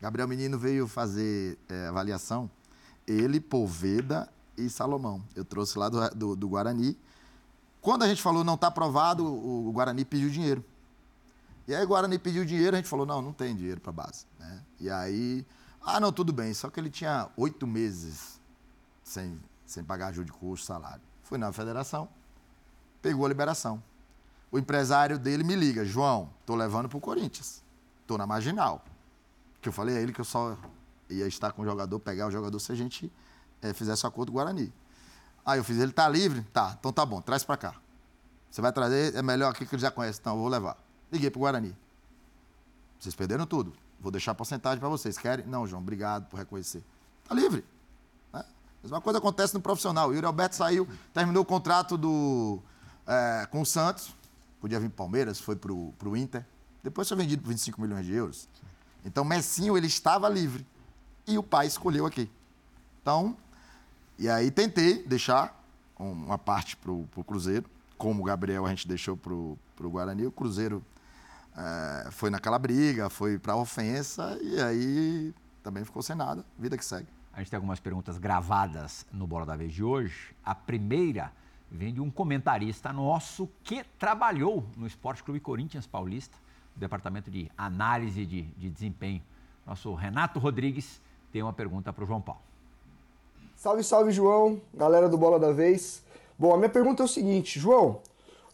Gabriel 0.03 0.29
Menino 0.29 0.59
veio 0.59 0.87
fazer 0.87 1.59
é, 1.69 1.87
avaliação. 1.87 2.51
Ele, 3.07 3.41
Poveda 3.41 4.31
e 4.57 4.69
Salomão. 4.69 5.23
Eu 5.35 5.45
trouxe 5.47 5.79
lá 5.79 5.89
do, 5.89 6.11
do, 6.11 6.37
do 6.37 6.49
Guarani. 6.49 6.99
Quando 7.87 8.03
a 8.03 8.09
gente 8.09 8.21
falou 8.21 8.43
não 8.43 8.55
está 8.55 8.67
aprovado, 8.67 9.25
o, 9.25 9.69
o 9.69 9.73
Guarani 9.73 10.05
pediu 10.05 10.29
dinheiro. 10.29 10.65
E 11.69 11.73
aí 11.73 11.85
o 11.85 11.87
Guarani 11.87 12.19
pediu 12.19 12.45
dinheiro, 12.45 12.75
a 12.75 12.81
gente 12.81 12.89
falou, 12.89 13.07
não, 13.07 13.23
não 13.23 13.33
tem 13.33 13.55
dinheiro 13.55 13.81
para 13.81 13.93
base. 13.93 14.27
Né? 14.41 14.61
E 14.81 14.91
aí, 14.91 15.47
ah, 15.81 16.01
não, 16.01 16.11
tudo 16.11 16.33
bem. 16.33 16.53
Só 16.53 16.69
que 16.69 16.81
ele 16.81 16.91
tinha 16.91 17.29
oito 17.37 17.65
meses 17.65 18.41
sem, 19.05 19.41
sem 19.65 19.85
pagar 19.85 20.09
ajuda 20.09 20.27
de 20.27 20.33
custo, 20.33 20.67
salário. 20.67 21.01
Fui 21.23 21.39
na 21.39 21.53
federação, 21.53 22.09
pegou 23.01 23.25
a 23.25 23.29
liberação. 23.29 23.81
O 24.51 24.59
empresário 24.59 25.17
dele 25.17 25.45
me 25.45 25.55
liga, 25.55 25.85
João, 25.85 26.29
tô 26.45 26.57
levando 26.57 26.89
pro 26.89 26.99
Corinthians. 26.99 27.63
Tô 28.05 28.19
na 28.19 28.27
marginal. 28.27 28.85
Que 29.61 29.69
eu 29.69 29.73
falei 29.73 29.97
a 29.97 30.01
ele 30.01 30.13
que 30.13 30.21
eu 30.21 30.25
só 30.25 30.59
ia 31.09 31.29
estar 31.29 31.53
com 31.53 31.63
o 31.63 31.65
jogador, 31.65 32.01
pegar 32.01 32.27
o 32.27 32.33
jogador 32.33 32.59
se 32.59 32.73
a 32.73 32.75
gente 32.75 33.13
é, 33.63 33.73
fizesse 33.73 34.05
o 34.05 34.09
acordo 34.09 34.33
com 34.33 34.39
o 34.39 34.43
Guarani. 34.43 34.73
Aí 35.47 35.61
eu 35.61 35.65
fiz, 35.65 35.79
ele 35.79 35.93
tá 35.93 36.09
livre? 36.09 36.43
Tá, 36.53 36.77
então 36.79 36.93
tá 36.93 37.07
bom, 37.07 37.21
traz 37.21 37.45
para 37.45 37.57
cá. 37.57 37.75
Você 38.51 38.61
vai 38.61 38.73
trazer, 38.73 39.15
é 39.15 39.23
melhor 39.23 39.53
aqui 39.53 39.65
que 39.65 39.75
ele 39.75 39.83
já 39.83 39.91
conhece, 39.91 40.19
então 40.21 40.35
eu 40.35 40.41
vou 40.41 40.49
levar. 40.49 40.77
Liguei 41.11 41.31
pro 41.31 41.41
Guarani. 41.41 41.77
Vocês 42.99 43.15
perderam 43.15 43.47
tudo. 43.47 43.73
Vou 44.01 44.11
deixar 44.11 44.33
a 44.33 44.35
porcentagem 44.35 44.81
para 44.81 44.89
vocês. 44.89 45.17
Querem? 45.17 45.47
Não, 45.47 45.67
João, 45.67 45.81
obrigado 45.81 46.27
por 46.27 46.37
reconhecer. 46.37 46.83
Tá 47.29 47.35
livre. 47.35 47.65
Mesma 48.87 49.01
coisa 49.01 49.19
acontece 49.19 49.53
no 49.53 49.61
profissional. 49.61 50.11
O 50.11 50.15
Yuri 50.15 50.27
Alberto 50.27 50.55
saiu, 50.55 50.89
terminou 51.13 51.43
o 51.43 51.47
contrato 51.47 51.99
do, 51.99 52.61
é, 53.05 53.45
com 53.51 53.61
o 53.61 53.67
Santos. 53.67 54.15
Podia 54.61 54.79
vir 54.79 54.89
para 54.89 54.95
o 54.95 54.97
Palmeiras, 54.97 55.41
foi 55.41 55.57
para 55.57 55.73
o 55.73 56.17
Inter. 56.17 56.47
Depois 56.85 57.09
foi 57.09 57.17
vendido 57.17 57.43
por 57.43 57.49
25 57.49 57.81
milhões 57.81 58.07
de 58.07 58.13
euros. 58.15 58.49
Então, 59.05 59.25
Messinho, 59.25 59.77
ele 59.77 59.89
estava 59.89 60.29
livre. 60.29 60.65
E 61.27 61.37
o 61.37 61.43
pai 61.43 61.67
escolheu 61.67 62.07
aqui. 62.07 62.31
Então, 63.03 63.37
e 64.19 64.29
aí 64.29 64.51
tentei 64.51 65.03
deixar 65.03 65.63
uma 65.99 66.39
parte 66.39 66.77
para 66.77 66.91
o 66.91 67.25
Cruzeiro. 67.27 67.69
Como 67.99 68.23
o 68.23 68.25
Gabriel 68.25 68.67
a 68.67 68.71
gente 68.71 68.87
deixou 68.87 69.17
para 69.17 69.33
o 69.33 69.59
Guarani. 69.91 70.27
O 70.27 70.33
Cruzeiro 70.33 70.83
é, 71.57 72.09
foi 72.11 72.31
naquela 72.31 72.59
briga, 72.59 73.09
foi 73.09 73.39
para 73.39 73.55
a 73.55 73.57
ofensa. 73.57 74.39
E 74.43 74.61
aí 74.61 75.35
também 75.63 75.85
ficou 75.85 76.03
sem 76.03 76.17
nada. 76.17 76.45
Vida 76.59 76.77
que 76.77 76.85
segue. 76.85 77.09
A 77.33 77.41
gente 77.41 77.51
tem 77.51 77.57
algumas 77.57 77.81
perguntas 77.81 78.17
gravadas 78.17 79.07
no 79.13 79.27
Bola 79.27 79.45
da 79.45 79.57
Vez 79.57 79.73
de 79.73 79.85
hoje. 79.85 80.35
A 80.45 80.55
primeira 80.55 81.33
vem 81.71 81.93
de 81.93 82.01
um 82.01 82.11
comentarista 82.11 82.93
nosso 82.93 83.49
que 83.63 83.85
trabalhou 83.99 84.67
no 84.77 84.87
Esporte 84.87 85.23
Clube 85.23 85.41
Corinthians 85.41 85.87
Paulista, 85.87 86.37
no 86.75 86.81
departamento 86.81 87.31
de 87.31 87.51
análise 87.57 88.25
de, 88.25 88.43
de 88.43 88.71
desempenho. 88.71 89.23
Nosso 89.67 89.93
Renato 89.95 90.39
Rodrigues 90.39 91.03
tem 91.31 91.43
uma 91.43 91.53
pergunta 91.53 91.93
para 91.93 92.05
o 92.05 92.07
João 92.07 92.23
Paulo. 92.23 92.46
Salve, 93.67 93.83
salve, 93.83 94.13
João, 94.13 94.61
galera 94.73 95.09
do 95.09 95.19
Bola 95.19 95.41
da 95.41 95.51
Vez. 95.51 96.01
Bom, 96.39 96.55
a 96.55 96.57
minha 96.57 96.69
pergunta 96.69 97.03
é 97.03 97.05
o 97.05 97.09
seguinte, 97.09 97.59
João. 97.59 98.01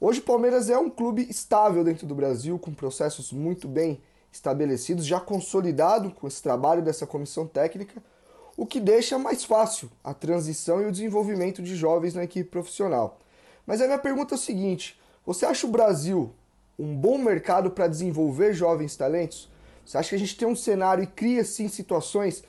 Hoje 0.00 0.20
o 0.20 0.22
Palmeiras 0.22 0.70
é 0.70 0.78
um 0.78 0.88
clube 0.88 1.26
estável 1.28 1.84
dentro 1.84 2.06
do 2.06 2.14
Brasil, 2.14 2.58
com 2.58 2.72
processos 2.72 3.30
muito 3.30 3.68
bem 3.68 4.00
estabelecidos, 4.32 5.04
já 5.04 5.20
consolidado 5.20 6.12
com 6.12 6.26
esse 6.26 6.42
trabalho 6.42 6.80
dessa 6.80 7.06
comissão 7.06 7.46
técnica 7.46 8.02
o 8.56 8.64
que 8.64 8.80
deixa 8.80 9.18
mais 9.18 9.44
fácil 9.44 9.90
a 10.02 10.14
transição 10.14 10.80
e 10.80 10.86
o 10.86 10.90
desenvolvimento 10.90 11.62
de 11.62 11.76
jovens 11.76 12.14
na 12.14 12.24
equipe 12.24 12.48
profissional. 12.48 13.18
Mas 13.66 13.82
a 13.82 13.84
minha 13.84 13.98
pergunta 13.98 14.34
é 14.34 14.36
o 14.36 14.40
seguinte: 14.40 14.98
você 15.26 15.44
acha 15.44 15.66
o 15.66 15.70
Brasil 15.70 16.32
um 16.78 16.96
bom 16.96 17.18
mercado 17.18 17.70
para 17.70 17.86
desenvolver 17.86 18.54
jovens 18.54 18.96
talentos? 18.96 19.50
Você 19.84 19.98
acha 19.98 20.08
que 20.08 20.14
a 20.14 20.18
gente 20.18 20.38
tem 20.38 20.48
um 20.48 20.56
cenário 20.56 21.04
e 21.04 21.06
cria 21.06 21.44
sim 21.44 21.68
situações 21.68 22.42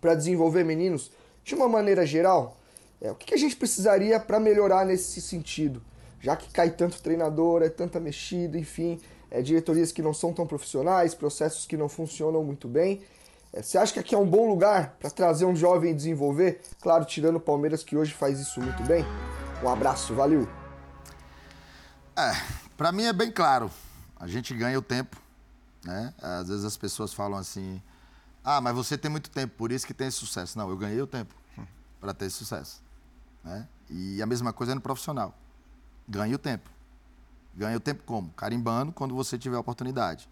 para 0.00 0.14
desenvolver 0.14 0.64
meninos 0.64 1.10
de 1.44 1.54
uma 1.54 1.68
maneira 1.68 2.04
geral? 2.06 2.56
É, 3.00 3.10
o 3.10 3.14
que 3.14 3.34
a 3.34 3.38
gente 3.38 3.56
precisaria 3.56 4.18
para 4.20 4.38
melhorar 4.38 4.86
nesse 4.86 5.20
sentido? 5.20 5.82
Já 6.20 6.36
que 6.36 6.48
cai 6.52 6.70
tanto 6.70 7.02
treinador, 7.02 7.62
é 7.62 7.68
tanta 7.68 7.98
mexida, 7.98 8.56
enfim, 8.56 9.00
é, 9.28 9.42
diretorias 9.42 9.90
que 9.90 10.00
não 10.00 10.14
são 10.14 10.32
tão 10.32 10.46
profissionais, 10.46 11.14
processos 11.14 11.66
que 11.66 11.76
não 11.76 11.88
funcionam 11.88 12.44
muito 12.44 12.68
bem. 12.68 13.02
É, 13.52 13.60
você 13.60 13.76
acha 13.76 13.92
que 13.92 13.98
aqui 13.98 14.14
é 14.14 14.18
um 14.18 14.26
bom 14.26 14.48
lugar 14.48 14.96
para 15.00 15.10
trazer 15.10 15.44
um 15.44 15.56
jovem 15.56 15.90
e 15.90 15.94
desenvolver? 15.94 16.60
Claro, 16.80 17.04
tirando 17.04 17.36
o 17.36 17.40
Palmeiras 17.40 17.82
que 17.82 17.96
hoje 17.96 18.14
faz 18.14 18.38
isso 18.38 18.60
muito 18.60 18.82
bem. 18.84 19.04
Um 19.64 19.68
abraço, 19.68 20.14
valeu. 20.14 20.48
É, 22.16 22.32
para 22.76 22.92
mim 22.92 23.04
é 23.04 23.12
bem 23.12 23.30
claro. 23.30 23.70
A 24.18 24.26
gente 24.26 24.54
ganha 24.54 24.78
o 24.78 24.82
tempo, 24.82 25.16
né? 25.84 26.14
Às 26.22 26.48
vezes 26.48 26.64
as 26.64 26.76
pessoas 26.76 27.12
falam 27.12 27.38
assim: 27.38 27.82
"Ah, 28.44 28.60
mas 28.60 28.74
você 28.74 28.96
tem 28.98 29.10
muito 29.10 29.30
tempo, 29.30 29.54
por 29.56 29.72
isso 29.72 29.86
que 29.86 29.94
tem 29.94 30.08
esse 30.08 30.18
sucesso". 30.18 30.58
Não, 30.58 30.68
eu 30.68 30.76
ganhei 30.76 31.00
o 31.00 31.06
tempo 31.06 31.34
para 32.00 32.12
ter 32.12 32.26
esse 32.26 32.36
sucesso, 32.36 32.82
né? 33.44 33.68
E 33.88 34.22
a 34.22 34.26
mesma 34.26 34.52
coisa 34.52 34.72
é 34.72 34.74
no 34.74 34.80
profissional. 34.80 35.34
Ganhe 36.08 36.34
o 36.34 36.38
tempo. 36.38 36.68
Ganha 37.54 37.76
o 37.76 37.80
tempo 37.80 38.02
como? 38.04 38.30
Carimbando 38.30 38.92
quando 38.92 39.14
você 39.14 39.38
tiver 39.38 39.56
a 39.56 39.60
oportunidade. 39.60 40.28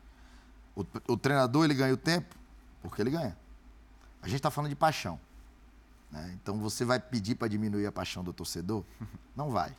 O, 0.75 0.85
o 1.09 1.17
treinador 1.17 1.65
ele 1.65 1.75
ganha 1.75 1.93
o 1.93 1.97
tempo 1.97 2.35
porque 2.83 3.03
ele 3.03 3.11
ganha. 3.11 3.37
A 4.23 4.27
gente 4.27 4.37
está 4.37 4.51
falando 4.51 4.71
de 4.71 4.77
paixão. 4.77 5.21
Né? 6.11 6.33
Então 6.35 6.59
você 6.59 6.85
vai 6.85 6.99
pedir 6.99 7.35
para 7.35 7.49
diminuir 7.49 7.87
a 7.87 7.93
paixão 7.93 8.25
do 8.25 8.33
torcedor? 8.33 8.85
Não 9.37 9.51
vai. 9.51 9.75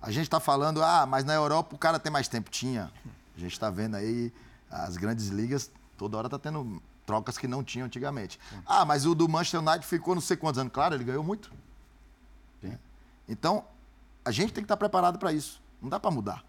A 0.00 0.10
gente 0.10 0.24
está 0.24 0.38
falando, 0.38 0.82
ah, 0.82 1.04
mas 1.06 1.24
na 1.24 1.34
Europa 1.34 1.74
o 1.74 1.78
cara 1.78 1.98
tem 1.98 2.10
mais 2.10 2.28
tempo. 2.28 2.50
Tinha. 2.50 2.92
A 3.36 3.40
gente 3.40 3.52
está 3.52 3.70
vendo 3.70 3.96
aí 3.96 4.32
as 4.70 4.96
grandes 4.96 5.28
ligas, 5.28 5.70
toda 5.96 6.16
hora 6.16 6.26
está 6.26 6.38
tendo 6.38 6.80
trocas 7.08 7.38
que 7.38 7.48
não 7.48 7.64
tinham 7.64 7.86
antigamente. 7.86 8.38
Ah, 8.66 8.84
mas 8.84 9.06
o 9.06 9.14
do 9.14 9.26
Manchester 9.26 9.60
United 9.60 9.86
ficou 9.86 10.14
não 10.14 10.20
sei 10.20 10.36
quantos 10.36 10.58
anos. 10.58 10.70
Claro, 10.70 10.94
ele 10.94 11.04
ganhou 11.04 11.24
muito. 11.24 11.50
Então, 13.28 13.64
a 14.24 14.30
gente 14.30 14.52
tem 14.52 14.62
que 14.62 14.64
estar 14.64 14.76
preparado 14.76 15.18
para 15.18 15.32
isso. 15.32 15.62
Não 15.82 15.88
dá 15.88 16.00
para 16.00 16.10
mudar. 16.10 16.44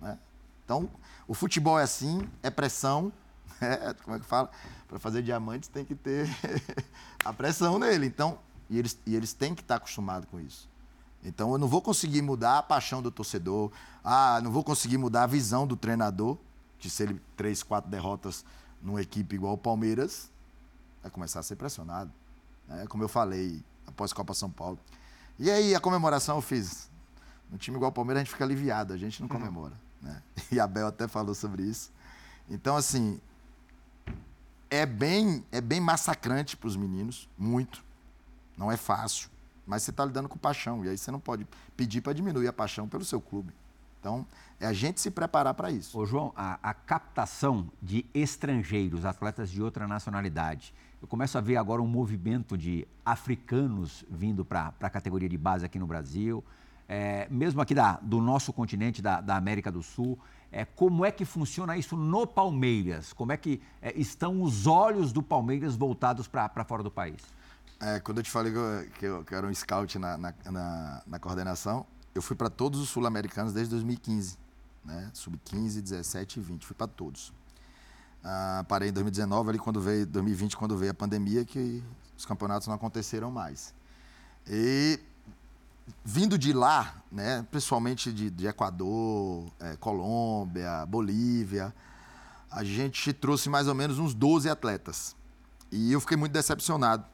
Né? 0.00 0.16
Então, 0.64 0.88
o 1.26 1.34
futebol 1.34 1.78
é 1.78 1.82
assim, 1.82 2.28
é 2.42 2.50
pressão. 2.50 3.12
É, 3.60 3.94
como 3.94 4.16
é 4.16 4.18
que 4.18 4.26
fala? 4.26 4.50
Para 4.88 4.98
fazer 4.98 5.22
diamantes 5.22 5.68
tem 5.68 5.84
que 5.84 5.94
ter 5.94 6.28
a 7.24 7.32
pressão 7.32 7.78
nele. 7.78 8.04
Então, 8.04 8.36
e 8.68 8.76
eles, 8.76 8.98
e 9.06 9.14
eles 9.14 9.32
têm 9.32 9.54
que 9.54 9.62
estar 9.62 9.76
acostumados 9.76 10.28
com 10.28 10.40
isso. 10.40 10.68
Então, 11.24 11.52
eu 11.52 11.56
não 11.56 11.68
vou 11.68 11.80
conseguir 11.80 12.20
mudar 12.20 12.58
a 12.58 12.62
paixão 12.62 13.00
do 13.00 13.12
torcedor. 13.12 13.70
Ah, 14.02 14.40
não 14.42 14.50
vou 14.50 14.64
conseguir 14.64 14.98
mudar 14.98 15.22
a 15.22 15.26
visão 15.26 15.66
do 15.68 15.76
treinador. 15.76 16.36
Que 16.78 16.90
se 16.90 17.04
ele 17.04 17.22
três, 17.36 17.62
quatro 17.62 17.88
derrotas 17.88 18.44
numa 18.84 19.00
equipe 19.00 19.34
igual 19.34 19.54
o 19.54 19.58
Palmeiras, 19.58 20.30
vai 21.02 21.10
começar 21.10 21.40
a 21.40 21.42
ser 21.42 21.56
pressionado. 21.56 22.12
Né? 22.68 22.86
Como 22.86 23.02
eu 23.02 23.08
falei 23.08 23.64
após 23.86 24.12
a 24.12 24.14
Copa 24.14 24.34
São 24.34 24.50
Paulo. 24.50 24.78
E 25.38 25.50
aí, 25.50 25.74
a 25.74 25.80
comemoração 25.80 26.36
eu 26.36 26.42
fiz. 26.42 26.90
No 27.50 27.58
time 27.58 27.76
igual 27.76 27.90
o 27.90 27.94
Palmeiras, 27.94 28.20
a 28.20 28.24
gente 28.24 28.32
fica 28.32 28.44
aliviado, 28.44 28.92
a 28.92 28.96
gente 28.96 29.20
não 29.20 29.28
uhum. 29.28 29.36
comemora. 29.36 29.74
Né? 30.00 30.22
E 30.52 30.60
a 30.60 30.66
Bel 30.66 30.86
até 30.86 31.08
falou 31.08 31.34
sobre 31.34 31.62
isso. 31.62 31.90
Então, 32.48 32.76
assim, 32.76 33.18
é 34.70 34.84
bem, 34.84 35.44
é 35.50 35.60
bem 35.60 35.80
massacrante 35.80 36.56
para 36.56 36.68
os 36.68 36.76
meninos, 36.76 37.28
muito. 37.38 37.82
Não 38.56 38.70
é 38.70 38.76
fácil, 38.76 39.30
mas 39.66 39.82
você 39.82 39.90
está 39.90 40.04
lidando 40.04 40.28
com 40.28 40.38
paixão. 40.38 40.84
E 40.84 40.88
aí 40.90 40.98
você 40.98 41.10
não 41.10 41.18
pode 41.18 41.46
pedir 41.76 42.02
para 42.02 42.12
diminuir 42.12 42.46
a 42.46 42.52
paixão 42.52 42.86
pelo 42.86 43.04
seu 43.04 43.20
clube. 43.20 43.52
Então, 44.04 44.26
é 44.60 44.66
a 44.66 44.72
gente 44.74 45.00
se 45.00 45.10
preparar 45.10 45.54
para 45.54 45.70
isso. 45.70 45.98
Ô, 45.98 46.04
João, 46.04 46.30
a, 46.36 46.58
a, 46.62 46.74
captação 46.74 47.70
de 47.80 48.04
estrangeiros, 48.12 49.06
atletas 49.06 49.50
de 49.50 49.62
outra 49.62 49.88
nacionalidade, 49.88 50.74
eu 51.00 51.08
começo 51.08 51.38
a 51.38 51.40
ver 51.40 51.56
agora 51.56 51.80
um 51.80 51.86
movimento 51.86 52.58
de 52.58 52.86
africanos 53.02 54.04
vindo 54.10 54.44
para 54.44 54.74
a 54.78 54.90
categoria 54.90 55.26
de 55.26 55.38
base 55.38 55.64
aqui 55.64 55.78
no 55.78 55.86
Brasil, 55.86 56.44
é, 56.86 57.26
mesmo 57.30 57.62
aqui 57.62 57.74
da, 57.74 57.98
do 58.02 58.20
nosso 58.20 58.52
continente, 58.52 59.00
da, 59.00 59.22
da 59.22 59.38
América 59.38 59.72
do 59.72 59.82
Sul. 59.82 60.18
É, 60.52 60.66
como 60.66 61.02
é 61.02 61.10
que 61.10 61.24
funciona 61.24 61.74
isso 61.74 61.96
no 61.96 62.26
Palmeiras? 62.26 63.14
Como 63.14 63.32
é 63.32 63.38
que 63.38 63.62
é, 63.80 63.98
estão 63.98 64.42
os 64.42 64.66
olhos 64.66 65.14
do 65.14 65.22
Palmeiras 65.22 65.76
voltados 65.76 66.28
para 66.28 66.62
fora 66.66 66.82
do 66.82 66.90
país? 66.90 67.22
É, 67.80 68.00
quando 68.00 68.18
eu 68.18 68.22
te 68.22 68.30
falei 68.30 68.52
que 68.52 68.58
eu, 68.58 68.86
que 68.98 69.06
eu, 69.06 69.24
que 69.24 69.34
eu 69.34 69.38
era 69.38 69.46
um 69.46 69.54
scout 69.54 69.98
na, 69.98 70.18
na, 70.18 70.34
na, 70.50 71.02
na 71.06 71.18
coordenação, 71.18 71.86
eu 72.14 72.22
fui 72.22 72.36
para 72.36 72.48
todos 72.48 72.80
os 72.80 72.88
sul-americanos 72.88 73.52
desde 73.52 73.70
2015, 73.72 74.38
né? 74.84 75.10
Sub-15, 75.12 75.80
17 75.80 76.38
e 76.38 76.42
20, 76.42 76.66
fui 76.66 76.76
para 76.76 76.86
todos. 76.86 77.32
Ah, 78.22 78.64
parei 78.68 78.88
em 78.88 78.92
2019, 78.92 79.50
ali 79.50 79.58
quando 79.58 79.80
veio 79.80 80.06
2020, 80.06 80.56
quando 80.56 80.76
veio 80.76 80.92
a 80.92 80.94
pandemia, 80.94 81.44
que 81.44 81.82
os 82.16 82.24
campeonatos 82.24 82.68
não 82.68 82.74
aconteceram 82.74 83.30
mais. 83.30 83.74
E 84.46 84.98
vindo 86.04 86.38
de 86.38 86.52
lá, 86.52 87.02
né, 87.10 87.46
principalmente 87.50 88.12
de, 88.12 88.30
de 88.30 88.46
Equador, 88.46 89.50
é, 89.60 89.76
Colômbia, 89.76 90.86
Bolívia, 90.86 91.74
a 92.50 92.62
gente 92.62 93.12
trouxe 93.12 93.48
mais 93.48 93.68
ou 93.68 93.74
menos 93.74 93.98
uns 93.98 94.14
12 94.14 94.48
atletas. 94.48 95.16
E 95.70 95.92
eu 95.92 96.00
fiquei 96.00 96.16
muito 96.16 96.32
decepcionado. 96.32 97.04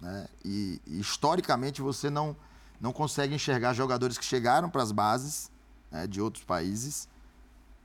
Né? 0.00 0.28
E, 0.44 0.80
e 0.86 1.00
historicamente 1.00 1.82
você 1.82 2.10
não 2.10 2.36
não 2.80 2.92
consegue 2.92 3.34
enxergar 3.34 3.74
jogadores 3.74 4.16
que 4.16 4.24
chegaram 4.24 4.70
para 4.70 4.82
as 4.82 4.90
bases 4.90 5.50
né, 5.90 6.06
de 6.06 6.20
outros 6.20 6.42
países 6.44 7.08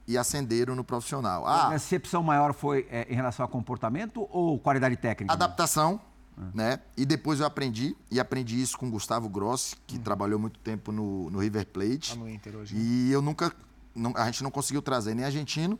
e 0.08 0.18
ascenderam 0.18 0.76
no 0.76 0.84
profissional. 0.84 1.46
Ah, 1.46 1.68
a 1.68 1.70
recepção 1.70 2.24
maior 2.24 2.54
foi 2.54 2.88
é, 2.90 3.08
em 3.10 3.16
relação 3.16 3.44
ao 3.44 3.50
comportamento 3.50 4.28
ou 4.32 4.58
qualidade 4.60 4.96
técnica? 4.96 5.34
Adaptação, 5.34 6.00
né? 6.38 6.52
né? 6.54 6.80
E 6.96 7.06
depois 7.06 7.40
eu 7.40 7.46
aprendi, 7.46 7.96
e 8.10 8.20
aprendi 8.20 8.62
isso 8.62 8.78
com 8.78 8.88
o 8.88 8.92
Gustavo 8.92 9.28
Grossi, 9.28 9.76
que 9.88 9.98
uhum. 9.98 10.04
trabalhou 10.04 10.40
muito 10.40 10.60
tempo 10.60 10.92
no, 10.92 11.30
no 11.30 11.40
River 11.40 11.66
Plate. 11.68 12.14
Tá 12.14 12.20
no 12.20 12.30
Inter 12.30 12.56
hoje. 12.56 12.76
Né? 12.76 12.82
E 12.82 13.12
eu 13.12 13.22
nunca, 13.22 13.52
não, 13.94 14.14
a 14.16 14.26
gente 14.26 14.44
não 14.44 14.52
conseguiu 14.52 14.82
trazer 14.82 15.16
nem 15.16 15.26
argentino, 15.26 15.78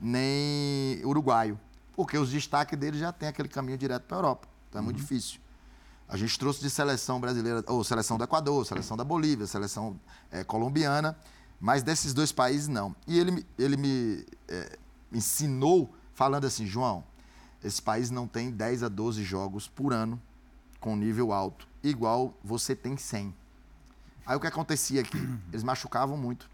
nem 0.00 1.00
uruguaio. 1.04 1.58
Porque 1.94 2.18
os 2.18 2.30
destaques 2.30 2.78
deles 2.78 3.00
já 3.00 3.12
tem 3.12 3.28
aquele 3.28 3.48
caminho 3.48 3.78
direto 3.78 4.04
para 4.04 4.16
a 4.16 4.18
Europa. 4.18 4.48
Então 4.68 4.80
é 4.80 4.84
muito 4.84 4.96
uhum. 4.96 5.02
difícil. 5.02 5.40
A 6.08 6.16
gente 6.16 6.38
trouxe 6.38 6.60
de 6.60 6.70
seleção 6.70 7.20
brasileira, 7.20 7.62
ou 7.66 7.84
seleção 7.84 8.16
do 8.16 8.24
Equador, 8.24 8.64
seleção 8.64 8.96
da 8.96 9.04
Bolívia, 9.04 9.46
seleção 9.46 10.00
é, 10.30 10.42
colombiana, 10.42 11.16
mas 11.60 11.82
desses 11.82 12.14
dois 12.14 12.32
países 12.32 12.66
não. 12.66 12.96
E 13.06 13.18
ele, 13.18 13.46
ele 13.58 13.76
me 13.76 14.26
é, 14.48 14.78
ensinou 15.12 15.94
falando 16.14 16.46
assim, 16.46 16.66
João, 16.66 17.04
esse 17.62 17.82
país 17.82 18.10
não 18.10 18.26
tem 18.26 18.50
10 18.50 18.84
a 18.84 18.88
12 18.88 19.22
jogos 19.22 19.68
por 19.68 19.92
ano 19.92 20.20
com 20.80 20.96
nível 20.96 21.32
alto, 21.32 21.68
igual 21.82 22.34
você 22.42 22.74
tem 22.74 22.96
100. 22.96 23.34
Aí 24.24 24.36
o 24.36 24.40
que 24.40 24.46
acontecia 24.46 25.02
aqui? 25.02 25.18
Eles 25.52 25.62
machucavam 25.62 26.16
muito. 26.16 26.48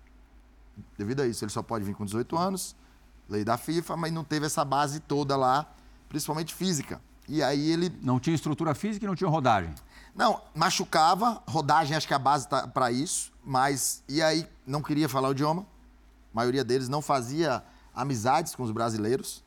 Devido 0.98 1.20
a 1.22 1.26
isso, 1.26 1.44
ele 1.44 1.52
só 1.52 1.62
pode 1.62 1.84
vir 1.84 1.94
com 1.94 2.04
18 2.04 2.36
anos, 2.36 2.74
lei 3.28 3.44
da 3.44 3.56
FIFA, 3.56 3.96
mas 3.96 4.12
não 4.12 4.24
teve 4.24 4.46
essa 4.46 4.64
base 4.64 4.98
toda 4.98 5.36
lá, 5.36 5.72
principalmente 6.08 6.52
física. 6.52 7.00
E 7.28 7.42
aí 7.42 7.70
ele. 7.70 7.92
Não 8.02 8.20
tinha 8.20 8.34
estrutura 8.34 8.74
física 8.74 9.04
e 9.04 9.08
não 9.08 9.14
tinha 9.14 9.28
rodagem? 9.28 9.74
Não, 10.14 10.40
machucava, 10.54 11.42
rodagem 11.48 11.96
acho 11.96 12.06
que 12.06 12.14
a 12.14 12.18
base 12.18 12.48
tá 12.48 12.68
para 12.68 12.90
isso, 12.92 13.32
mas. 13.44 14.02
E 14.08 14.22
aí 14.22 14.48
não 14.66 14.82
queria 14.82 15.08
falar 15.08 15.28
o 15.28 15.32
idioma. 15.32 15.62
A 15.62 16.36
maioria 16.36 16.64
deles 16.64 16.88
não 16.88 17.02
fazia 17.02 17.62
amizades 17.94 18.54
com 18.54 18.62
os 18.62 18.70
brasileiros. 18.70 19.42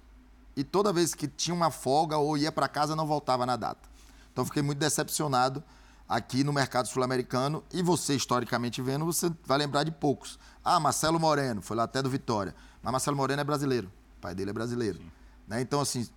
E 0.56 0.64
toda 0.64 0.92
vez 0.92 1.14
que 1.14 1.28
tinha 1.28 1.54
uma 1.54 1.70
folga 1.70 2.18
ou 2.18 2.38
ia 2.38 2.52
para 2.52 2.68
casa, 2.68 2.96
não 2.96 3.06
voltava 3.06 3.46
na 3.46 3.56
data. 3.56 3.88
Então 4.32 4.44
fiquei 4.44 4.62
muito 4.62 4.80
decepcionado 4.80 5.64
aqui 6.08 6.44
no 6.44 6.52
mercado 6.52 6.88
sul-americano. 6.88 7.64
E 7.72 7.84
você, 7.84 8.16
historicamente 8.16 8.82
vendo, 8.82 9.06
você 9.06 9.32
vai 9.46 9.58
lembrar 9.58 9.84
de 9.84 9.92
poucos. 9.92 10.40
Ah, 10.64 10.80
Marcelo 10.80 11.20
Moreno, 11.20 11.62
foi 11.62 11.78
lá 11.78 11.84
até 11.84 12.02
do 12.02 12.10
Vitória. 12.10 12.56
Mas 12.82 12.92
Marcelo 12.92 13.18
Moreno 13.18 13.42
é 13.42 13.44
brasileiro. 13.44 13.92
O 14.18 14.22
pai 14.22 14.34
dele 14.34 14.50
é 14.50 14.54
brasileiro. 14.54 15.00
Né? 15.48 15.62
Então, 15.62 15.80
assim, 15.80 16.08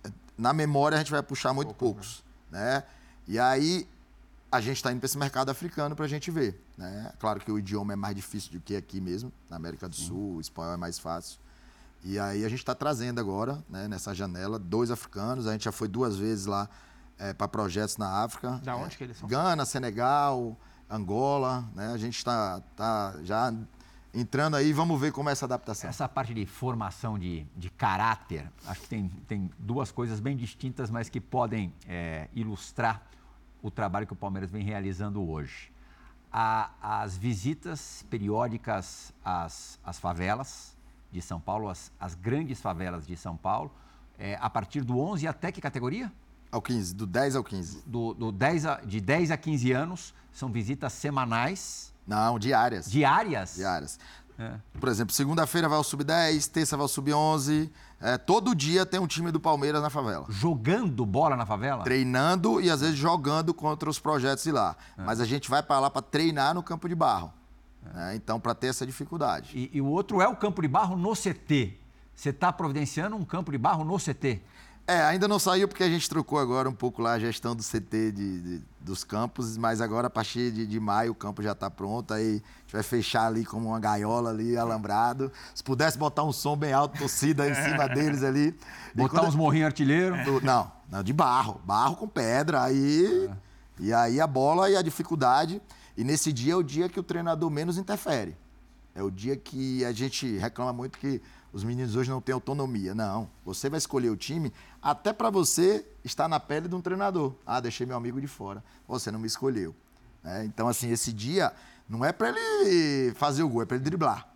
na 0.41 0.53
memória 0.53 0.95
a 0.95 0.99
gente 0.99 1.11
vai 1.11 1.21
puxar 1.21 1.53
muito 1.53 1.67
Pouco, 1.67 1.93
poucos. 1.93 2.23
Né? 2.49 2.77
né? 2.77 2.83
E 3.27 3.39
aí 3.39 3.87
a 4.51 4.59
gente 4.59 4.77
está 4.77 4.91
indo 4.91 4.99
para 4.99 5.05
esse 5.05 5.17
mercado 5.17 5.49
africano 5.49 5.95
para 5.95 6.05
a 6.05 6.07
gente 6.07 6.31
ver. 6.31 6.59
Né? 6.75 7.13
Claro 7.19 7.39
que 7.39 7.51
o 7.51 7.59
idioma 7.59 7.93
é 7.93 7.95
mais 7.95 8.15
difícil 8.15 8.51
do 8.51 8.59
que 8.59 8.75
aqui 8.75 8.99
mesmo, 8.99 9.31
na 9.47 9.55
América 9.55 9.87
do. 9.87 9.95
Sul, 9.95 10.37
o 10.37 10.41
espanhol 10.41 10.73
é 10.73 10.77
mais 10.77 10.97
fácil. 10.97 11.39
E 12.03 12.17
aí 12.17 12.43
a 12.43 12.49
gente 12.49 12.59
está 12.59 12.73
trazendo 12.73 13.19
agora, 13.19 13.63
né, 13.69 13.87
nessa 13.87 14.15
janela, 14.15 14.57
dois 14.57 14.89
africanos. 14.89 15.45
A 15.45 15.51
gente 15.51 15.65
já 15.65 15.71
foi 15.71 15.87
duas 15.87 16.17
vezes 16.17 16.47
lá 16.47 16.67
é, 17.19 17.31
para 17.31 17.47
projetos 17.47 17.97
na 17.97 18.23
África. 18.23 18.59
Da 18.63 18.75
onde 18.75 18.95
é, 18.95 18.97
que 18.97 19.03
eles 19.03 19.17
são? 19.17 19.29
Gana, 19.29 19.63
Senegal, 19.63 20.57
Angola. 20.89 21.63
Né? 21.75 21.93
A 21.93 21.97
gente 21.97 22.17
está 22.17 22.59
tá 22.75 23.15
já 23.23 23.53
entrando 24.13 24.55
aí, 24.55 24.73
vamos 24.73 24.99
ver 24.99 25.11
como 25.11 25.29
é 25.29 25.31
essa 25.31 25.45
adaptação. 25.45 25.89
Essa 25.89 26.07
parte 26.07 26.33
de 26.33 26.45
formação 26.45 27.17
de, 27.17 27.45
de 27.55 27.69
caráter, 27.69 28.49
acho 28.65 28.81
que 28.81 28.87
tem, 28.87 29.07
tem 29.27 29.49
duas 29.57 29.91
coisas 29.91 30.19
bem 30.19 30.35
distintas, 30.35 30.89
mas 30.89 31.09
que 31.09 31.21
podem 31.21 31.73
é, 31.87 32.27
ilustrar 32.33 33.01
o 33.61 33.71
trabalho 33.71 34.07
que 34.07 34.13
o 34.13 34.15
Palmeiras 34.15 34.51
vem 34.51 34.63
realizando 34.63 35.27
hoje. 35.27 35.71
A, 36.31 36.71
as 36.81 37.17
visitas 37.17 38.05
periódicas 38.09 39.13
às, 39.23 39.79
às 39.83 39.99
favelas 39.99 40.75
de 41.11 41.21
São 41.21 41.39
Paulo, 41.39 41.69
as, 41.69 41.91
as 41.99 42.15
grandes 42.15 42.61
favelas 42.61 43.05
de 43.05 43.15
São 43.15 43.35
Paulo, 43.35 43.71
é, 44.17 44.37
a 44.41 44.49
partir 44.49 44.81
do 44.81 44.99
11 44.99 45.27
até 45.27 45.51
que 45.51 45.61
categoria? 45.61 46.11
Ao 46.51 46.61
15, 46.61 46.95
do 46.95 47.07
10 47.07 47.35
ao 47.35 47.43
15. 47.43 47.83
Do, 47.85 48.13
do 48.13 48.31
10 48.31 48.65
a, 48.65 48.75
de 48.81 48.99
10 48.99 49.31
a 49.31 49.37
15 49.37 49.71
anos, 49.71 50.13
são 50.31 50.49
visitas 50.49 50.93
semanais 50.93 51.90
não, 52.07 52.39
diárias. 52.39 52.89
Diárias? 52.89 53.55
Diárias. 53.55 53.99
É. 54.37 54.53
Por 54.79 54.89
exemplo, 54.89 55.13
segunda-feira 55.13 55.69
vai 55.69 55.77
o 55.77 55.83
sub-10, 55.83 56.49
terça 56.49 56.75
vai 56.75 56.85
o 56.85 56.89
sub-11. 56.89 57.69
É, 57.99 58.17
todo 58.17 58.55
dia 58.55 58.85
tem 58.85 58.99
um 58.99 59.05
time 59.05 59.31
do 59.31 59.39
Palmeiras 59.39 59.81
na 59.81 59.89
favela. 59.89 60.25
Jogando 60.29 61.05
bola 61.05 61.35
na 61.35 61.45
favela? 61.45 61.83
Treinando 61.83 62.59
e 62.59 62.69
às 62.69 62.81
vezes 62.81 62.95
jogando 62.95 63.53
contra 63.53 63.87
os 63.89 63.99
projetos 63.99 64.43
de 64.43 64.51
lá. 64.51 64.75
É. 64.97 65.03
Mas 65.03 65.19
a 65.19 65.25
gente 65.25 65.49
vai 65.49 65.61
para 65.61 65.79
lá 65.79 65.89
para 65.89 66.01
treinar 66.01 66.55
no 66.55 66.63
campo 66.63 66.89
de 66.89 66.95
barro. 66.95 67.31
É. 67.95 68.15
então, 68.15 68.39
para 68.39 68.53
ter 68.53 68.67
essa 68.67 68.85
dificuldade. 68.85 69.57
E, 69.57 69.77
e, 69.77 69.81
o 69.81 69.87
outro 69.87 70.21
é 70.21 70.27
o 70.27 70.35
campo 70.35 70.61
de 70.61 70.67
barro 70.67 70.95
no 70.95 71.13
CT. 71.13 71.77
Você 72.13 72.29
está 72.29 72.53
providenciando 72.53 73.15
um 73.15 73.25
campo 73.25 73.51
de 73.51 73.57
barro 73.57 73.83
no 73.83 73.97
CT? 73.97 74.39
É, 74.87 75.01
ainda 75.01 75.27
não 75.27 75.39
saiu 75.39 75.67
porque 75.67 75.83
a 75.83 75.89
gente 75.89 76.07
trocou 76.09 76.37
agora 76.37 76.69
um 76.69 76.73
pouco 76.73 77.01
lá 77.01 77.13
a 77.13 77.19
gestão 77.19 77.55
do 77.55 77.63
CT 77.63 78.11
de, 78.11 78.41
de 78.41 78.63
dos 78.83 79.03
campos, 79.03 79.57
mas 79.57 79.79
agora 79.79 80.07
a 80.07 80.09
partir 80.09 80.51
de, 80.51 80.65
de 80.65 80.79
maio 80.79 81.11
o 81.11 81.15
campo 81.15 81.41
já 81.41 81.51
está 81.51 81.69
pronto, 81.69 82.13
aí 82.13 82.27
a 82.27 82.31
gente 82.61 82.73
vai 82.73 82.83
fechar 82.83 83.27
ali 83.27 83.45
como 83.45 83.69
uma 83.69 83.79
gaiola 83.79 84.31
ali, 84.31 84.57
alambrado. 84.57 85.31
Se 85.53 85.63
pudesse 85.63 85.97
botar 85.97 86.23
um 86.23 86.31
som 86.31 86.57
bem 86.57 86.73
alto, 86.73 86.97
torcida 86.97 87.47
em 87.47 87.53
cima 87.53 87.87
deles 87.89 88.23
ali. 88.23 88.57
Botar 88.95 89.23
uns 89.23 89.35
morrinhos 89.35 89.67
artilheiro? 89.67 90.15
Não, 90.41 90.71
não, 90.89 91.03
de 91.03 91.13
barro, 91.13 91.61
barro 91.65 91.95
com 91.95 92.07
pedra, 92.07 92.63
aí... 92.63 93.29
É. 93.47 93.51
E 93.81 93.91
aí 93.91 94.21
a 94.21 94.27
bola 94.27 94.69
e 94.69 94.75
a 94.75 94.81
dificuldade. 94.83 95.59
E 95.97 96.03
nesse 96.03 96.31
dia 96.31 96.53
é 96.53 96.55
o 96.55 96.61
dia 96.61 96.87
que 96.87 96.99
o 96.99 97.03
treinador 97.03 97.49
menos 97.49 97.79
interfere. 97.79 98.37
É 98.93 99.01
o 99.01 99.09
dia 99.09 99.35
que 99.35 99.83
a 99.83 99.91
gente 99.91 100.37
reclama 100.37 100.71
muito 100.71 100.99
que 100.99 101.19
os 101.53 101.63
meninos 101.63 101.95
hoje 101.95 102.09
não 102.09 102.21
têm 102.21 102.33
autonomia. 102.33 102.95
Não, 102.95 103.29
você 103.45 103.69
vai 103.69 103.77
escolher 103.77 104.09
o 104.09 104.17
time 104.17 104.53
até 104.81 105.11
para 105.11 105.29
você 105.29 105.85
estar 106.03 106.27
na 106.27 106.39
pele 106.39 106.67
de 106.67 106.75
um 106.75 106.81
treinador. 106.81 107.33
Ah, 107.45 107.59
deixei 107.59 107.85
meu 107.85 107.97
amigo 107.97 108.21
de 108.21 108.27
fora. 108.27 108.63
Você 108.87 109.11
não 109.11 109.19
me 109.19 109.27
escolheu. 109.27 109.75
É, 110.23 110.45
então, 110.45 110.67
assim, 110.67 110.91
esse 110.91 111.11
dia 111.11 111.51
Não 111.89 112.05
é 112.05 112.13
para 112.13 112.29
ele 112.29 113.13
fazer 113.15 113.43
o 113.43 113.49
gol, 113.49 113.63
é 113.63 113.65
para 113.65 113.75
ele 113.75 113.83
driblar. 113.83 114.31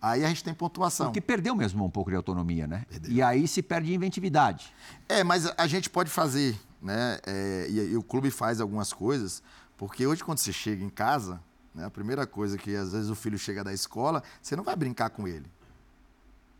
Aí 0.00 0.24
a 0.24 0.28
gente 0.28 0.42
tem 0.42 0.54
pontuação. 0.54 1.06
Porque 1.06 1.20
perdeu 1.20 1.54
mesmo 1.54 1.84
um 1.84 1.90
pouco 1.90 2.10
de 2.10 2.16
autonomia, 2.16 2.66
né? 2.66 2.86
Perdeu. 2.88 3.12
E 3.12 3.22
aí 3.22 3.46
se 3.48 3.62
perde 3.62 3.92
inventividade. 3.92 4.72
É, 5.08 5.22
mas 5.22 5.46
a 5.58 5.66
gente 5.66 5.90
pode 5.90 6.10
fazer, 6.10 6.58
né? 6.80 7.18
É, 7.26 7.66
e, 7.68 7.92
e, 7.92 7.96
o 7.96 8.02
clube 8.02 8.30
faz 8.30 8.60
algumas 8.60 8.92
coisas, 8.92 9.42
porque 9.76 10.06
hoje 10.06 10.24
quando 10.24 10.38
você 10.38 10.52
chega 10.52 10.84
em 10.84 10.88
casa, 10.88 11.40
né, 11.74 11.84
a 11.84 11.90
primeira 11.90 12.26
coisa 12.26 12.56
que 12.56 12.74
às 12.76 12.92
vezes 12.92 13.10
o 13.10 13.14
filho 13.14 13.38
chega 13.38 13.64
da 13.64 13.72
escola, 13.72 14.22
você 14.40 14.54
não 14.54 14.62
vai 14.62 14.76
brincar 14.76 15.10
com 15.10 15.26
ele. 15.26 15.46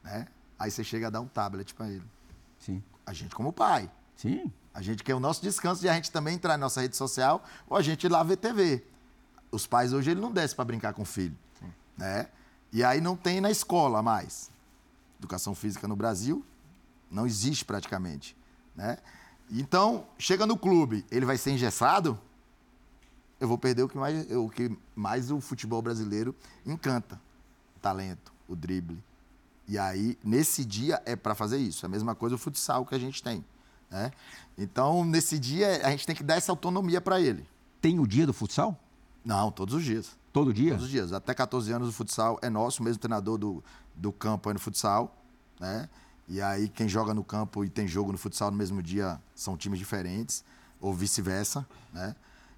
Né? 0.04 0.28
Aí 0.58 0.70
você 0.70 0.84
chega 0.84 1.08
a 1.08 1.10
dar 1.10 1.20
um 1.20 1.26
tablet 1.26 1.74
para 1.74 1.88
ele. 1.88 2.04
Sim. 2.58 2.82
A 3.04 3.12
gente 3.12 3.34
como 3.34 3.52
pai. 3.52 3.90
Sim. 4.16 4.52
A 4.72 4.80
gente 4.80 5.02
quer 5.02 5.14
o 5.14 5.20
nosso 5.20 5.42
descanso 5.42 5.84
e 5.84 5.88
a 5.88 5.94
gente 5.94 6.12
também 6.12 6.34
entrar 6.34 6.52
na 6.52 6.66
nossa 6.66 6.80
rede 6.80 6.96
social 6.96 7.42
ou 7.66 7.76
a 7.76 7.82
gente 7.82 8.04
ir 8.04 8.08
lá 8.08 8.22
ver 8.22 8.36
TV. 8.36 8.84
Os 9.50 9.66
pais 9.66 9.92
hoje 9.92 10.10
ele 10.10 10.20
não 10.20 10.32
desce 10.32 10.54
para 10.54 10.64
brincar 10.64 10.92
com 10.92 11.02
o 11.02 11.04
filho, 11.04 11.36
Sim. 11.58 11.72
né? 11.96 12.28
E 12.72 12.82
aí 12.82 13.00
não 13.00 13.16
tem 13.16 13.40
na 13.40 13.50
escola 13.50 14.02
mais. 14.02 14.50
Educação 15.18 15.54
física 15.54 15.88
no 15.88 15.96
Brasil 15.96 16.44
não 17.10 17.26
existe 17.26 17.64
praticamente, 17.64 18.36
né? 18.74 18.98
Então, 19.50 20.06
chega 20.18 20.46
no 20.46 20.56
clube, 20.56 21.04
ele 21.10 21.24
vai 21.24 21.38
ser 21.38 21.52
engessado, 21.52 22.18
eu 23.38 23.46
vou 23.46 23.58
perder 23.58 23.82
o 23.82 23.88
que 23.88 23.96
mais 23.96 24.30
o, 24.32 24.48
que 24.48 24.76
mais 24.96 25.30
o 25.30 25.40
futebol 25.40 25.80
brasileiro 25.80 26.34
encanta. 26.66 27.20
O 27.76 27.78
talento, 27.78 28.32
o 28.48 28.56
drible. 28.56 29.02
E 29.66 29.78
aí, 29.78 30.18
nesse 30.22 30.64
dia, 30.64 31.02
é 31.06 31.16
para 31.16 31.34
fazer 31.34 31.58
isso. 31.58 31.84
É 31.84 31.86
a 31.86 31.90
mesma 31.90 32.14
coisa 32.14 32.34
o 32.34 32.38
futsal 32.38 32.84
que 32.84 32.94
a 32.94 32.98
gente 32.98 33.22
tem. 33.22 33.44
Né? 33.90 34.10
Então, 34.58 35.04
nesse 35.04 35.38
dia, 35.38 35.86
a 35.86 35.90
gente 35.90 36.06
tem 36.06 36.14
que 36.14 36.22
dar 36.22 36.36
essa 36.36 36.52
autonomia 36.52 37.00
para 37.00 37.20
ele. 37.20 37.48
Tem 37.80 37.98
o 37.98 38.06
dia 38.06 38.26
do 38.26 38.32
futsal? 38.32 38.78
Não, 39.24 39.50
todos 39.50 39.74
os 39.74 39.84
dias. 39.84 40.16
Todo 40.32 40.52
dia? 40.52 40.70
Todos 40.70 40.84
os 40.84 40.90
dias. 40.90 41.12
Até 41.12 41.32
14 41.32 41.72
anos 41.72 41.88
o 41.88 41.92
futsal 41.92 42.38
é 42.42 42.50
nosso, 42.50 42.82
o 42.82 42.84
mesmo 42.84 42.98
treinador 42.98 43.38
do, 43.38 43.64
do 43.94 44.12
campo 44.12 44.48
aí 44.48 44.52
no 44.52 44.60
futsal. 44.60 45.16
Né? 45.58 45.88
E 46.28 46.42
aí, 46.42 46.68
quem 46.68 46.88
joga 46.88 47.14
no 47.14 47.24
campo 47.24 47.64
e 47.64 47.70
tem 47.70 47.86
jogo 47.88 48.12
no 48.12 48.18
futsal 48.18 48.50
no 48.50 48.56
mesmo 48.56 48.82
dia 48.82 49.20
são 49.34 49.56
times 49.56 49.78
diferentes, 49.78 50.44
ou 50.80 50.92
vice-versa. 50.92 51.66
Né? 51.92 52.14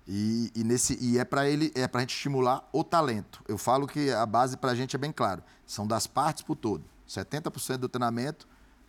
E, 0.09 0.51
e, 0.55 0.65
nesse, 0.65 0.97
e 1.01 1.19
é 1.19 1.25
para 1.25 1.49
ele 1.49 1.73
é 1.75 1.87
para 1.87 2.01
a 2.01 2.03
gente 2.03 2.15
estimular 2.15 2.69
o 2.73 2.83
talento. 2.83 3.43
Eu 3.47 3.59
falo 3.59 3.87
que 3.87 4.11
a 4.11 4.25
base 4.25 4.57
para 4.57 4.71
a 4.71 4.75
gente 4.75 4.95
é 4.97 4.99
bem 4.99 5.13
claro. 5.13 5.43
São 5.67 5.87
das 5.87 6.07
partes 6.07 6.43
para 6.43 6.53
o 6.53 6.57
todo. 6.57 6.85
70% 7.09 7.79
do 7.79 7.89
treinamento 7.89 8.47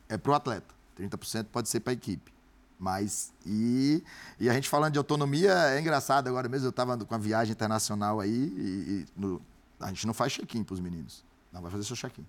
é 0.09 0.18
para 0.18 0.32
o 0.32 0.36
atleta, 0.36 0.74
30% 0.99 1.47
pode 1.51 1.70
ser 1.70 1.80
para 1.80 1.91
a 1.91 1.93
equipe. 1.93 2.34
Mas, 2.80 3.34
e, 3.45 4.03
e 4.39 4.49
a 4.49 4.53
gente 4.53 4.70
falando 4.70 4.93
de 4.93 4.99
autonomia, 4.99 5.51
é 5.70 5.80
engraçado. 5.80 6.28
Agora 6.28 6.47
mesmo 6.47 6.68
eu 6.68 6.70
estava 6.70 6.95
com 6.97 7.15
a 7.15 7.18
viagem 7.18 7.51
internacional 7.51 8.20
aí 8.20 8.30
e, 8.30 8.36
e 8.36 9.05
no, 9.15 9.41
a 9.80 9.88
gente 9.88 10.05
não 10.05 10.13
faz 10.13 10.34
check-in 10.34 10.63
para 10.63 10.76
os 10.76 10.80
meninos. 10.80 11.26
Não, 11.51 11.61
vai 11.61 11.72
fazer 11.72 11.84
seu 11.84 11.95
check-in. 11.95 12.26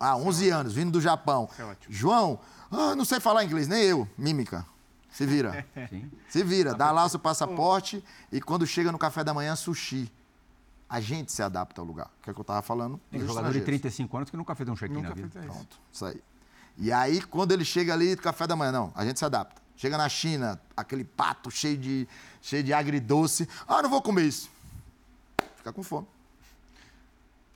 Ah, 0.00 0.16
11 0.16 0.48
anos, 0.48 0.72
vindo 0.72 0.92
do 0.92 1.00
Japão. 1.00 1.48
É 1.58 1.76
João, 1.90 2.40
ah, 2.70 2.94
não 2.94 3.04
sei 3.04 3.20
falar 3.20 3.44
inglês, 3.44 3.68
nem 3.68 3.82
eu. 3.82 4.08
Mímica. 4.16 4.64
Se 5.10 5.26
vira. 5.26 5.66
Sim. 5.90 6.10
Se 6.28 6.42
vira. 6.42 6.74
Dá 6.74 6.90
lá 6.90 7.04
o 7.04 7.08
seu 7.08 7.18
passaporte 7.20 8.02
e 8.32 8.40
quando 8.40 8.66
chega 8.66 8.90
no 8.90 8.98
café 8.98 9.22
da 9.22 9.34
manhã, 9.34 9.54
sushi 9.56 10.10
a 10.88 11.00
gente 11.00 11.30
se 11.32 11.42
adapta 11.42 11.80
ao 11.80 11.86
lugar. 11.86 12.10
Que 12.22 12.30
é 12.30 12.32
o 12.32 12.34
que 12.34 12.40
eu 12.40 12.42
estava 12.42 12.62
falando. 12.62 13.00
Tem 13.10 13.20
jogador 13.20 13.52
de 13.52 13.60
35 13.60 14.16
anos 14.16 14.30
que 14.30 14.36
nunca 14.36 14.54
fez 14.54 14.68
um 14.68 14.74
check-in 14.74 15.02
na 15.02 15.10
vida. 15.10 15.40
Pronto, 15.40 15.78
isso 15.92 16.04
aí. 16.04 16.22
E 16.78 16.92
aí, 16.92 17.20
quando 17.22 17.52
ele 17.52 17.64
chega 17.64 17.92
ali, 17.92 18.16
café 18.16 18.46
da 18.46 18.54
manhã, 18.54 18.72
não, 18.72 18.92
a 18.94 19.04
gente 19.04 19.18
se 19.18 19.24
adapta. 19.24 19.60
Chega 19.76 19.98
na 19.98 20.08
China, 20.08 20.60
aquele 20.76 21.04
pato 21.04 21.50
cheio 21.50 21.76
de, 21.76 22.08
cheio 22.40 22.62
de 22.62 22.72
agridoce. 22.72 23.48
Ah, 23.66 23.82
não 23.82 23.90
vou 23.90 24.00
comer 24.00 24.22
isso. 24.22 24.50
Fica 25.56 25.72
com 25.72 25.82
fome. 25.82 26.06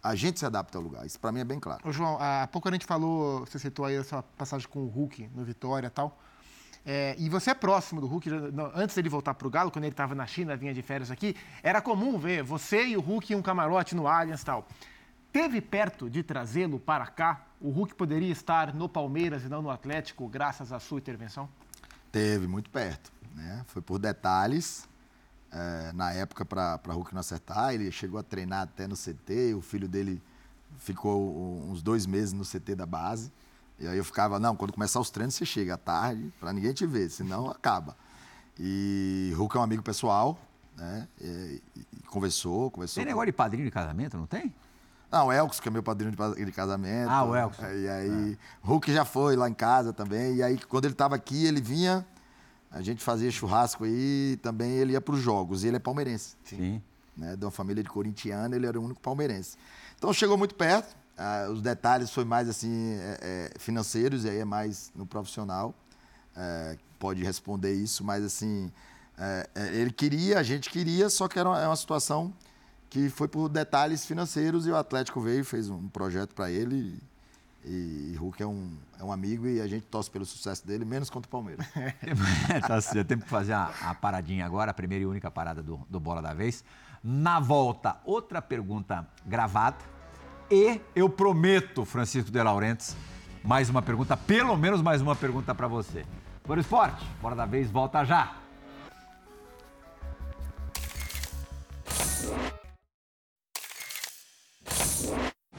A 0.03 0.16
gente 0.16 0.39
se 0.41 0.47
adapta 0.47 0.76
ao 0.76 0.83
lugar. 0.83 1.07
Isso 1.07 1.18
para 1.18 1.30
mim 1.30 1.41
é 1.41 1.45
bem 1.45 1.61
claro. 1.61 1.80
Ô, 1.89 1.93
João, 1.93 2.18
há 2.20 2.49
pouco 2.49 2.68
a 2.68 2.72
gente 2.72 2.85
falou, 2.85 3.41
você 3.41 3.59
citou 3.59 3.85
aí 3.85 3.97
essa 3.97 4.22
passagem 4.37 4.68
com 4.68 4.80
o 4.80 4.89
Hulk 4.89 5.30
no 5.35 5.45
Vitória 5.45 5.87
e 5.87 5.91
tal. 5.91 6.18
É, 6.85 7.14
e 7.18 7.28
você 7.28 7.51
é 7.51 7.55
próximo 7.55 8.01
do 8.01 8.07
Hulk, 8.09 8.28
antes 8.74 8.97
dele 8.97 9.09
voltar 9.09 9.35
para 9.35 9.47
o 9.47 9.51
Galo, 9.51 9.70
quando 9.70 9.85
ele 9.85 9.93
estava 9.93 10.14
na 10.14 10.26
China, 10.26 10.57
vinha 10.57 10.74
de 10.74 10.83
férias 10.83 11.11
aqui, 11.11 11.37
era 11.62 11.80
comum 11.80 12.18
ver 12.18 12.43
você 12.43 12.87
e 12.87 12.97
o 12.97 13.01
Hulk 13.01 13.33
em 13.33 13.37
um 13.37 13.43
camarote 13.43 13.95
no 13.95 14.09
Allianz 14.09 14.43
e 14.43 14.45
tal. 14.45 14.66
Teve 15.33 15.61
perto 15.61 16.11
de 16.11 16.22
trazê-lo 16.22 16.78
para 16.78 17.07
cá? 17.07 17.47
O 17.61 17.70
Hulk 17.70 17.95
poderia 17.95 18.30
estar 18.33 18.74
no 18.74 18.89
Palmeiras 18.89 19.45
e 19.45 19.49
não 19.49 19.62
no 19.62 19.70
Atlético, 19.70 20.28
graças 20.28 20.72
à 20.72 20.80
sua 20.80 20.99
intervenção? 20.99 21.49
Teve, 22.11 22.47
muito 22.47 22.68
perto. 22.68 23.11
Né? 23.35 23.64
Foi 23.68 23.80
por 23.80 23.99
detalhes. 23.99 24.87
É, 25.51 25.93
na 25.93 26.12
época, 26.12 26.45
para 26.45 26.80
Hulk 26.87 27.14
não 27.14 27.20
acertar, 27.20 27.72
ele 27.72 27.91
chegou 27.91 28.18
a 28.18 28.22
treinar 28.22 28.62
até 28.62 28.87
no 28.87 28.97
CT, 28.97 29.55
o 29.55 29.61
filho 29.61 29.89
dele 29.89 30.20
ficou 30.78 31.62
uns 31.70 31.83
dois 31.83 32.07
meses 32.07 32.33
no 32.33 32.45
CT 32.45 32.74
da 32.74 32.87
base. 32.87 33.30
E 33.83 33.89
aí 33.89 33.99
eu 33.99 34.05
ficava, 34.05 34.39
não, 34.39 34.55
quando 34.55 34.72
começar 34.72 35.01
os 35.01 35.11
treinos 35.11 35.35
você 35.35 35.45
chega 35.45 35.74
à 35.74 35.76
tarde, 35.76 36.33
para 36.39 36.53
ninguém 36.53 36.72
te 36.72 36.87
ver, 36.87 37.11
senão 37.11 37.51
acaba. 37.51 37.97
E 38.57 39.33
Hulk 39.35 39.57
é 39.57 39.61
um 39.61 39.62
amigo 39.64 39.83
pessoal, 39.83 40.39
né? 40.76 41.09
E, 41.20 41.61
e 41.76 42.03
conversou, 42.07 42.70
conversou. 42.70 43.03
Tem 43.03 43.07
negócio 43.07 43.26
de 43.26 43.33
padrinho 43.33 43.64
de 43.64 43.72
casamento, 43.72 44.16
não 44.16 44.26
tem? 44.26 44.55
Não, 45.11 45.26
o 45.26 45.33
Elks, 45.33 45.59
que 45.59 45.66
é 45.66 45.70
meu 45.70 45.83
padrinho 45.83 46.12
de 46.12 46.53
casamento. 46.53 47.11
Ah, 47.11 47.24
o 47.24 47.35
Elks. 47.35 47.59
E 47.59 47.89
aí, 47.89 48.33
é. 48.33 48.66
Hulk 48.66 48.93
já 48.93 49.05
foi 49.05 49.35
lá 49.35 49.49
em 49.49 49.53
casa 49.53 49.93
também. 49.93 50.37
E 50.37 50.43
aí, 50.45 50.57
quando 50.59 50.85
ele 50.85 50.95
estava 50.95 51.16
aqui, 51.16 51.45
ele 51.45 51.61
vinha, 51.61 52.07
a 52.70 52.80
gente 52.80 53.03
fazia 53.03 53.30
churrasco 53.33 53.83
aí, 53.85 54.39
também 54.43 54.70
ele 54.70 54.93
ia 54.93 55.01
para 55.01 55.14
os 55.14 55.20
jogos. 55.20 55.64
E 55.64 55.66
ele 55.66 55.76
é 55.76 55.80
palmeirense. 55.80 56.37
Sim. 56.45 56.80
Né? 57.16 57.35
De 57.35 57.45
uma 57.45 57.51
família 57.51 57.83
de 57.83 57.91
corintiano, 57.91 58.55
ele 58.55 58.64
era 58.64 58.80
o 58.80 58.85
único 58.85 59.01
palmeirense. 59.01 59.59
Então, 59.99 60.12
chegou 60.12 60.39
muito 60.39 60.55
perto. 60.55 61.01
Ah, 61.16 61.48
os 61.50 61.60
detalhes 61.60 62.10
foi 62.10 62.24
mais 62.24 62.48
assim 62.48 62.94
é, 62.94 63.50
é, 63.54 63.58
financeiros 63.58 64.24
e 64.24 64.30
aí 64.30 64.38
é 64.38 64.44
mais 64.44 64.90
no 64.94 65.04
profissional 65.04 65.74
é, 66.36 66.78
pode 66.98 67.22
responder 67.22 67.72
isso, 67.74 68.04
mas 68.04 68.24
assim 68.24 68.70
é, 69.18 69.48
é, 69.54 69.74
ele 69.74 69.92
queria, 69.92 70.38
a 70.38 70.42
gente 70.42 70.70
queria, 70.70 71.10
só 71.10 71.28
que 71.28 71.38
era 71.38 71.48
uma, 71.48 71.60
é 71.60 71.66
uma, 71.66 71.76
situação 71.76 72.32
que 72.88 73.08
foi 73.08 73.28
por 73.28 73.48
detalhes 73.48 74.04
financeiros 74.04 74.66
e 74.66 74.70
o 74.70 74.76
Atlético 74.76 75.20
veio 75.20 75.44
fez 75.44 75.68
um 75.68 75.88
projeto 75.88 76.34
para 76.34 76.50
ele 76.50 76.98
e, 77.64 78.12
e 78.12 78.16
Hulk 78.16 78.42
é 78.42 78.46
um, 78.46 78.70
é 78.98 79.04
um 79.04 79.12
amigo 79.12 79.46
e 79.46 79.60
a 79.60 79.66
gente 79.66 79.86
torce 79.86 80.10
pelo 80.10 80.24
sucesso 80.24 80.66
dele, 80.66 80.84
menos 80.84 81.10
contra 81.10 81.28
o 81.28 81.30
Palmeiras. 81.30 81.66
tá, 82.66 82.80
já 82.80 83.04
temos 83.04 83.24
que 83.24 83.30
fazer 83.30 83.52
a, 83.52 83.66
a, 83.82 83.94
paradinha 83.94 84.44
agora, 84.46 84.70
a 84.70 84.74
primeira 84.74 85.04
e 85.04 85.06
única 85.06 85.30
parada 85.30 85.62
do, 85.62 85.80
do 85.88 86.00
Bola 86.00 86.22
da 86.22 86.32
Vez. 86.32 86.64
Na 87.04 87.40
volta, 87.40 87.96
outra 88.04 88.40
pergunta 88.40 89.06
gravada 89.26 89.91
e 90.53 90.78
eu 90.94 91.09
prometo, 91.09 91.82
Francisco 91.86 92.30
de 92.30 92.42
Laurentiis, 92.42 92.94
mais 93.42 93.70
uma 93.70 93.80
pergunta, 93.80 94.14
pelo 94.18 94.55
menos 94.55 94.82
mais 94.82 95.00
uma 95.00 95.16
pergunta 95.16 95.55
para 95.55 95.66
você. 95.66 96.05
Por 96.44 96.59
esporte, 96.59 97.03
bora 97.22 97.34
da 97.34 97.46
vez, 97.46 97.70
volta 97.70 98.05
já. 98.05 98.36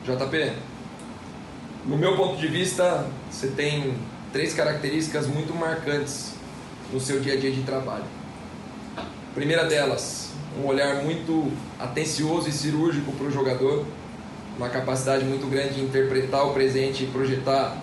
JP, 0.03 0.53
no 1.85 1.97
meu 1.97 2.15
ponto 2.15 2.37
de 2.37 2.47
vista, 2.47 3.09
você 3.31 3.47
tem 3.47 3.97
três 4.31 4.53
características 4.53 5.25
muito 5.25 5.55
marcantes 5.55 6.35
no 6.91 6.99
seu 6.99 7.19
dia 7.19 7.33
a 7.33 7.37
dia 7.37 7.51
de 7.51 7.63
trabalho. 7.63 8.05
A 8.95 9.33
primeira 9.33 9.65
delas, 9.65 10.33
um 10.61 10.67
olhar 10.67 10.97
muito 10.97 11.51
atencioso 11.79 12.47
e 12.47 12.51
cirúrgico 12.51 13.11
para 13.13 13.25
o 13.25 13.31
jogador 13.31 13.87
uma 14.57 14.69
capacidade 14.69 15.25
muito 15.25 15.47
grande 15.47 15.75
de 15.75 15.81
interpretar 15.81 16.45
o 16.45 16.53
presente 16.53 17.03
e 17.03 17.07
projetar 17.07 17.77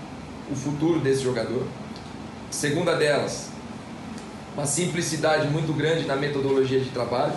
o 0.51 0.55
futuro 0.55 1.01
desse 1.01 1.23
jogador. 1.23 1.67
Segunda 2.51 2.95
delas, 2.95 3.49
uma 4.55 4.67
simplicidade 4.67 5.49
muito 5.49 5.73
grande 5.73 6.07
na 6.07 6.17
metodologia 6.17 6.81
de 6.81 6.91
trabalho, 6.91 7.35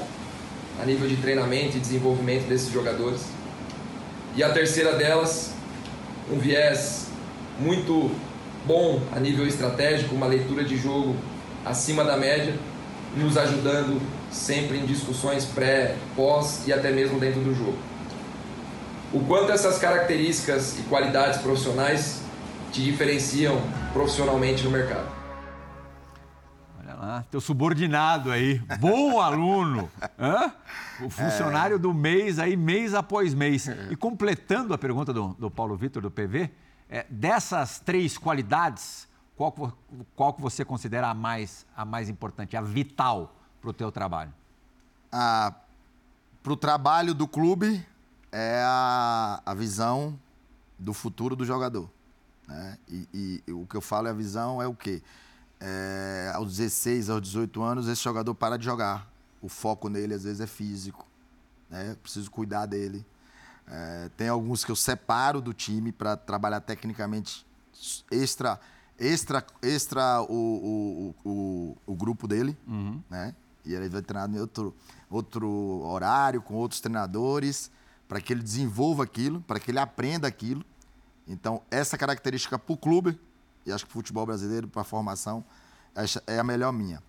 a 0.82 0.86
nível 0.86 1.08
de 1.08 1.18
treinamento 1.18 1.78
e 1.78 1.80
desenvolvimento 1.80 2.48
desses 2.48 2.72
jogadores. 2.72 3.22
E 4.36 4.44
a 4.44 4.50
terceira 4.50 4.94
delas, 4.94 5.52
um 6.32 6.38
viés 6.38 7.08
muito 7.60 8.12
bom 8.66 9.02
a 9.12 9.20
nível 9.20 9.48
estratégico, 9.48 10.16
uma 10.16 10.26
leitura 10.26 10.64
de 10.64 10.78
jogo 10.78 11.16
acima 11.66 12.04
da 12.04 12.18
média, 12.18 12.56
nos 13.16 13.38
ajudando 13.38 14.02
sempre 14.32 14.78
em 14.78 14.86
discussões 14.86 15.46
pré, 15.46 15.96
pós 16.16 16.68
e 16.68 16.74
até 16.74 16.92
mesmo 16.92 17.20
dentro 17.20 17.42
do 17.42 17.54
jogo 17.54 17.93
o 19.14 19.24
quanto 19.26 19.52
essas 19.52 19.78
características 19.78 20.80
e 20.80 20.84
qualidades 20.84 21.40
profissionais 21.40 22.24
te 22.72 22.84
diferenciam 22.84 23.62
profissionalmente 23.94 24.64
no 24.64 24.72
mercado. 24.72 25.08
Olha 26.80 26.96
lá, 26.96 27.26
teu 27.30 27.40
subordinado 27.40 28.32
aí, 28.32 28.58
bom 28.80 29.22
aluno, 29.22 29.90
Hã? 30.20 30.52
o 31.00 31.10
funcionário 31.10 31.76
é. 31.76 31.80
do 31.80 31.94
mês 31.94 32.40
aí, 32.40 32.58
mês 32.58 32.96
após 32.96 33.36
mês. 33.36 33.70
E 33.92 33.96
completando 33.96 34.74
a 34.74 34.78
pergunta 34.78 35.14
do, 35.14 35.36
do 35.36 35.52
Paulo 35.52 35.78
Vitor, 35.78 36.02
do 36.02 36.10
PV, 36.10 36.50
é, 36.90 37.06
dessas 37.08 37.80
três 37.80 38.18
qualidades, 38.18 39.08
qual, 39.36 39.78
qual 40.16 40.34
que 40.34 40.42
você 40.42 40.66
considera 40.66 41.10
a 41.10 41.14
mais, 41.14 41.68
a 41.78 41.86
mais 41.86 42.10
importante, 42.10 42.58
a 42.58 42.62
vital 42.62 43.36
para 43.62 43.70
o 43.70 43.74
teu 43.74 43.92
trabalho? 43.92 44.34
A 45.12 45.54
para 46.44 46.52
o 46.52 46.58
trabalho 46.58 47.14
do 47.14 47.26
clube 47.26 47.84
é 48.34 48.64
a, 48.66 49.42
a 49.46 49.54
visão 49.54 50.20
do 50.78 50.92
futuro 50.92 51.36
do 51.36 51.46
jogador. 51.46 51.88
Né? 52.48 52.78
E, 52.90 53.42
e, 53.48 53.52
o 53.54 53.68
que 53.68 53.78
eu 53.78 53.82
falo 53.82 54.08
é 54.08 54.10
a 54.10 54.14
visão 54.14 54.60
é 54.60 54.68
o 54.68 54.74
quê? 54.74 55.04
É, 55.60 56.32
aos 56.34 56.58
16, 56.58 57.12
aos 57.12 57.22
18 57.22 57.62
anos, 57.62 57.88
esse 57.88 58.04
jogador 58.04 58.34
para 58.34 58.58
de 58.58 58.66
jogar. 58.66 59.08
O 59.40 59.48
foco 59.48 59.88
nele, 59.88 60.16
às 60.16 60.24
vezes, 60.24 60.42
é 60.42 60.48
físico. 60.48 61.08
Né? 61.70 61.96
Preciso 62.02 62.32
cuidar 62.32 62.66
dele. 62.66 63.06
É, 63.68 64.10
tem 64.18 64.28
alguns 64.28 64.66
que 64.66 64.72
eu 64.72 64.76
separo 64.76 65.40
do 65.40 65.54
time 65.54 65.92
para 65.92 66.18
trabalhar 66.18 66.60
tecnicamente 66.60 67.46
extra 68.12 68.60
extra 69.00 69.44
extra 69.62 70.22
o, 70.24 71.16
o, 71.24 71.30
o, 71.30 71.78
o 71.86 71.96
grupo 71.96 72.28
dele, 72.28 72.58
uhum. 72.68 73.02
né? 73.10 73.34
E 73.66 73.74
ele 73.74 73.88
vai 73.88 74.02
treinar 74.02 74.30
em 74.30 74.40
outro, 74.40 74.76
outro 75.10 75.50
horário, 75.86 76.42
com 76.42 76.56
outros 76.56 76.82
treinadores, 76.82 77.72
para 78.14 78.22
que 78.22 78.32
ele 78.32 78.44
desenvolva 78.44 79.04
aquilo, 79.04 79.42
para 79.42 79.60
que 79.60 79.72
ele 79.72 79.80
aprenda 79.80 80.28
aquilo. 80.28 80.64
Então, 81.28 81.64
essa 81.72 81.98
característica 81.98 82.60
para 82.60 82.72
o 82.72 82.78
clube, 82.78 83.20
e 83.66 83.72
acho 83.72 83.86
que 83.86 83.90
o 83.90 83.94
futebol 83.94 84.24
brasileiro, 84.24 84.68
para 84.68 84.84
a 84.84 84.86
formação, 84.86 85.44
é 86.28 86.38
a 86.38 86.44
melhor 86.44 86.72
minha. 86.72 87.02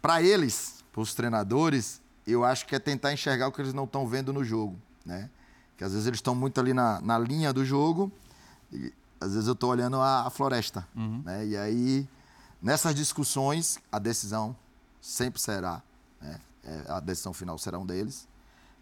Para 0.00 0.22
eles, 0.22 0.82
para 0.90 1.02
os 1.02 1.12
treinadores, 1.12 2.00
eu 2.26 2.46
acho 2.46 2.64
que 2.64 2.74
é 2.74 2.78
tentar 2.78 3.12
enxergar 3.12 3.46
o 3.48 3.52
que 3.52 3.60
eles 3.60 3.74
não 3.74 3.84
estão 3.84 4.06
vendo 4.06 4.32
no 4.32 4.42
jogo, 4.42 4.74
né? 5.04 5.28
Que 5.76 5.84
às 5.84 5.92
vezes 5.92 6.06
eles 6.06 6.16
estão 6.16 6.34
muito 6.34 6.58
ali 6.58 6.72
na, 6.72 6.98
na 7.02 7.18
linha 7.18 7.52
do 7.52 7.62
jogo, 7.62 8.10
e 8.72 8.90
às 9.20 9.34
vezes 9.34 9.48
eu 9.48 9.52
estou 9.52 9.68
olhando 9.68 10.00
a, 10.00 10.28
a 10.28 10.30
floresta, 10.30 10.88
uhum. 10.96 11.20
né? 11.26 11.44
E 11.44 11.58
aí, 11.58 12.08
nessas 12.62 12.94
discussões, 12.94 13.78
a 13.92 13.98
decisão 13.98 14.56
sempre 14.98 15.42
será, 15.42 15.82
né? 16.18 16.40
É, 16.64 16.84
a 16.88 17.00
decisão 17.00 17.34
final 17.34 17.58
será 17.58 17.78
um 17.78 17.84
deles. 17.84 18.26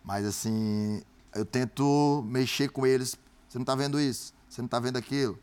Mas 0.05 0.25
assim, 0.25 1.03
eu 1.37 1.45
tento 1.45 2.25
mexer 2.29 2.69
com 2.71 2.87
eles. 2.87 3.17
Você 3.49 3.59
não 3.59 3.63
está 3.63 3.75
vendo 3.75 4.01
isso? 4.01 4.33
Você 4.49 4.61
não 4.61 4.67
está 4.67 4.81
vendo 4.81 4.97
aquilo? 4.97 5.39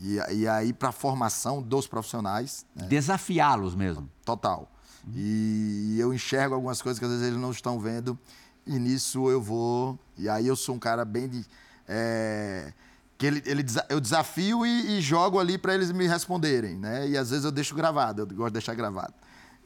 E, 0.00 0.18
e 0.32 0.48
aí, 0.48 0.72
para 0.72 0.90
a 0.90 0.92
formação 0.92 1.60
dos 1.60 1.86
profissionais. 1.86 2.64
Né? 2.74 2.86
Desafiá-los 2.86 3.74
mesmo. 3.74 4.08
Total. 4.24 4.70
Uhum. 5.06 5.12
E 5.16 5.96
eu 5.98 6.14
enxergo 6.14 6.54
algumas 6.54 6.80
coisas 6.80 6.98
que 6.98 7.04
às 7.04 7.10
vezes 7.10 7.26
eles 7.26 7.38
não 7.38 7.50
estão 7.50 7.80
vendo. 7.80 8.18
E 8.66 8.78
nisso 8.78 9.28
eu 9.28 9.42
vou. 9.42 9.98
E 10.16 10.28
aí 10.28 10.46
eu 10.46 10.56
sou 10.56 10.74
um 10.74 10.78
cara 10.78 11.04
bem 11.04 11.28
de. 11.28 11.44
É, 11.86 12.72
que 13.16 13.26
ele, 13.26 13.42
ele, 13.44 13.64
eu 13.88 13.98
desafio 13.98 14.64
e, 14.64 14.98
e 14.98 15.00
jogo 15.00 15.40
ali 15.40 15.58
para 15.58 15.74
eles 15.74 15.90
me 15.90 16.06
responderem, 16.06 16.76
né? 16.76 17.08
E 17.08 17.16
às 17.16 17.30
vezes 17.30 17.44
eu 17.44 17.50
deixo 17.50 17.74
gravado, 17.74 18.22
eu 18.22 18.26
gosto 18.26 18.50
de 18.50 18.52
deixar 18.52 18.74
gravado. 18.74 19.14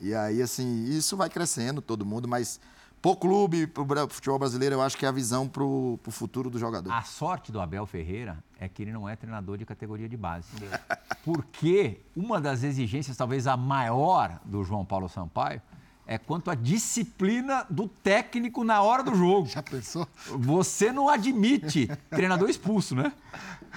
E 0.00 0.14
aí, 0.14 0.40
assim, 0.40 0.84
isso 0.84 1.16
vai 1.16 1.28
crescendo, 1.28 1.82
todo 1.82 2.06
mundo, 2.06 2.26
mas 2.26 2.58
Pro 3.02 3.16
clube, 3.16 3.66
pro 3.66 3.84
futebol 4.08 4.38
brasileiro, 4.38 4.76
eu 4.76 4.80
acho 4.80 4.96
que 4.96 5.04
é 5.04 5.08
a 5.08 5.12
visão 5.12 5.48
pro, 5.48 5.98
pro 6.04 6.12
futuro 6.12 6.48
do 6.48 6.56
jogador. 6.56 6.92
A 6.92 7.02
sorte 7.02 7.50
do 7.50 7.60
Abel 7.60 7.84
Ferreira 7.84 8.38
é 8.60 8.68
que 8.68 8.80
ele 8.80 8.92
não 8.92 9.08
é 9.08 9.16
treinador 9.16 9.58
de 9.58 9.66
categoria 9.66 10.08
de 10.08 10.16
base. 10.16 10.46
Porque 11.24 12.00
uma 12.14 12.40
das 12.40 12.62
exigências, 12.62 13.16
talvez 13.16 13.48
a 13.48 13.56
maior 13.56 14.38
do 14.44 14.62
João 14.62 14.84
Paulo 14.84 15.08
Sampaio, 15.08 15.60
é 16.06 16.16
quanto 16.16 16.48
à 16.48 16.54
disciplina 16.54 17.66
do 17.68 17.88
técnico 17.88 18.62
na 18.62 18.80
hora 18.82 19.02
do 19.02 19.16
jogo. 19.16 19.48
Já 19.50 19.64
pensou? 19.64 20.06
Você 20.38 20.92
não 20.92 21.08
admite 21.08 21.88
treinador 22.08 22.48
expulso, 22.48 22.94
né? 22.94 23.12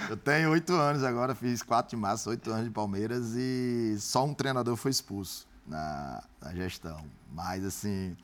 Eu 0.08 0.16
tenho 0.16 0.50
oito 0.50 0.72
anos 0.72 1.02
agora, 1.02 1.34
fiz 1.34 1.64
quatro 1.64 1.96
de 1.96 2.00
março, 2.00 2.30
oito 2.30 2.48
anos 2.52 2.66
de 2.66 2.70
Palmeiras 2.70 3.34
e 3.34 3.96
só 3.98 4.24
um 4.24 4.32
treinador 4.32 4.76
foi 4.76 4.92
expulso 4.92 5.48
na, 5.66 6.22
na 6.40 6.54
gestão. 6.54 7.04
Mas, 7.32 7.64
assim, 7.64 8.16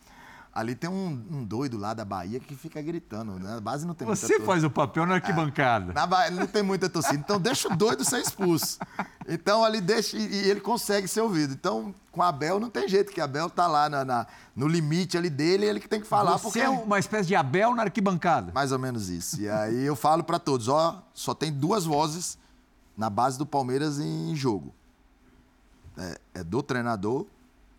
Ali 0.55 0.74
tem 0.74 0.90
um, 0.90 1.24
um, 1.30 1.42
doido 1.42 1.78
lá 1.78 1.94
da 1.94 2.05
Bahia 2.05 2.38
que 2.38 2.55
fica 2.55 2.82
gritando. 2.82 3.38
Né? 3.38 3.55
Na 3.55 3.61
base 3.61 3.86
não 3.86 3.94
tem 3.94 4.07
Você 4.07 4.38
faz 4.40 4.62
o 4.62 4.68
papel 4.68 5.07
na 5.07 5.14
arquibancada. 5.14 5.92
É, 5.92 5.94
na 5.94 6.07
Bahia 6.07 6.30
não 6.30 6.46
tem 6.46 6.62
muita 6.62 6.90
torcida. 6.90 7.16
Então 7.16 7.40
deixa 7.40 7.72
o 7.72 7.76
doido 7.76 8.05
ser 8.05 8.20
expulso. 8.20 8.78
Então 9.26 9.64
ali 9.64 9.80
deixa. 9.80 10.14
E, 10.14 10.20
e 10.20 10.50
ele 10.50 10.61
consegue 10.61 11.09
ser 11.09 11.22
ouvido. 11.22 11.55
Então, 11.55 11.94
com 12.11 12.22
a 12.22 12.28
Abel 12.28 12.61
não 12.61 12.68
tem 12.68 12.86
jeito, 12.86 13.11
que 13.11 13.20
a 13.20 13.24
Abel 13.24 13.48
tá 13.48 13.66
lá 13.66 13.88
na, 13.88 14.05
na, 14.05 14.26
no 14.55 14.68
limite 14.68 15.16
ali 15.16 15.30
dele, 15.30 15.64
ele 15.64 15.80
que 15.80 15.88
tem 15.88 16.03
que 16.03 16.07
falar. 16.07 16.32
Você 16.32 16.42
porque... 16.42 16.61
é 16.61 16.68
uma 16.68 16.98
espécie 16.98 17.28
de 17.28 17.34
Abel 17.34 17.74
na 17.74 17.84
arquibancada. 17.84 18.53
Mais 18.53 18.72
ou 18.72 18.78
menos 18.78 19.09
isso. 19.09 19.40
E 19.40 19.48
aí 19.48 19.82
eu 19.84 19.96
falo 19.96 20.22
para 20.22 20.38
todos: 20.38 20.68
ó, 20.68 21.03
só 21.14 21.32
tem 21.32 21.50
duas 21.50 21.86
vozes 21.86 22.36
na 22.94 23.09
base 23.09 23.38
do 23.38 23.46
Palmeiras 23.46 23.98
em 23.98 24.36
jogo. 24.36 24.74
É, 25.96 26.20
é 26.34 26.44
do 26.44 26.62
treinador 26.62 27.24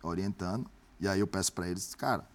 orientando. 0.02 0.68
E 1.00 1.06
aí 1.06 1.20
eu 1.20 1.26
peço 1.26 1.52
para 1.52 1.68
eles, 1.68 1.94
cara 1.94 2.33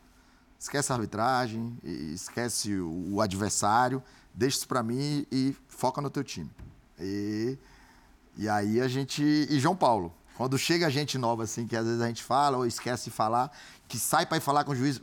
esquece 0.60 0.92
a 0.92 0.96
arbitragem, 0.96 1.78
esquece 1.84 2.76
o, 2.78 3.22
adversário, 3.22 4.04
deixa 4.34 4.58
isso 4.58 4.68
para 4.68 4.84
mim 4.84 5.26
e 5.32 5.56
foca 5.68 6.02
no 6.02 6.10
teu 6.10 6.24
time. 6.24 6.52
E, 7.00 7.58
e 8.38 8.50
aí 8.50 8.82
a 8.82 8.88
gente. 8.88 9.24
E 9.24 9.60
João 9.60 9.76
Paulo, 9.76 10.14
quando 10.36 10.58
chega 10.58 10.90
gente 10.90 11.18
nova, 11.18 11.44
assim, 11.44 11.66
que 11.66 11.76
às 11.76 11.86
vezes 11.86 12.02
a 12.02 12.08
gente 12.08 12.24
fala 12.24 12.58
ou 12.58 12.66
esquece 12.66 13.06
de 13.06 13.12
falar, 13.12 13.52
que 13.88 13.98
sai 13.98 14.26
para 14.26 14.38
ir 14.38 14.42
falar 14.42 14.66
com 14.66 14.74
o 14.74 14.76
juiz, 14.76 15.02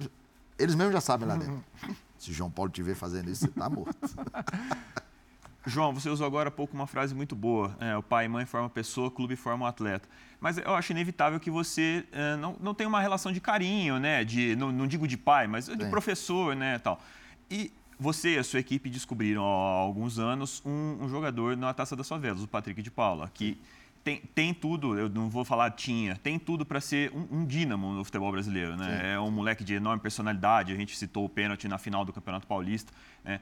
eles 0.58 0.74
mesmos 0.74 0.92
já 0.92 1.00
sabem 1.00 1.26
lá 1.26 1.36
dentro. 1.36 1.64
Se 2.18 2.32
João 2.32 2.50
Paulo 2.50 2.70
te 2.70 2.82
ver 2.82 2.94
fazendo 2.94 3.30
isso, 3.30 3.46
você 3.46 3.48
tá 3.48 3.68
morto. 3.68 3.96
João, 5.66 5.92
você 5.92 6.08
usou 6.08 6.24
agora 6.24 6.48
há 6.48 6.52
pouco 6.52 6.74
uma 6.74 6.86
frase 6.86 7.12
muito 7.14 7.34
boa. 7.34 7.76
É, 7.80 7.96
o 7.96 8.02
pai 8.02 8.26
e 8.26 8.28
mãe 8.28 8.46
formam 8.46 8.70
pessoa, 8.70 9.10
clube 9.10 9.34
forma 9.34 9.64
um 9.64 9.68
atleta. 9.68 10.08
Mas 10.46 10.58
eu 10.58 10.76
acho 10.76 10.92
inevitável 10.92 11.40
que 11.40 11.50
você 11.50 12.04
é, 12.12 12.36
não, 12.36 12.54
não 12.60 12.72
tenha 12.72 12.88
uma 12.88 13.00
relação 13.00 13.32
de 13.32 13.40
carinho, 13.40 13.98
né? 13.98 14.22
De, 14.22 14.54
não, 14.54 14.70
não 14.70 14.86
digo 14.86 15.08
de 15.08 15.16
pai, 15.16 15.48
mas 15.48 15.66
de 15.66 15.86
professor, 15.86 16.54
né? 16.54 16.78
Tal. 16.78 17.02
E 17.50 17.72
você 17.98 18.36
e 18.36 18.38
a 18.38 18.44
sua 18.44 18.60
equipe 18.60 18.88
descobriram 18.88 19.42
há 19.42 19.80
alguns 19.80 20.20
anos 20.20 20.62
um, 20.64 20.98
um 21.00 21.08
jogador 21.08 21.56
na 21.56 21.74
Taça 21.74 21.96
das 21.96 22.08
Favelas, 22.08 22.44
o 22.44 22.46
Patrick 22.46 22.80
de 22.80 22.92
Paula, 22.92 23.28
que 23.34 23.60
tem, 24.04 24.22
tem 24.36 24.54
tudo, 24.54 24.96
eu 24.96 25.08
não 25.08 25.28
vou 25.28 25.44
falar 25.44 25.72
tinha, 25.72 26.14
tem 26.14 26.38
tudo 26.38 26.64
para 26.64 26.80
ser 26.80 27.10
um, 27.12 27.40
um, 27.40 27.44
dínamo 27.44 27.92
no 27.92 28.04
futebol 28.04 28.30
brasileiro, 28.30 28.76
né? 28.76 29.00
Sim. 29.00 29.06
É 29.08 29.18
um 29.18 29.32
moleque 29.32 29.64
de 29.64 29.74
enorme 29.74 30.00
personalidade, 30.00 30.72
a 30.72 30.76
gente 30.76 30.96
citou 30.96 31.24
o 31.24 31.28
pênalti 31.28 31.66
na 31.66 31.76
final 31.76 32.04
do 32.04 32.12
Campeonato 32.12 32.46
Paulista, 32.46 32.92
né? 33.24 33.40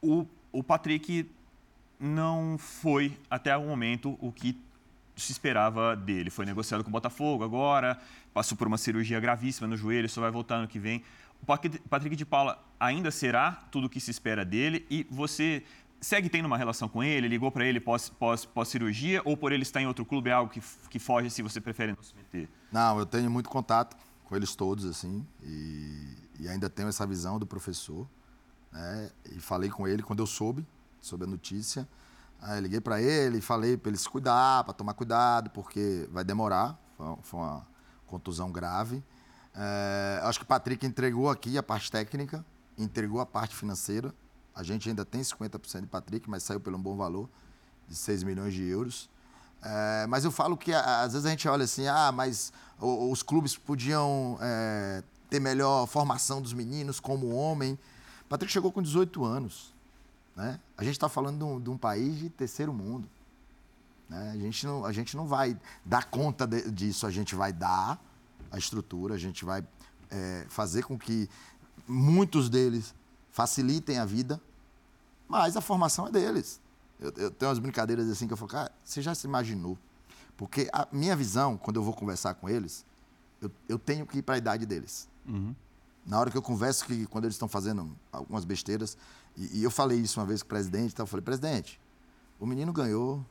O, 0.00 0.26
o 0.50 0.62
Patrick 0.62 1.30
não 2.00 2.56
foi, 2.58 3.14
até 3.30 3.54
o 3.54 3.66
momento, 3.66 4.16
o 4.22 4.32
que 4.32 4.56
se 5.16 5.32
esperava 5.32 5.96
dele. 5.96 6.30
Foi 6.30 6.44
negociado 6.44 6.84
com 6.84 6.90
o 6.90 6.92
Botafogo 6.92 7.42
agora, 7.42 7.98
passou 8.32 8.56
por 8.56 8.66
uma 8.66 8.78
cirurgia 8.78 9.18
gravíssima 9.18 9.66
no 9.66 9.76
joelho, 9.76 10.08
só 10.08 10.20
vai 10.20 10.30
voltar 10.30 10.60
no 10.60 10.68
que 10.68 10.78
vem. 10.78 11.02
O 11.42 11.46
Patrick 11.88 12.16
de 12.16 12.24
Paula 12.24 12.62
ainda 12.78 13.10
será 13.10 13.52
tudo 13.70 13.86
o 13.86 13.90
que 13.90 14.00
se 14.00 14.10
espera 14.10 14.44
dele 14.44 14.86
e 14.90 15.06
você 15.10 15.62
segue 16.00 16.28
tendo 16.28 16.46
uma 16.46 16.58
relação 16.58 16.88
com 16.88 17.02
ele? 17.02 17.28
Ligou 17.28 17.50
para 17.50 17.64
ele 17.64 17.80
pós, 17.80 18.08
pós, 18.08 18.48
cirurgia 18.66 19.22
ou 19.24 19.36
por 19.36 19.52
ele 19.52 19.62
estar 19.62 19.80
em 19.80 19.86
outro 19.86 20.04
clube 20.04 20.30
é 20.30 20.32
algo 20.32 20.52
que, 20.52 20.60
que 20.90 20.98
foge 20.98 21.30
se 21.30 21.42
você 21.42 21.60
prefere 21.60 21.92
não 21.92 22.02
se 22.02 22.14
meter? 22.14 22.48
Não, 22.70 22.98
eu 22.98 23.06
tenho 23.06 23.30
muito 23.30 23.48
contato 23.48 23.96
com 24.24 24.34
eles 24.34 24.54
todos, 24.56 24.84
assim, 24.84 25.24
e, 25.42 26.16
e 26.40 26.48
ainda 26.48 26.68
tenho 26.68 26.88
essa 26.88 27.06
visão 27.06 27.38
do 27.38 27.46
professor. 27.46 28.06
Né? 28.72 29.10
E 29.30 29.40
falei 29.40 29.70
com 29.70 29.86
ele 29.86 30.02
quando 30.02 30.20
eu 30.20 30.26
soube 30.26 30.66
soube 31.06 31.24
a 31.24 31.26
notícia. 31.26 31.88
Aí 32.40 32.60
liguei 32.60 32.80
para 32.80 33.00
ele, 33.00 33.40
falei 33.40 33.76
para 33.76 33.90
ele 33.90 33.98
se 33.98 34.08
cuidar, 34.08 34.64
para 34.64 34.72
tomar 34.72 34.94
cuidado, 34.94 35.50
porque 35.50 36.08
vai 36.12 36.24
demorar. 36.24 36.78
Foi 37.22 37.40
uma 37.40 37.66
contusão 38.06 38.50
grave. 38.52 39.02
É, 39.54 40.20
acho 40.22 40.38
que 40.38 40.44
o 40.44 40.48
Patrick 40.48 40.84
entregou 40.84 41.30
aqui 41.30 41.56
a 41.56 41.62
parte 41.62 41.90
técnica, 41.90 42.44
entregou 42.76 43.20
a 43.20 43.26
parte 43.26 43.54
financeira. 43.54 44.14
A 44.54 44.62
gente 44.62 44.88
ainda 44.88 45.04
tem 45.04 45.20
50% 45.20 45.82
de 45.82 45.86
Patrick, 45.86 46.28
mas 46.28 46.42
saiu 46.42 46.60
pelo 46.60 46.76
um 46.76 46.82
bom 46.82 46.96
valor, 46.96 47.28
de 47.88 47.94
6 47.94 48.22
milhões 48.22 48.54
de 48.54 48.62
euros. 48.64 49.08
É, 49.62 50.06
mas 50.06 50.24
eu 50.24 50.30
falo 50.30 50.56
que 50.56 50.72
às 50.72 51.12
vezes 51.12 51.26
a 51.26 51.30
gente 51.30 51.48
olha 51.48 51.64
assim, 51.64 51.86
ah, 51.88 52.12
mas 52.12 52.52
os 52.78 53.22
clubes 53.22 53.56
podiam 53.56 54.38
é, 54.40 55.02
ter 55.28 55.40
melhor 55.40 55.86
formação 55.86 56.40
dos 56.40 56.52
meninos 56.52 57.00
como 57.00 57.34
homem. 57.34 57.78
Patrick 58.28 58.52
chegou 58.52 58.70
com 58.70 58.82
18 58.82 59.24
anos. 59.24 59.74
Né? 60.36 60.60
A 60.76 60.84
gente 60.84 60.92
está 60.92 61.08
falando 61.08 61.38
de 61.38 61.44
um, 61.44 61.60
de 61.60 61.70
um, 61.70 61.78
país 61.78 62.18
de 62.18 62.28
terceiro 62.28 62.72
mundo. 62.72 63.08
Né? 64.08 64.32
A, 64.32 64.36
gente 64.36 64.66
não, 64.66 64.84
a 64.84 64.92
gente 64.92 65.16
não 65.16 65.26
vai 65.26 65.58
dar 65.84 66.04
conta 66.04 66.46
de, 66.46 66.70
disso, 66.70 67.06
a 67.06 67.10
gente 67.10 67.34
vai 67.34 67.52
dar 67.52 67.98
a 68.52 68.58
estrutura, 68.58 69.14
a 69.14 69.18
gente 69.18 69.44
vai 69.44 69.66
é, 70.10 70.44
fazer 70.48 70.84
com 70.84 70.98
que 70.98 71.28
muitos 71.88 72.50
deles 72.50 72.94
facilitem 73.30 73.98
a 73.98 74.04
vida, 74.04 74.40
mas 75.26 75.56
a 75.56 75.60
formação 75.60 76.06
é 76.06 76.12
deles. 76.12 76.60
Eu, 77.00 77.12
eu 77.16 77.30
tenho 77.30 77.50
umas 77.50 77.58
brincadeiras 77.58 78.08
assim 78.08 78.26
que 78.26 78.32
eu 78.32 78.36
falo, 78.36 78.50
cara, 78.50 78.72
você 78.84 79.00
já 79.00 79.14
se 79.14 79.26
imaginou? 79.26 79.78
Porque 80.36 80.68
a 80.72 80.86
minha 80.92 81.16
visão, 81.16 81.56
quando 81.56 81.76
eu 81.76 81.82
vou 81.82 81.94
conversar 81.94 82.34
com 82.34 82.48
eles, 82.48 82.84
eu, 83.40 83.50
eu 83.68 83.78
tenho 83.78 84.06
que 84.06 84.18
ir 84.18 84.22
para 84.22 84.34
a 84.34 84.38
idade 84.38 84.66
deles. 84.66 85.08
Uhum. 85.26 85.54
Na 86.04 86.20
hora 86.20 86.30
que 86.30 86.36
eu 86.36 86.42
converso, 86.42 86.84
que 86.84 87.06
quando 87.06 87.24
eles 87.24 87.34
estão 87.34 87.48
fazendo 87.48 87.90
algumas 88.12 88.44
besteiras, 88.44 88.96
e, 89.36 89.58
e, 89.58 89.62
eu 89.62 89.70
falei 89.70 89.98
isso 89.98 90.18
uma 90.18 90.26
vez 90.26 90.42
com 90.42 90.46
o 90.46 90.48
presidente, 90.48 90.92
então 90.92 91.04
eu 91.04 91.06
falei, 91.08 91.22
presidente, 91.22 91.80
o 92.38 92.46
menino 92.46 92.72
ganhou 92.72 93.24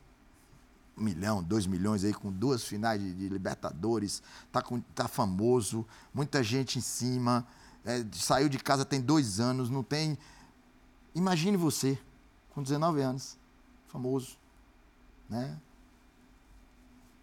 um 0.97 1.03
milhão, 1.03 1.43
dois 1.43 1.66
milhões 1.68 2.03
aí, 2.03 2.14
com 2.14 2.32
duas 2.32 2.64
finais 2.64 3.01
de, 3.01 3.14
de 3.14 3.30
Libertadores, 3.30 4.22
tá, 4.51 4.62
com, 4.62 4.80
tá 4.80 5.08
famoso, 5.08 5.86
muita 6.14 6.41
gente 6.43 6.78
em 6.78 6.82
cima. 6.82 7.45
é, 7.84 8.06
saiu 8.14 8.47
de 8.47 8.58
casa 8.58 8.86
tem 8.86 9.01
dois 9.01 9.39
anos, 9.39 9.70
não 9.70 9.84
tem. 9.84 10.18
Imagine 11.14 11.58
você, 11.58 11.97
com 12.51 12.64
19 12.64 13.01
anos, 13.01 13.38
famoso, 13.88 14.38
né? 15.30 15.58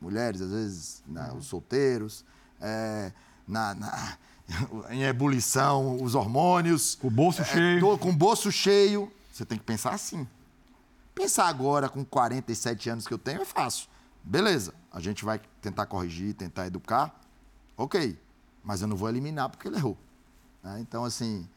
Mulheres, 0.00 0.40
às 0.40 0.50
vezes, 0.50 1.02
né, 1.06 1.32
os 1.32 1.46
solteiros, 1.46 2.24
é, 2.60 3.12
na, 3.46 3.74
na, 3.74 4.18
em 4.90 5.02
ebulição, 5.02 6.02
os 6.02 6.14
hormônios. 6.14 6.96
Com 6.96 7.08
o 7.08 7.10
bolso 7.10 7.42
é, 7.42 7.44
cheio. 7.44 7.80
Tô, 7.80 7.98
com 7.98 8.10
o 8.10 8.16
bolso 8.16 8.50
cheio. 8.52 9.10
Você 9.32 9.44
tem 9.44 9.58
que 9.58 9.64
pensar 9.64 9.94
assim. 9.94 10.26
Pensar 11.14 11.46
agora, 11.46 11.88
com 11.88 12.04
47 12.04 12.90
anos 12.90 13.06
que 13.06 13.14
eu 13.14 13.18
tenho, 13.18 13.42
é 13.42 13.44
fácil. 13.44 13.88
Beleza, 14.24 14.72
a 14.90 15.00
gente 15.00 15.24
vai 15.24 15.40
tentar 15.60 15.86
corrigir, 15.86 16.34
tentar 16.34 16.66
educar. 16.66 17.14
Ok, 17.76 18.18
mas 18.62 18.82
eu 18.82 18.88
não 18.88 18.96
vou 18.96 19.08
eliminar 19.08 19.48
porque 19.48 19.68
ele 19.68 19.76
errou. 19.76 19.96
Né? 20.62 20.78
Então, 20.80 21.04
assim, 21.04 21.48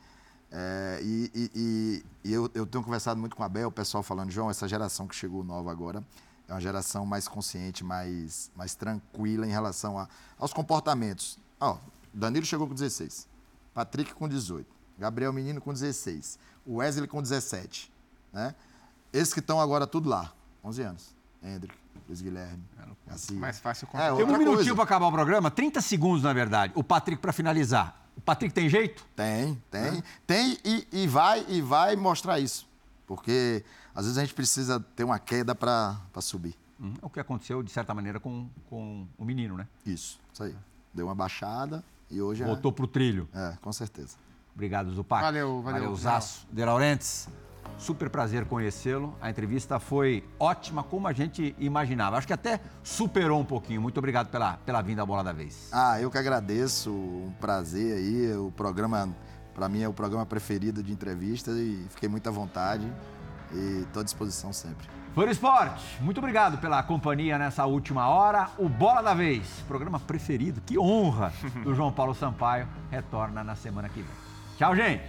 é, 0.51 0.99
e, 1.01 1.31
e, 1.33 2.05
e, 2.23 2.33
eu, 2.33 2.49
eu, 2.53 2.65
tenho 2.65 2.83
conversado 2.83 3.19
muito 3.19 3.35
com 3.35 3.43
a 3.43 3.49
Bel, 3.49 3.67
o 3.69 3.71
pessoal 3.71 4.01
falando, 4.01 4.31
João, 4.31 4.49
essa 4.49 4.67
geração 4.67 5.07
que 5.07 5.15
chegou 5.15 5.43
nova 5.43 5.71
agora 5.71 6.03
é 6.47 6.53
uma 6.53 6.61
geração 6.61 7.05
mais 7.05 7.27
consciente, 7.27 7.83
mais, 7.83 8.51
mais 8.55 8.75
tranquila 8.75 9.45
em 9.45 9.51
relação 9.51 9.97
a, 9.97 10.07
aos 10.37 10.53
comportamentos. 10.53 11.37
Ó, 11.59 11.77
Danilo 12.15 12.45
chegou 12.45 12.65
com 12.65 12.73
16, 12.73 13.27
Patrick 13.73 14.13
com 14.13 14.27
18, 14.27 14.65
Gabriel 14.97 15.33
Menino 15.33 15.59
com 15.59 15.73
16, 15.73 16.39
o 16.65 16.75
Wesley 16.75 17.07
com 17.07 17.21
17. 17.21 17.91
Né? 18.31 18.55
Esses 19.11 19.33
que 19.33 19.41
estão 19.41 19.59
agora 19.59 19.85
tudo 19.85 20.09
lá, 20.09 20.33
11 20.63 20.81
anos. 20.81 21.15
Hendrick, 21.43 21.75
Luiz 22.07 22.21
Guilherme. 22.21 22.63
Assim, 23.07 23.35
mais 23.35 23.59
fácil 23.59 23.87
é, 23.93 24.15
Tem 24.15 24.25
um 24.25 24.37
minutinho 24.37 24.73
para 24.73 24.83
acabar 24.85 25.07
o 25.07 25.11
programa, 25.11 25.51
30 25.51 25.81
segundos, 25.81 26.23
na 26.23 26.33
verdade. 26.33 26.71
O 26.75 26.83
Patrick, 26.83 27.21
para 27.21 27.33
finalizar. 27.33 28.03
O 28.15 28.21
Patrick 28.21 28.53
tem 28.53 28.69
jeito? 28.69 29.05
Tem, 29.15 29.61
tem. 29.69 30.03
Tem 30.25 30.57
e, 30.63 30.87
e, 30.91 31.07
vai 31.07 31.45
e 31.49 31.61
vai 31.61 31.95
mostrar 31.95 32.39
isso. 32.39 32.67
Porque 33.05 33.63
às 33.93 34.05
vezes 34.05 34.17
a 34.17 34.21
gente 34.21 34.33
precisa 34.33 34.79
ter 34.95 35.03
uma 35.03 35.19
queda 35.19 35.53
para 35.53 35.99
subir. 36.21 36.55
Hum, 36.79 36.93
é 37.01 37.05
o 37.05 37.09
que 37.09 37.19
aconteceu, 37.19 37.61
de 37.61 37.71
certa 37.71 37.93
maneira, 37.93 38.19
com, 38.19 38.49
com 38.69 39.05
o 39.17 39.25
menino, 39.25 39.57
né? 39.57 39.67
Isso, 39.85 40.19
isso 40.33 40.43
aí. 40.43 40.55
Deu 40.93 41.05
uma 41.07 41.15
baixada 41.15 41.83
e 42.09 42.21
hoje 42.21 42.43
Voltou 42.43 42.71
é... 42.71 42.73
para 42.73 42.85
o 42.85 42.87
trilho. 42.87 43.27
É, 43.33 43.53
com 43.61 43.71
certeza. 43.71 44.17
Obrigado, 44.53 44.91
Zupac. 44.91 45.21
Valeu, 45.21 45.61
valeu. 45.61 45.81
Valeu, 45.81 45.95
Zaço. 45.95 46.47
De 46.51 46.63
Laurentiis. 46.63 47.27
Super 47.77 48.09
prazer 48.09 48.45
conhecê-lo. 48.45 49.13
A 49.19 49.29
entrevista 49.29 49.79
foi 49.79 50.23
ótima, 50.39 50.81
como 50.81 51.07
a 51.07 51.13
gente 51.13 51.53
imaginava. 51.59 52.17
Acho 52.17 52.27
que 52.27 52.33
até 52.33 52.61
superou 52.81 53.39
um 53.39 53.43
pouquinho. 53.43 53.81
Muito 53.81 53.97
obrigado 53.97 54.29
pela, 54.29 54.53
pela 54.57 54.81
vinda 54.81 55.01
à 55.01 55.05
Bola 55.05 55.23
da 55.23 55.33
Vez. 55.33 55.69
Ah, 55.73 55.99
eu 55.99 56.09
que 56.09 56.17
agradeço. 56.17 56.89
Um 56.89 57.33
prazer 57.39 57.97
aí. 57.97 58.33
O 58.37 58.49
programa, 58.51 59.13
para 59.53 59.67
mim, 59.67 59.81
é 59.81 59.89
o 59.89 59.93
programa 59.93 60.25
preferido 60.25 60.81
de 60.81 60.93
entrevistas 60.93 61.57
e 61.57 61.85
fiquei 61.89 62.07
muito 62.07 62.27
à 62.29 62.31
vontade 62.31 62.89
e 63.53 63.81
estou 63.81 64.01
à 64.01 64.03
disposição 64.05 64.53
sempre. 64.53 64.87
Foro 65.15 65.31
Esporte, 65.31 65.81
muito 66.01 66.17
obrigado 66.17 66.57
pela 66.57 66.83
companhia 66.83 67.39
nessa 67.39 67.65
última 67.65 68.09
hora. 68.09 68.49
O 68.57 68.67
Bola 68.67 69.01
da 69.01 69.13
Vez, 69.13 69.63
programa 69.65 69.97
preferido, 69.97 70.59
que 70.59 70.77
honra 70.77 71.31
do 71.63 71.73
João 71.73 71.89
Paulo 71.89 72.13
Sampaio, 72.13 72.67
retorna 72.91 73.41
na 73.41 73.55
semana 73.55 73.87
que 73.87 74.01
vem. 74.01 74.11
Tchau, 74.57 74.75
gente! 74.75 75.03